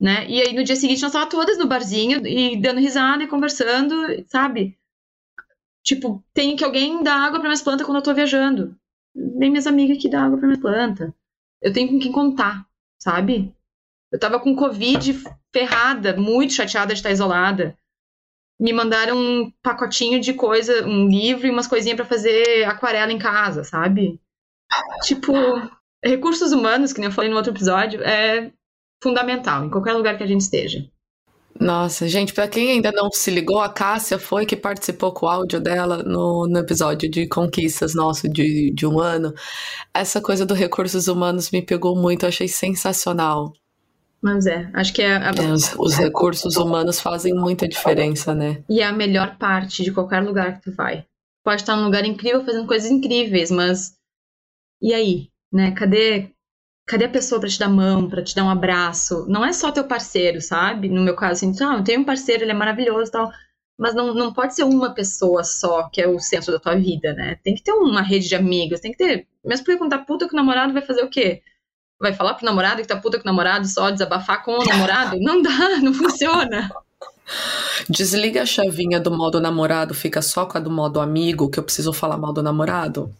[0.00, 0.28] Né?
[0.28, 3.94] E aí no dia seguinte nós tava todas no barzinho e dando risada e conversando,
[4.28, 4.78] sabe?
[5.82, 8.76] Tipo, tem que alguém dar água para minhas plantas quando eu tô viajando.
[9.14, 11.10] Vem minhas amigas aqui dar água para minhas plantas.
[11.62, 12.66] Eu tenho com quem contar,
[12.98, 13.55] sabe?
[14.16, 17.76] Eu tava com Covid ferrada, muito chateada de estar isolada.
[18.58, 23.18] Me mandaram um pacotinho de coisa, um livro e umas coisinhas para fazer aquarela em
[23.18, 24.18] casa, sabe?
[25.02, 25.34] Tipo,
[26.02, 28.50] recursos humanos, que nem eu falei no outro episódio, é
[29.02, 30.88] fundamental em qualquer lugar que a gente esteja.
[31.60, 35.28] Nossa, gente, para quem ainda não se ligou, a Cássia foi que participou com o
[35.28, 39.34] áudio dela no, no episódio de conquistas nosso de, de um ano.
[39.92, 43.52] Essa coisa do recursos humanos me pegou muito, eu achei sensacional.
[44.26, 45.18] Mas é, acho que é.
[45.18, 45.30] A...
[45.30, 48.60] é os, os, recursos humanos fazem muita diferença, né?
[48.68, 51.06] E é a melhor parte de qualquer lugar que tu vai.
[51.44, 53.94] Pode estar num lugar incrível fazendo coisas incríveis, mas.
[54.82, 55.28] E aí?
[55.52, 55.70] Né?
[55.70, 56.30] Cadê,
[56.88, 59.26] cadê a pessoa para te dar mão, para te dar um abraço?
[59.28, 60.88] Não é só teu parceiro, sabe?
[60.88, 63.30] No meu caso, assim, ah, eu tenho um parceiro, ele é maravilhoso e tal.
[63.78, 67.14] Mas não, não pode ser uma pessoa só que é o centro da tua vida,
[67.14, 67.38] né?
[67.44, 69.28] Tem que ter uma rede de amigos, tem que ter.
[69.44, 71.42] Mesmo perguntar, puta, que o namorado vai fazer o quê?
[72.00, 75.18] Vai falar pro namorado que tá puta com o namorado só desabafar com o namorado?
[75.20, 76.70] Não dá, não funciona.
[77.88, 81.64] Desliga a chavinha do modo namorado, fica só com a do modo amigo, que eu
[81.64, 83.12] preciso falar mal do namorado.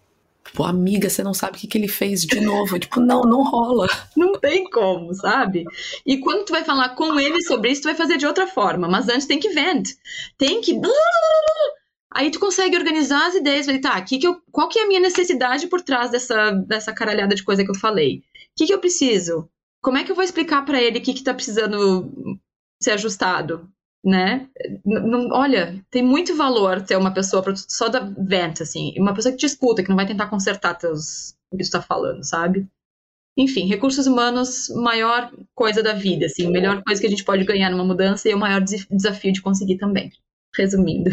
[0.44, 2.78] Tipo, amiga, você não sabe o que, que ele fez de novo.
[2.80, 3.88] tipo, não, não rola.
[4.16, 5.64] Não tem como, sabe?
[6.04, 8.88] E quando tu vai falar com ele sobre isso, tu vai fazer de outra forma.
[8.88, 9.90] Mas antes tem que vent.
[10.38, 10.80] Tem que.
[12.10, 14.88] Aí tu consegue organizar as ideias, vai, tá, que que eu, qual que é a
[14.88, 18.22] minha necessidade por trás dessa, dessa caralhada de coisa que eu falei?
[18.56, 19.48] Que, que eu preciso?
[19.82, 22.40] Como é que eu vou explicar para ele o que, que tá precisando
[22.82, 23.70] ser ajustado?
[24.06, 24.48] né?
[25.32, 29.46] Olha, tem muito valor ter uma pessoa só da vent, assim, uma pessoa que te
[29.46, 32.68] escuta, que não vai tentar consertar teus, o que tu tá falando, sabe?
[33.36, 37.68] Enfim, recursos humanos, maior coisa da vida, assim, melhor coisa que a gente pode ganhar
[37.68, 40.12] numa mudança e é o maior desafio de conseguir também.
[40.56, 41.10] Resumindo.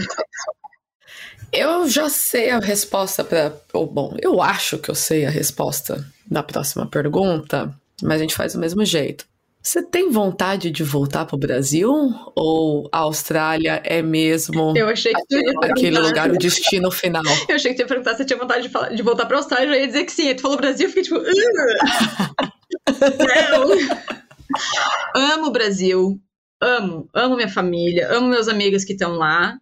[1.54, 6.04] Eu já sei a resposta para, ou bom, eu acho que eu sei a resposta
[6.26, 9.28] da próxima pergunta, mas a gente faz do mesmo jeito.
[9.62, 11.94] Você tem vontade de voltar para o Brasil?
[12.36, 17.24] Ou a Austrália é mesmo eu achei que aquele, aquele lugar, o destino final?
[17.48, 19.40] Eu achei que você ia perguntar se tinha vontade de, falar, de voltar para a
[19.40, 19.68] Austrália.
[19.68, 20.28] Eu ia dizer que sim.
[20.28, 21.16] Aí tu falou Brasil, eu fiquei tipo.
[25.16, 26.20] amo o Brasil.
[26.62, 27.08] Amo.
[27.14, 28.12] Amo minha família.
[28.12, 29.58] Amo meus amigos que estão lá.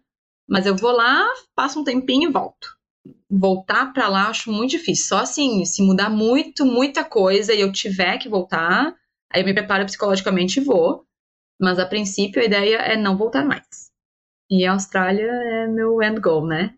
[0.48, 2.76] Mas eu vou lá, passo um tempinho e volto.
[3.30, 5.06] Voltar para lá acho muito difícil.
[5.06, 8.94] Só assim, se mudar muito, muita coisa e eu tiver que voltar
[9.32, 11.06] Aí eu me preparo psicologicamente e vou.
[11.58, 13.90] Mas a princípio a ideia é não voltar mais.
[14.50, 16.74] E a Austrália é meu end goal, né?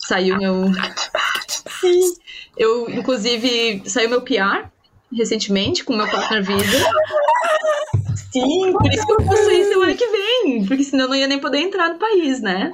[0.00, 0.66] Saiu meu.
[2.56, 4.70] Eu, inclusive, saiu meu PR
[5.12, 6.90] recentemente com meu partner Visa.
[8.32, 10.66] Sim, por isso que eu posso ir semana que vem.
[10.66, 12.72] Porque senão eu não ia nem poder entrar no país, né?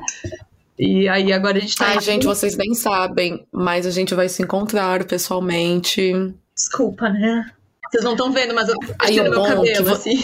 [0.78, 1.86] E aí agora a gente tá.
[1.86, 6.12] Ai, gente, vocês nem sabem, mas a gente vai se encontrar pessoalmente.
[6.55, 7.50] Desculpa, né?
[7.90, 10.20] Vocês não estão vendo, mas eu tô Aí, no meu cabelo, assim.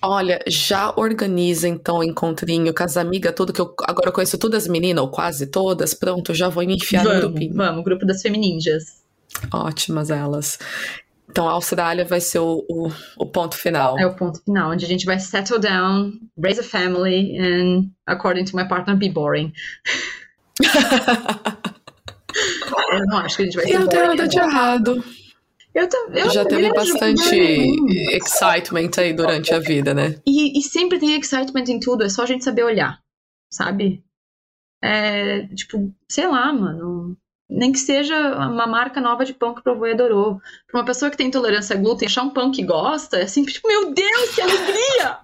[0.00, 4.38] Olha, já organiza então o encontrinho com as amigas, tudo que eu agora eu conheço
[4.38, 5.92] todas as meninas, ou quase todas.
[5.92, 7.54] Pronto, já vou me enfiar vamos, no grupinho.
[7.54, 9.02] Vamos, grupo das femininjas.
[9.52, 10.56] Ótimas elas.
[11.28, 13.98] Então a Austrália vai ser o, o, o, ponto final.
[13.98, 18.44] É o ponto final, onde a gente vai settle down, raise a family, and according
[18.44, 19.52] to my partner, be boring.
[22.92, 23.78] eu não acho que a gente vai ser.
[23.78, 25.04] Não tem nada de errado.
[25.74, 27.36] Eu, eu já teve bastante
[28.12, 30.20] excitement aí durante a vida, né?
[30.24, 33.00] E, e, sempre tem excitement em tudo, é só a gente saber olhar,
[33.52, 34.04] sabe?
[34.80, 37.16] É, tipo, sei lá, mano.
[37.48, 38.16] Nem que seja
[38.48, 40.40] uma marca nova de pão que provou e adorou.
[40.66, 43.52] Pra uma pessoa que tem intolerância a glúten, achar um pão que gosta, é sempre
[43.52, 45.18] tipo, meu Deus, que alegria!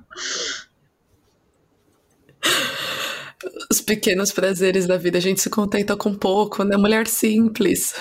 [3.70, 6.76] Os pequenos prazeres da vida, a gente se contenta com pouco, né?
[6.76, 7.94] Mulher simples.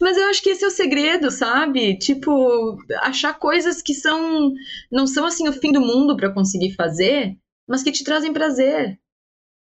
[0.00, 1.98] Mas eu acho que esse é o segredo, sabe?
[1.98, 4.52] Tipo, achar coisas que são
[4.90, 7.36] não são assim o fim do mundo para conseguir fazer,
[7.68, 8.98] mas que te trazem prazer.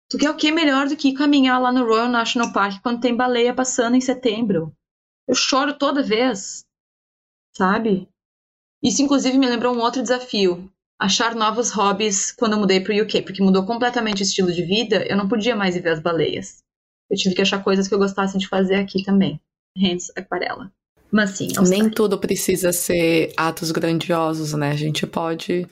[0.09, 3.15] Tu quer o que melhor do que caminhar lá no Royal National Park quando tem
[3.15, 4.73] baleia passando em setembro?
[5.27, 6.63] Eu choro toda vez,
[7.55, 8.07] sabe?
[8.81, 13.01] Isso inclusive me lembrou um outro desafio, achar novos hobbies quando eu mudei para o
[13.01, 15.99] UK, porque mudou completamente o estilo de vida, eu não podia mais ir ver as
[15.99, 16.63] baleias.
[17.09, 19.41] Eu tive que achar coisas que eu gostasse de fazer aqui também.
[19.75, 20.71] Hence, aquarela.
[21.11, 21.49] Mas sim.
[21.67, 24.71] Nem tudo precisa ser atos grandiosos, né?
[24.71, 25.67] A gente pode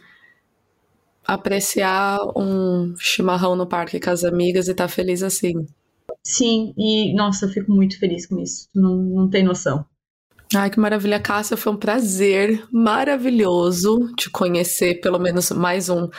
[1.28, 5.66] apreciar um chimarrão no parque com as amigas e tá feliz assim.
[6.24, 8.68] Sim, e nossa, eu fico muito feliz com isso.
[8.74, 9.86] Não, não tem noção.
[10.54, 11.58] Ai, que maravilha, Cássia.
[11.58, 16.10] Foi um prazer maravilhoso te conhecer, pelo menos mais um.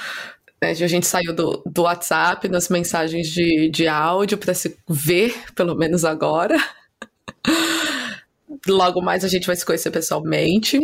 [0.63, 5.35] Né, a gente saiu do, do WhatsApp, nas mensagens de, de áudio, para se ver,
[5.55, 6.57] pelo menos agora.
[8.67, 10.79] Logo mais a gente vai se conhecer pessoalmente.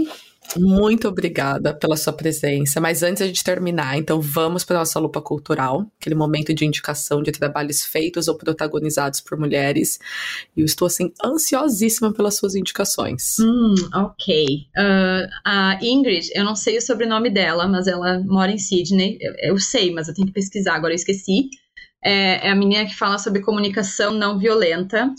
[0.57, 2.81] Muito obrigada pela sua presença.
[2.81, 7.33] Mas antes de terminar, então vamos para nossa lupa cultural, aquele momento de indicação de
[7.33, 9.99] trabalhos feitos ou protagonizados por mulheres.
[10.57, 13.37] E eu estou assim ansiosíssima pelas suas indicações.
[13.41, 14.67] Hum, ok.
[14.77, 19.19] Uh, a Ingrid, eu não sei o sobrenome dela, mas ela mora em Sydney.
[19.21, 20.75] Eu, eu sei, mas eu tenho que pesquisar.
[20.75, 21.49] Agora eu esqueci.
[22.05, 25.11] É, é a menina que fala sobre comunicação não violenta.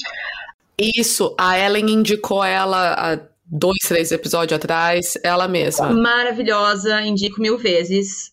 [0.78, 5.93] Isso, a Ellen indicou ela há dois, três episódios atrás, ela mesma.
[5.93, 8.31] Maravilhosa, indico mil vezes.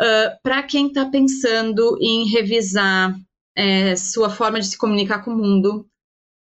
[0.00, 3.18] Uh, ah, Para quem está pensando em revisar
[3.56, 5.86] é, sua forma de se comunicar com o mundo,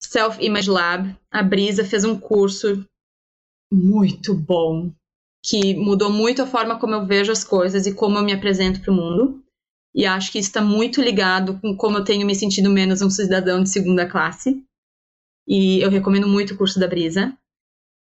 [0.02, 2.86] Self Image Lab, a Brisa fez um curso
[3.72, 4.92] muito bom
[5.44, 8.82] que mudou muito a forma como eu vejo as coisas e como eu me apresento
[8.82, 9.44] para o mundo.
[9.96, 13.64] E acho que está muito ligado com como eu tenho me sentido menos um cidadão
[13.64, 14.64] de segunda classe.
[15.48, 17.36] E eu recomendo muito o curso da Brisa.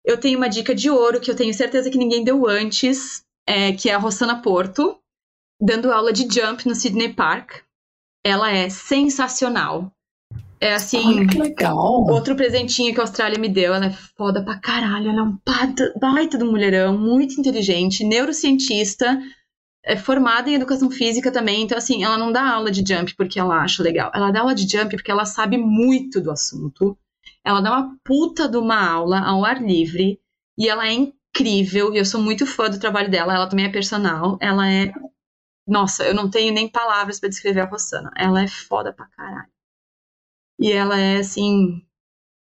[0.05, 3.71] Eu tenho uma dica de ouro que eu tenho certeza que ninguém deu antes, é,
[3.71, 4.97] que é a Rossana Porto,
[5.61, 7.61] dando aula de jump no Sydney Park.
[8.25, 9.91] Ela é sensacional.
[10.59, 11.19] É assim.
[11.19, 12.05] Olha que legal.
[12.09, 13.73] Outro presentinho que a Austrália me deu.
[13.73, 15.09] Ela é foda pra caralho.
[15.09, 19.21] Ela é um baita, baita do mulherão, muito inteligente, neurocientista,
[19.85, 21.63] é formada em educação física também.
[21.63, 24.09] Então, assim, ela não dá aula de jump porque ela acha legal.
[24.15, 26.97] Ela dá aula de jump porque ela sabe muito do assunto.
[27.45, 30.19] Ela dá uma puta de uma aula ao ar livre
[30.57, 31.93] e ela é incrível.
[31.93, 33.33] E eu sou muito fã do trabalho dela.
[33.35, 34.37] Ela também é personal.
[34.41, 34.93] Ela é.
[35.67, 38.11] Nossa, eu não tenho nem palavras para descrever a Rossana.
[38.17, 39.51] Ela é foda pra caralho.
[40.59, 41.85] E ela é, assim,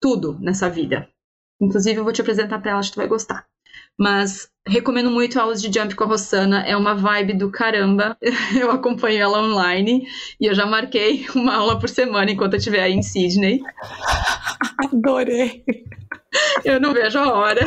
[0.01, 1.09] tudo nessa vida.
[1.61, 3.47] Inclusive, eu vou te apresentar pra ela, acho que tu vai gostar.
[3.97, 8.17] Mas recomendo muito aulas de jump com a Rossana, é uma vibe do caramba.
[8.59, 10.07] Eu acompanho ela online
[10.39, 13.61] e eu já marquei uma aula por semana enquanto eu estiver aí em Sydney.
[14.77, 15.63] Adorei.
[16.63, 17.61] Eu não vejo a hora.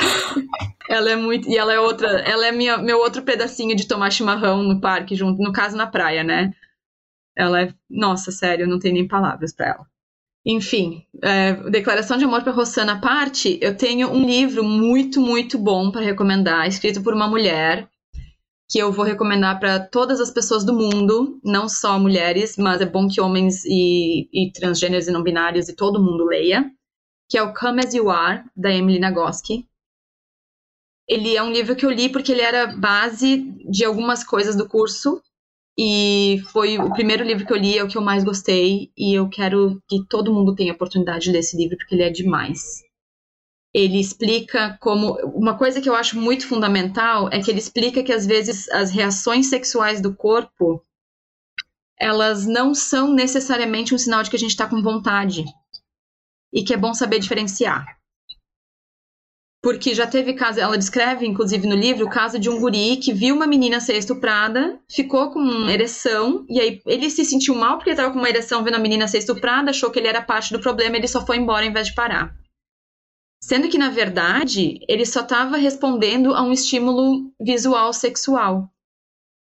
[0.88, 1.48] Ela é muito.
[1.48, 2.20] E ela é outra.
[2.20, 5.86] Ela é minha, meu outro pedacinho de tomar chimarrão no parque, junto, no caso na
[5.86, 6.52] praia, né?
[7.36, 7.74] Ela é.
[7.90, 9.86] Nossa, sério, não tem nem palavras para ela.
[10.46, 15.58] Enfim, é, Declaração de Amor para Rossana à parte, eu tenho um livro muito, muito
[15.58, 17.88] bom para recomendar, escrito por uma mulher,
[18.68, 22.86] que eu vou recomendar para todas as pessoas do mundo, não só mulheres, mas é
[22.86, 26.70] bom que homens e, e transgêneros e não binários e todo mundo leia,
[27.28, 29.66] que é o Come As You Are, da Emily Nagoski.
[31.08, 33.38] Ele é um livro que eu li porque ele era base
[33.70, 35.22] de algumas coisas do curso
[35.76, 39.18] e foi o primeiro livro que eu li, é o que eu mais gostei, e
[39.18, 42.10] eu quero que todo mundo tenha a oportunidade de ler esse livro, porque ele é
[42.10, 42.82] demais.
[43.72, 45.14] Ele explica como.
[45.34, 48.90] Uma coisa que eu acho muito fundamental é que ele explica que às vezes as
[48.90, 50.80] reações sexuais do corpo
[51.98, 55.44] elas não são necessariamente um sinal de que a gente está com vontade.
[56.52, 57.98] E que é bom saber diferenciar
[59.64, 63.14] porque já teve caso, ela descreve, inclusive no livro, o caso de um guri que
[63.14, 67.78] viu uma menina ser estuprada, ficou com uma ereção, e aí ele se sentiu mal
[67.78, 70.52] porque estava com uma ereção vendo a menina ser estuprada, achou que ele era parte
[70.52, 72.36] do problema, ele só foi embora em vez de parar.
[73.42, 78.70] Sendo que, na verdade, ele só estava respondendo a um estímulo visual sexual.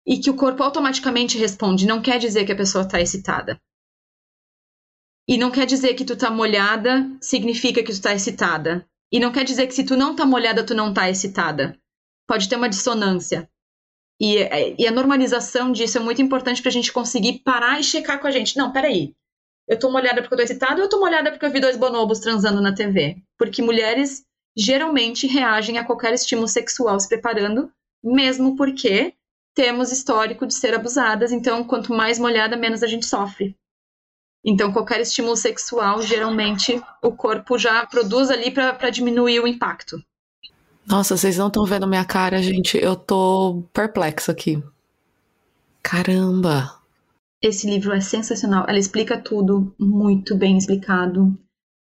[0.03, 3.61] E que o corpo automaticamente responde, não quer dizer que a pessoa está excitada.
[5.27, 9.31] E não quer dizer que tu tá molhada, significa que tu tá excitada e não
[9.31, 11.77] quer dizer que se tu não tá molhada, tu não tá excitada.
[12.27, 13.49] Pode ter uma dissonância.
[14.19, 14.37] E,
[14.77, 18.31] e a normalização disso é muito importante pra gente conseguir parar e checar com a
[18.31, 18.57] gente.
[18.57, 19.15] Não, peraí.
[19.67, 21.77] Eu tô molhada porque eu tô excitada ou eu tô molhada porque eu vi dois
[21.77, 23.17] bonobos transando na TV?
[23.37, 24.25] Porque mulheres
[24.57, 27.71] geralmente reagem a qualquer estímulo sexual se preparando,
[28.03, 29.13] mesmo porque
[29.53, 33.55] temos histórico de ser abusadas, então quanto mais molhada, menos a gente sofre.
[34.49, 40.01] Então, qualquer estímulo sexual, geralmente, o corpo já produz ali para diminuir o impacto.
[40.85, 42.77] Nossa, vocês não estão vendo minha cara, gente.
[42.77, 44.63] Eu tô perplexa aqui.
[45.83, 46.79] Caramba!
[47.41, 48.63] Esse livro é sensacional.
[48.69, 51.37] Ela explica tudo muito bem explicado.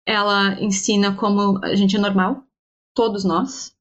[0.07, 2.45] Ela ensina como a gente é normal,
[2.95, 3.75] todos nós.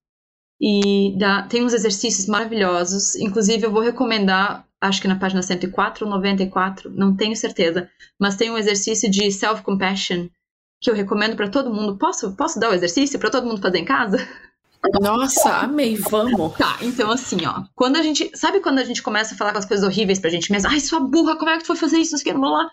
[0.60, 3.16] E dá, tem uns exercícios maravilhosos.
[3.16, 7.90] Inclusive, eu vou recomendar acho que na página 104 ou 94, não tenho certeza,
[8.20, 10.30] mas tem um exercício de self-compassion
[10.80, 11.98] que eu recomendo para todo mundo.
[11.98, 14.18] Posso, posso dar o exercício para todo mundo fazer em casa?
[15.02, 16.56] Nossa, amei, vamos.
[16.56, 17.64] Tá, então assim, ó.
[17.76, 18.32] Quando a gente.
[18.36, 20.70] Sabe quando a gente começa a falar com as coisas horríveis pra gente mesma?
[20.70, 22.12] Ai, sua burra, como é que tu foi fazer isso?
[22.12, 22.70] Não sei o que, lá.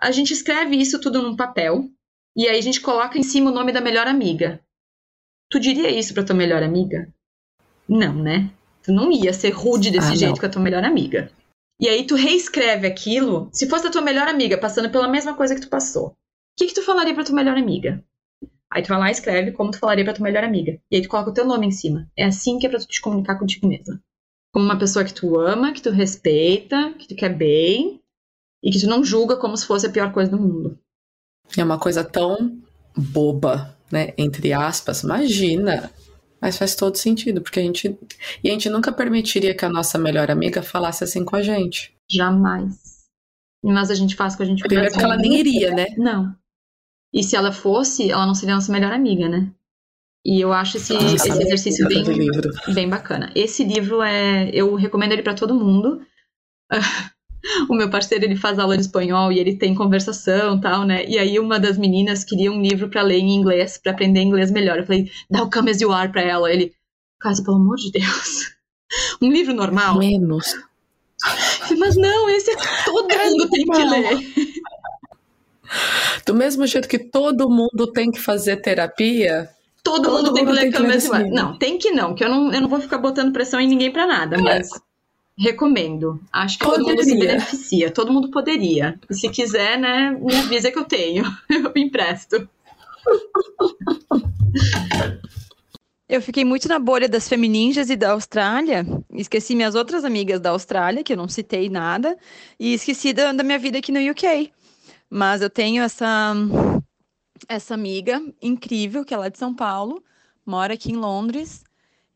[0.00, 1.88] A gente escreve isso tudo num papel.
[2.36, 4.60] E aí a gente coloca em cima o nome da melhor amiga.
[5.48, 7.08] Tu diria isso pra tua melhor amiga?
[7.88, 8.50] Não, né?
[8.82, 11.30] Tu não ia ser rude desse ah, jeito com a tua melhor amiga.
[11.80, 13.50] E aí tu reescreve aquilo.
[13.52, 16.14] Se fosse a tua melhor amiga passando pela mesma coisa que tu passou, o
[16.56, 18.04] que, que tu falaria pra tua melhor amiga?
[18.72, 20.80] Aí tu vai lá e escreve como tu falaria pra tua melhor amiga.
[20.90, 22.08] E aí tu coloca o teu nome em cima.
[22.16, 24.00] É assim que é pra tu te comunicar contigo mesma.
[24.52, 28.00] Como uma pessoa que tu ama, que tu respeita, que tu quer bem
[28.62, 30.78] e que tu não julga como se fosse a pior coisa do mundo.
[31.56, 32.58] É uma coisa tão
[32.96, 34.12] boba, né?
[34.16, 35.02] Entre aspas.
[35.02, 35.90] Imagina.
[36.44, 37.98] Mas faz todo sentido, porque a gente.
[38.44, 41.96] E a gente nunca permitiria que a nossa melhor amiga falasse assim com a gente.
[42.06, 43.06] Jamais.
[43.64, 45.86] Mas a gente faz com a gente Primeiro que ela nem iria, né?
[45.96, 46.36] Não.
[47.14, 49.50] E se ela fosse, ela não seria nossa melhor amiga, né?
[50.22, 52.04] E eu acho esse, esse exercício bem,
[52.74, 53.32] bem bacana.
[53.34, 54.50] Esse livro é.
[54.52, 56.06] Eu recomendo ele para todo mundo.
[57.68, 61.04] o meu parceiro ele faz aula de espanhol e ele tem conversação tal, né?
[61.06, 64.50] E aí uma das meninas queria um livro para ler em inglês, para aprender inglês
[64.50, 64.78] melhor.
[64.78, 66.50] Eu falei, dá o Come As You Are pra ela.
[66.50, 66.72] Ele,
[67.20, 68.54] casa, pelo amor de Deus.
[69.20, 69.98] Um livro normal?
[69.98, 70.54] Menos.
[71.78, 74.18] Mas não, esse é todo é mundo tem que ler.
[76.24, 79.48] Do mesmo jeito que todo mundo tem que fazer terapia,
[79.82, 82.52] todo, todo mundo, mundo tem que ler Come Não, tem que não, que eu não,
[82.52, 84.68] eu não vou ficar botando pressão em ninguém para nada, mas
[85.36, 86.20] recomendo.
[86.32, 86.84] Acho que poderia.
[86.84, 88.98] todo mundo se beneficia, todo mundo poderia.
[89.10, 92.48] E se quiser, né, me avisa que eu tenho, eu empresto.
[96.08, 98.86] Eu fiquei muito na bolha das femininjas e da Austrália.
[99.12, 102.16] Esqueci minhas outras amigas da Austrália, que eu não citei nada,
[102.58, 104.52] e esqueci da, da minha vida aqui no UK.
[105.10, 106.34] Mas eu tenho essa
[107.48, 110.02] essa amiga incrível, que ela é de São Paulo,
[110.46, 111.63] mora aqui em Londres,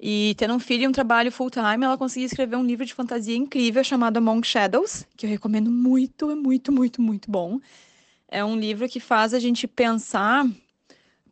[0.00, 2.94] e tendo um filho e um trabalho full time, ela conseguiu escrever um livro de
[2.94, 7.58] fantasia incrível chamado Among Shadows, que eu recomendo muito, é muito, muito, muito bom.
[8.28, 10.46] É um livro que faz a gente pensar,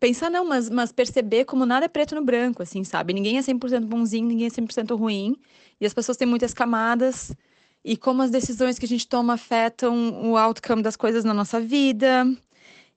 [0.01, 3.13] pensar não, mas, mas perceber como nada é preto no branco, assim, sabe?
[3.13, 5.37] Ninguém é 100% bonzinho, ninguém é 100% ruim,
[5.81, 7.33] e as pessoas têm muitas camadas,
[7.85, 11.61] e como as decisões que a gente toma afetam o outcome das coisas na nossa
[11.61, 12.27] vida,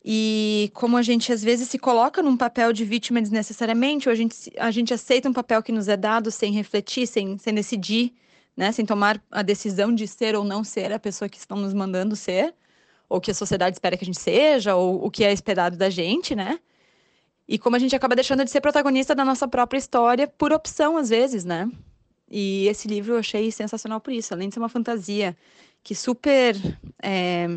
[0.03, 4.15] e como a gente às vezes se coloca num papel de vítima desnecessariamente, ou a
[4.15, 8.13] gente, a gente aceita um papel que nos é dado sem refletir, sem, sem decidir,
[8.55, 8.71] né?
[8.71, 12.15] sem tomar a decisão de ser ou não ser a pessoa que estão nos mandando
[12.15, 12.53] ser,
[13.09, 15.89] ou que a sociedade espera que a gente seja, ou o que é esperado da
[15.89, 16.59] gente, né?
[17.47, 20.97] E como a gente acaba deixando de ser protagonista da nossa própria história por opção,
[20.97, 21.69] às vezes, né?
[22.29, 25.35] E esse livro eu achei sensacional por isso, além de ser uma fantasia
[25.83, 26.55] que super.
[27.01, 27.47] É...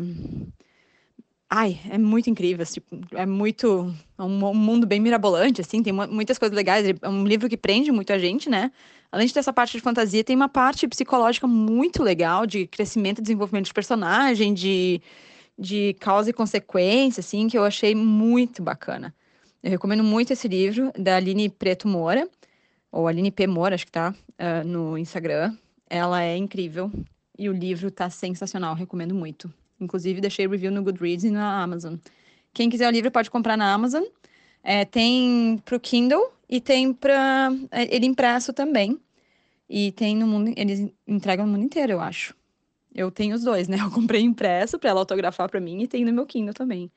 [1.55, 3.93] Ai, é muito incrível, tipo, é muito.
[4.17, 6.83] É um mundo bem mirabolante, assim, tem muitas coisas legais.
[6.99, 8.71] É um livro que prende muito a gente, né?
[9.11, 13.19] Além de ter essa parte de fantasia, tem uma parte psicológica muito legal, de crescimento
[13.19, 14.99] e desenvolvimento de personagem, de,
[15.55, 19.13] de causa e consequência, assim, que eu achei muito bacana.
[19.61, 22.27] Eu recomendo muito esse livro, da Aline Preto Moura
[22.91, 23.45] ou Aline P.
[23.45, 25.55] Moura, acho que tá uh, no Instagram.
[25.87, 26.91] Ela é incrível
[27.37, 29.53] e o livro tá sensacional, recomendo muito.
[29.83, 31.95] Inclusive, deixei review no Goodreads e na Amazon.
[32.53, 34.03] Quem quiser o livro pode comprar na Amazon.
[34.63, 38.99] É, tem pro Kindle e tem para é, ele impresso também.
[39.69, 42.35] E tem no mundo, eles entregam no mundo inteiro, eu acho.
[42.93, 43.77] Eu tenho os dois, né?
[43.81, 46.91] Eu comprei impresso para ela autografar para mim e tem no meu Kindle também.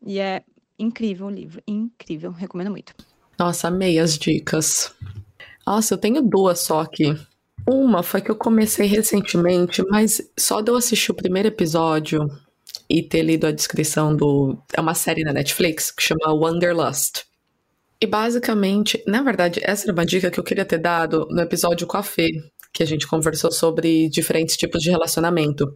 [0.00, 0.42] E é
[0.78, 2.94] incrível o livro, incrível, recomendo muito.
[3.38, 4.94] Nossa, amei as dicas.
[5.66, 7.16] Nossa, eu tenho duas só aqui.
[7.66, 12.28] Uma foi que eu comecei recentemente, mas só de eu assistir o primeiro episódio
[12.88, 14.58] e ter lido a descrição do.
[14.72, 17.24] É uma série na Netflix que chama Wanderlust.
[18.00, 21.86] E basicamente, na verdade, essa era uma dica que eu queria ter dado no episódio
[21.86, 22.32] com a Fê,
[22.72, 25.72] que a gente conversou sobre diferentes tipos de relacionamento.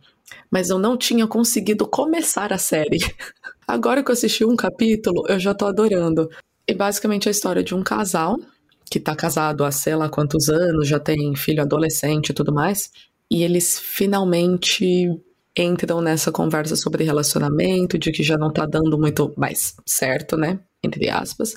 [0.51, 2.99] Mas eu não tinha conseguido começar a série.
[3.67, 6.29] Agora que eu assisti um capítulo, eu já tô adorando.
[6.67, 8.37] E basicamente é a história de um casal
[8.91, 12.91] que tá casado há sei lá quantos anos, já tem filho adolescente e tudo mais,
[13.31, 15.09] e eles finalmente
[15.57, 20.61] entram nessa conversa sobre relacionamento, de que já não tá dando muito mais certo, né?
[20.83, 21.57] Entre aspas.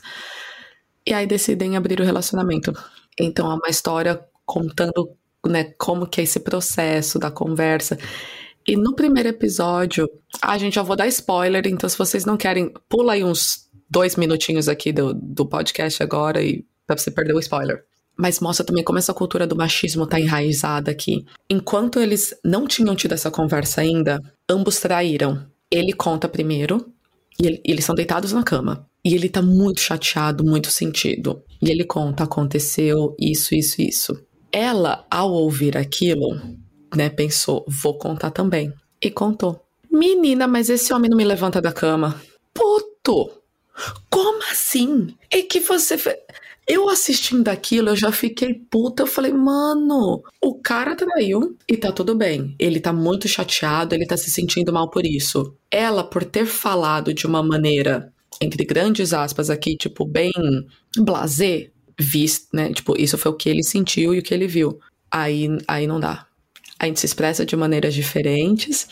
[1.05, 2.73] E aí decidem abrir o relacionamento.
[3.19, 5.15] Então é uma história contando,
[5.45, 7.97] né, como que é esse processo da conversa.
[8.65, 10.09] E no primeiro episódio,
[10.41, 13.69] a ah, gente já vou dar spoiler, então se vocês não querem, pula aí uns
[13.89, 16.65] dois minutinhos aqui do, do podcast agora e
[16.95, 17.83] pra você perder o spoiler.
[18.17, 21.25] Mas mostra também como essa cultura do machismo tá enraizada aqui.
[21.49, 25.45] Enquanto eles não tinham tido essa conversa ainda, ambos traíram.
[25.71, 26.85] Ele conta primeiro,
[27.39, 28.85] e ele, eles são deitados na cama.
[29.03, 31.41] E ele tá muito chateado, muito sentido.
[31.61, 34.25] E ele conta: aconteceu isso, isso, isso.
[34.51, 36.41] Ela, ao ouvir aquilo,
[36.93, 38.73] né, pensou: vou contar também.
[39.01, 39.63] E contou.
[39.89, 42.21] Menina, mas esse homem não me levanta da cama.
[42.53, 43.31] Puto!
[44.09, 45.15] Como assim?
[45.31, 46.17] É que você fez.
[46.71, 49.01] Eu assistindo aquilo, eu já fiquei puta.
[49.01, 52.55] Eu falei, mano, o cara traiu e tá tudo bem.
[52.59, 55.57] Ele tá muito chateado, ele tá se sentindo mal por isso.
[55.71, 60.31] Ela, por ter falado de uma maneira, entre grandes aspas aqui, tipo, bem
[60.95, 62.71] blazer, visto, né?
[62.71, 64.79] Tipo, isso foi o que ele sentiu e o que ele viu.
[65.09, 66.27] Aí, aí não dá.
[66.77, 68.87] A gente se expressa de maneiras diferentes.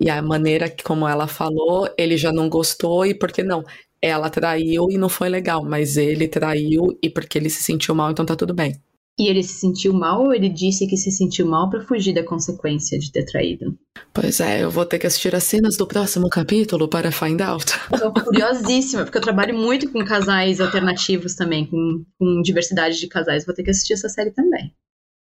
[0.00, 3.62] E a maneira como ela falou, ele já não gostou, e por que não?
[4.02, 8.10] Ela traiu e não foi legal, mas ele traiu e porque ele se sentiu mal,
[8.10, 8.74] então tá tudo bem.
[9.18, 12.24] E ele se sentiu mal ou ele disse que se sentiu mal para fugir da
[12.24, 13.78] consequência de ter traído?
[14.12, 17.66] Pois é, eu vou ter que assistir as cenas do próximo capítulo para find out.
[17.92, 23.06] Eu tô curiosíssima, porque eu trabalho muito com casais alternativos também, com, com diversidade de
[23.06, 23.44] casais.
[23.44, 24.74] Vou ter que assistir essa série também.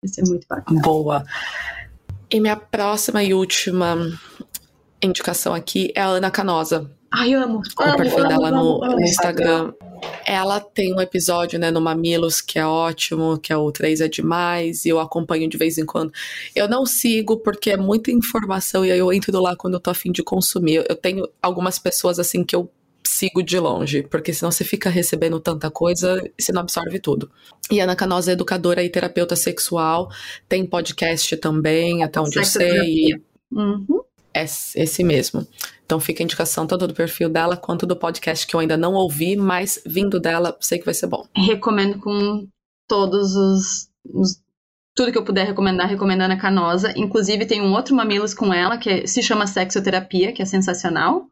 [0.02, 0.80] Vai ser muito bacana.
[0.80, 1.24] Boa.
[2.30, 3.96] E minha próxima e última
[5.02, 6.90] indicação aqui é a Ana Canosa.
[7.16, 7.60] Ai, amo.
[7.60, 9.72] O perfil amo, dela amo, no, amo, no Instagram.
[10.26, 14.08] Ela tem um episódio, né, no Mamilos, que é ótimo, que é o 3 é
[14.08, 16.12] demais, e eu acompanho de vez em quando.
[16.54, 19.88] Eu não sigo porque é muita informação e aí eu entro lá quando eu tô
[19.88, 20.84] afim de consumir.
[20.86, 22.70] Eu tenho algumas pessoas assim que eu
[23.02, 27.30] sigo de longe, porque senão você fica recebendo tanta coisa e você não absorve tudo.
[27.70, 30.10] E a Ana Canosa é educadora e terapeuta sexual,
[30.46, 33.14] tem podcast também, até onde eu sei.
[33.50, 34.02] Uhum.
[34.36, 35.46] É esse mesmo.
[35.84, 38.92] Então fica a indicação tanto do perfil dela quanto do podcast que eu ainda não
[38.92, 41.26] ouvi, mas vindo dela, sei que vai ser bom.
[41.34, 42.46] Recomendo com
[42.86, 44.40] todos os, os
[44.94, 46.92] tudo que eu puder recomendar, recomendando a Canosa.
[46.96, 51.28] Inclusive, tem um outro Mamilos com ela, que se chama Sexoterapia, que é sensacional.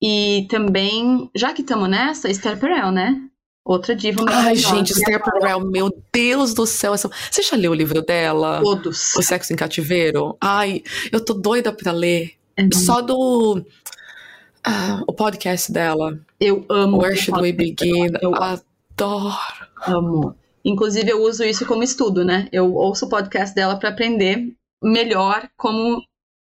[0.00, 3.20] E também, já que estamos nessa, Esther Perel, né?
[3.66, 6.94] Outra diva Ai, gente, Esther Perel, meu Deus do céu.
[6.94, 7.10] Essa...
[7.28, 8.60] Você já leu o livro dela?
[8.62, 9.16] Todos.
[9.16, 10.36] O Sexo em Cativeiro?
[10.40, 12.34] Ai, eu tô doida pra ler.
[12.56, 13.60] É Só do...
[14.62, 16.16] Ah, o podcast dela.
[16.38, 16.98] Eu amo.
[16.98, 18.12] Where Should We Begin?
[18.22, 19.66] Eu adoro.
[19.84, 20.36] Amo.
[20.64, 22.48] Inclusive, eu uso isso como estudo, né?
[22.52, 26.00] Eu ouço o podcast dela para aprender melhor como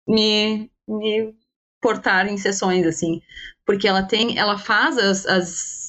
[0.08, 1.32] me, me
[1.80, 3.22] portar em sessões, assim.
[3.64, 5.81] Porque ela tem, ela faz as, as,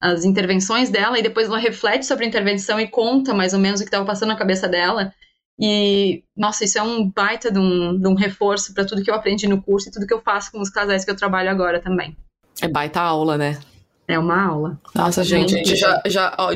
[0.00, 3.80] as intervenções dela e depois ela reflete sobre a intervenção e conta mais ou menos
[3.80, 5.12] o que estava passando na cabeça dela.
[5.58, 9.14] E, nossa, isso é um baita de um, de um reforço para tudo que eu
[9.14, 11.80] aprendi no curso e tudo que eu faço com os casais que eu trabalho agora
[11.80, 12.14] também.
[12.60, 13.58] É baita aula, né?
[14.06, 14.78] É uma aula.
[14.94, 16.50] Nossa, gente, a gente já, já ó,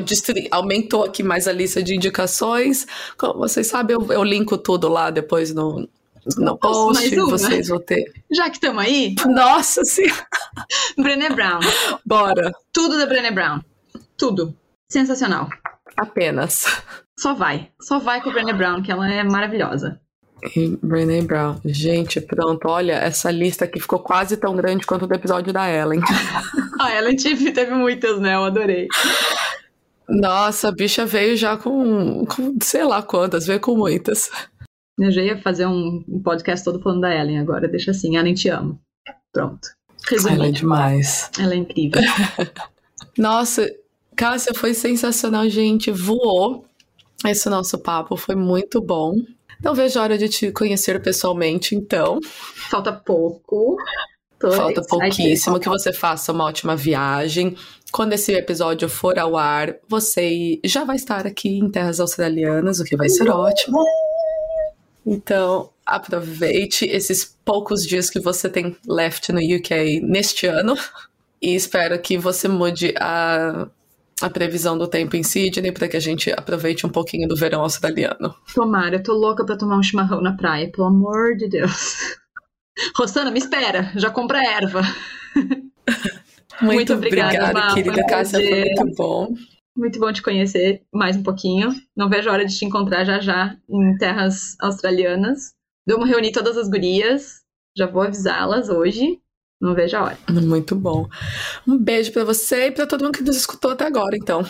[0.51, 2.87] aumentou aqui mais a lista de indicações.
[3.17, 5.89] Como vocês sabem, eu, eu linko tudo lá depois no,
[6.37, 7.15] no post.
[7.15, 8.03] Vocês vão ter.
[8.31, 9.15] Já que estamos aí.
[9.27, 10.27] Nossa Senhora!
[10.97, 11.59] Brené Brown.
[12.05, 12.51] Bora.
[12.71, 13.61] Tudo da Brené Brown.
[14.17, 14.55] Tudo.
[14.89, 15.49] Sensacional.
[15.97, 16.65] Apenas.
[17.17, 17.69] Só vai.
[17.81, 19.99] Só vai com a Brené Brown, que ela é maravilhosa.
[20.55, 21.59] E Brené Brown.
[21.63, 25.69] Gente, pronto, olha, essa lista aqui ficou quase tão grande quanto o do episódio da
[25.69, 26.01] Ellen.
[26.79, 28.35] a Ellen teve, teve muitas, né?
[28.35, 28.87] Eu adorei.
[30.09, 34.29] Nossa, a bicha veio já com, com sei lá quantas, veio com muitas.
[35.01, 38.33] Eu já ia fazer um, um podcast todo falando da Ellen agora, deixa assim, Ellen
[38.33, 38.79] te amo.
[39.33, 39.67] Pronto.
[40.07, 40.41] Resumindo.
[40.41, 41.31] Ela é demais.
[41.39, 42.01] Ela é incrível.
[43.17, 43.67] Nossa,
[44.15, 45.91] Cássia, foi sensacional, gente.
[45.91, 46.65] Voou.
[47.25, 49.15] Esse nosso papo foi muito bom.
[49.63, 52.19] Não vejo a hora de te conhecer pessoalmente, então.
[52.69, 53.77] Falta pouco.
[54.39, 57.55] Tô Falta pouquíssimo que você faça uma ótima viagem.
[57.91, 62.83] Quando esse episódio for ao ar, você já vai estar aqui em terras australianas, o
[62.83, 63.83] que vai ser ótimo.
[65.05, 70.75] Então, aproveite esses poucos dias que você tem left no UK neste ano
[71.41, 73.67] e espero que você mude a
[74.21, 77.61] a previsão do tempo em Sydney para que a gente aproveite um pouquinho do verão
[77.61, 78.35] australiano.
[78.53, 81.97] Tomara, eu tô louca para tomar um chimarrão na praia, pelo amor de Deus.
[82.95, 84.81] Rosana, me espera, já compra erva.
[86.61, 89.33] Muito, muito obrigada, obrigada querida Cássia, foi muito bom.
[89.75, 91.73] Muito bom te conhecer mais um pouquinho.
[91.95, 95.53] Não vejo a hora de te encontrar já já em terras australianas.
[95.87, 97.41] Vamos reunir todas as gurias.
[97.77, 99.19] Já vou avisá-las hoje.
[99.61, 100.17] Não vejo a hora.
[100.29, 101.07] Muito bom.
[101.65, 104.43] Um beijo para você e para todo mundo que nos escutou até agora, então.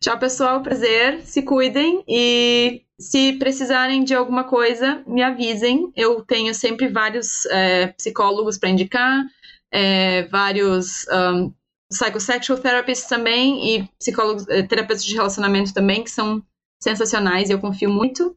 [0.00, 0.62] Tchau, pessoal.
[0.62, 1.20] Prazer.
[1.22, 5.90] Se cuidem e se precisarem de alguma coisa, me avisem.
[5.96, 9.24] Eu tenho sempre vários é, psicólogos para indicar,
[9.72, 11.52] é, vários um,
[11.90, 16.42] psychosexual therapists também e psicólogos, é, terapeutas de relacionamento também, que são
[16.82, 18.36] sensacionais e eu confio muito.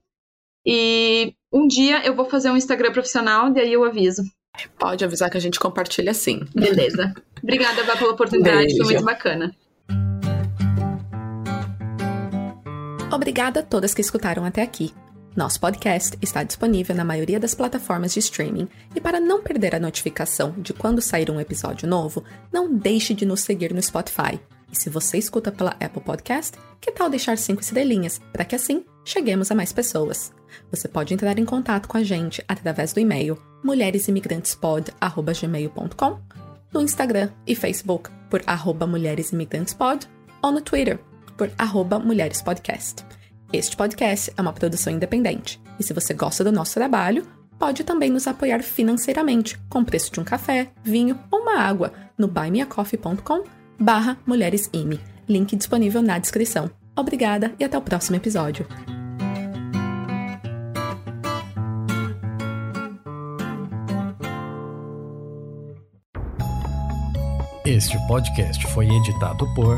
[0.66, 4.24] E um dia eu vou fazer um Instagram profissional, daí eu aviso.
[4.78, 6.42] Pode avisar que a gente compartilha sim.
[6.54, 7.14] Beleza.
[7.42, 8.78] Obrigada, Bá, pela oportunidade, Beijo.
[8.78, 9.56] foi muito bacana.
[13.12, 14.94] Obrigada a todas que escutaram até aqui.
[15.36, 19.80] Nosso podcast está disponível na maioria das plataformas de streaming e para não perder a
[19.80, 24.40] notificação de quando sair um episódio novo, não deixe de nos seguir no Spotify.
[24.72, 28.86] E se você escuta pela Apple Podcast, que tal deixar cinco estrelinhas para que assim
[29.04, 30.32] cheguemos a mais pessoas?
[30.70, 36.20] Você pode entrar em contato com a gente através do e-mail mulheresimigrantespod@gmail.com,
[36.72, 40.08] no Instagram e Facebook por arroba mulheresimigrantespod
[40.44, 41.00] ou no Twitter
[41.36, 43.04] por arroba mulherespodcast.
[43.54, 47.24] Este podcast é uma produção independente e se você gosta do nosso trabalho,
[47.60, 51.94] pode também nos apoiar financeiramente com o preço de um café, vinho ou uma água
[52.18, 53.44] no buymeacoffee.com
[53.80, 55.00] barra mulheresime.
[55.30, 56.68] Link disponível na descrição.
[56.96, 58.68] Obrigada e até o próximo episódio.
[67.64, 69.78] Este podcast foi editado por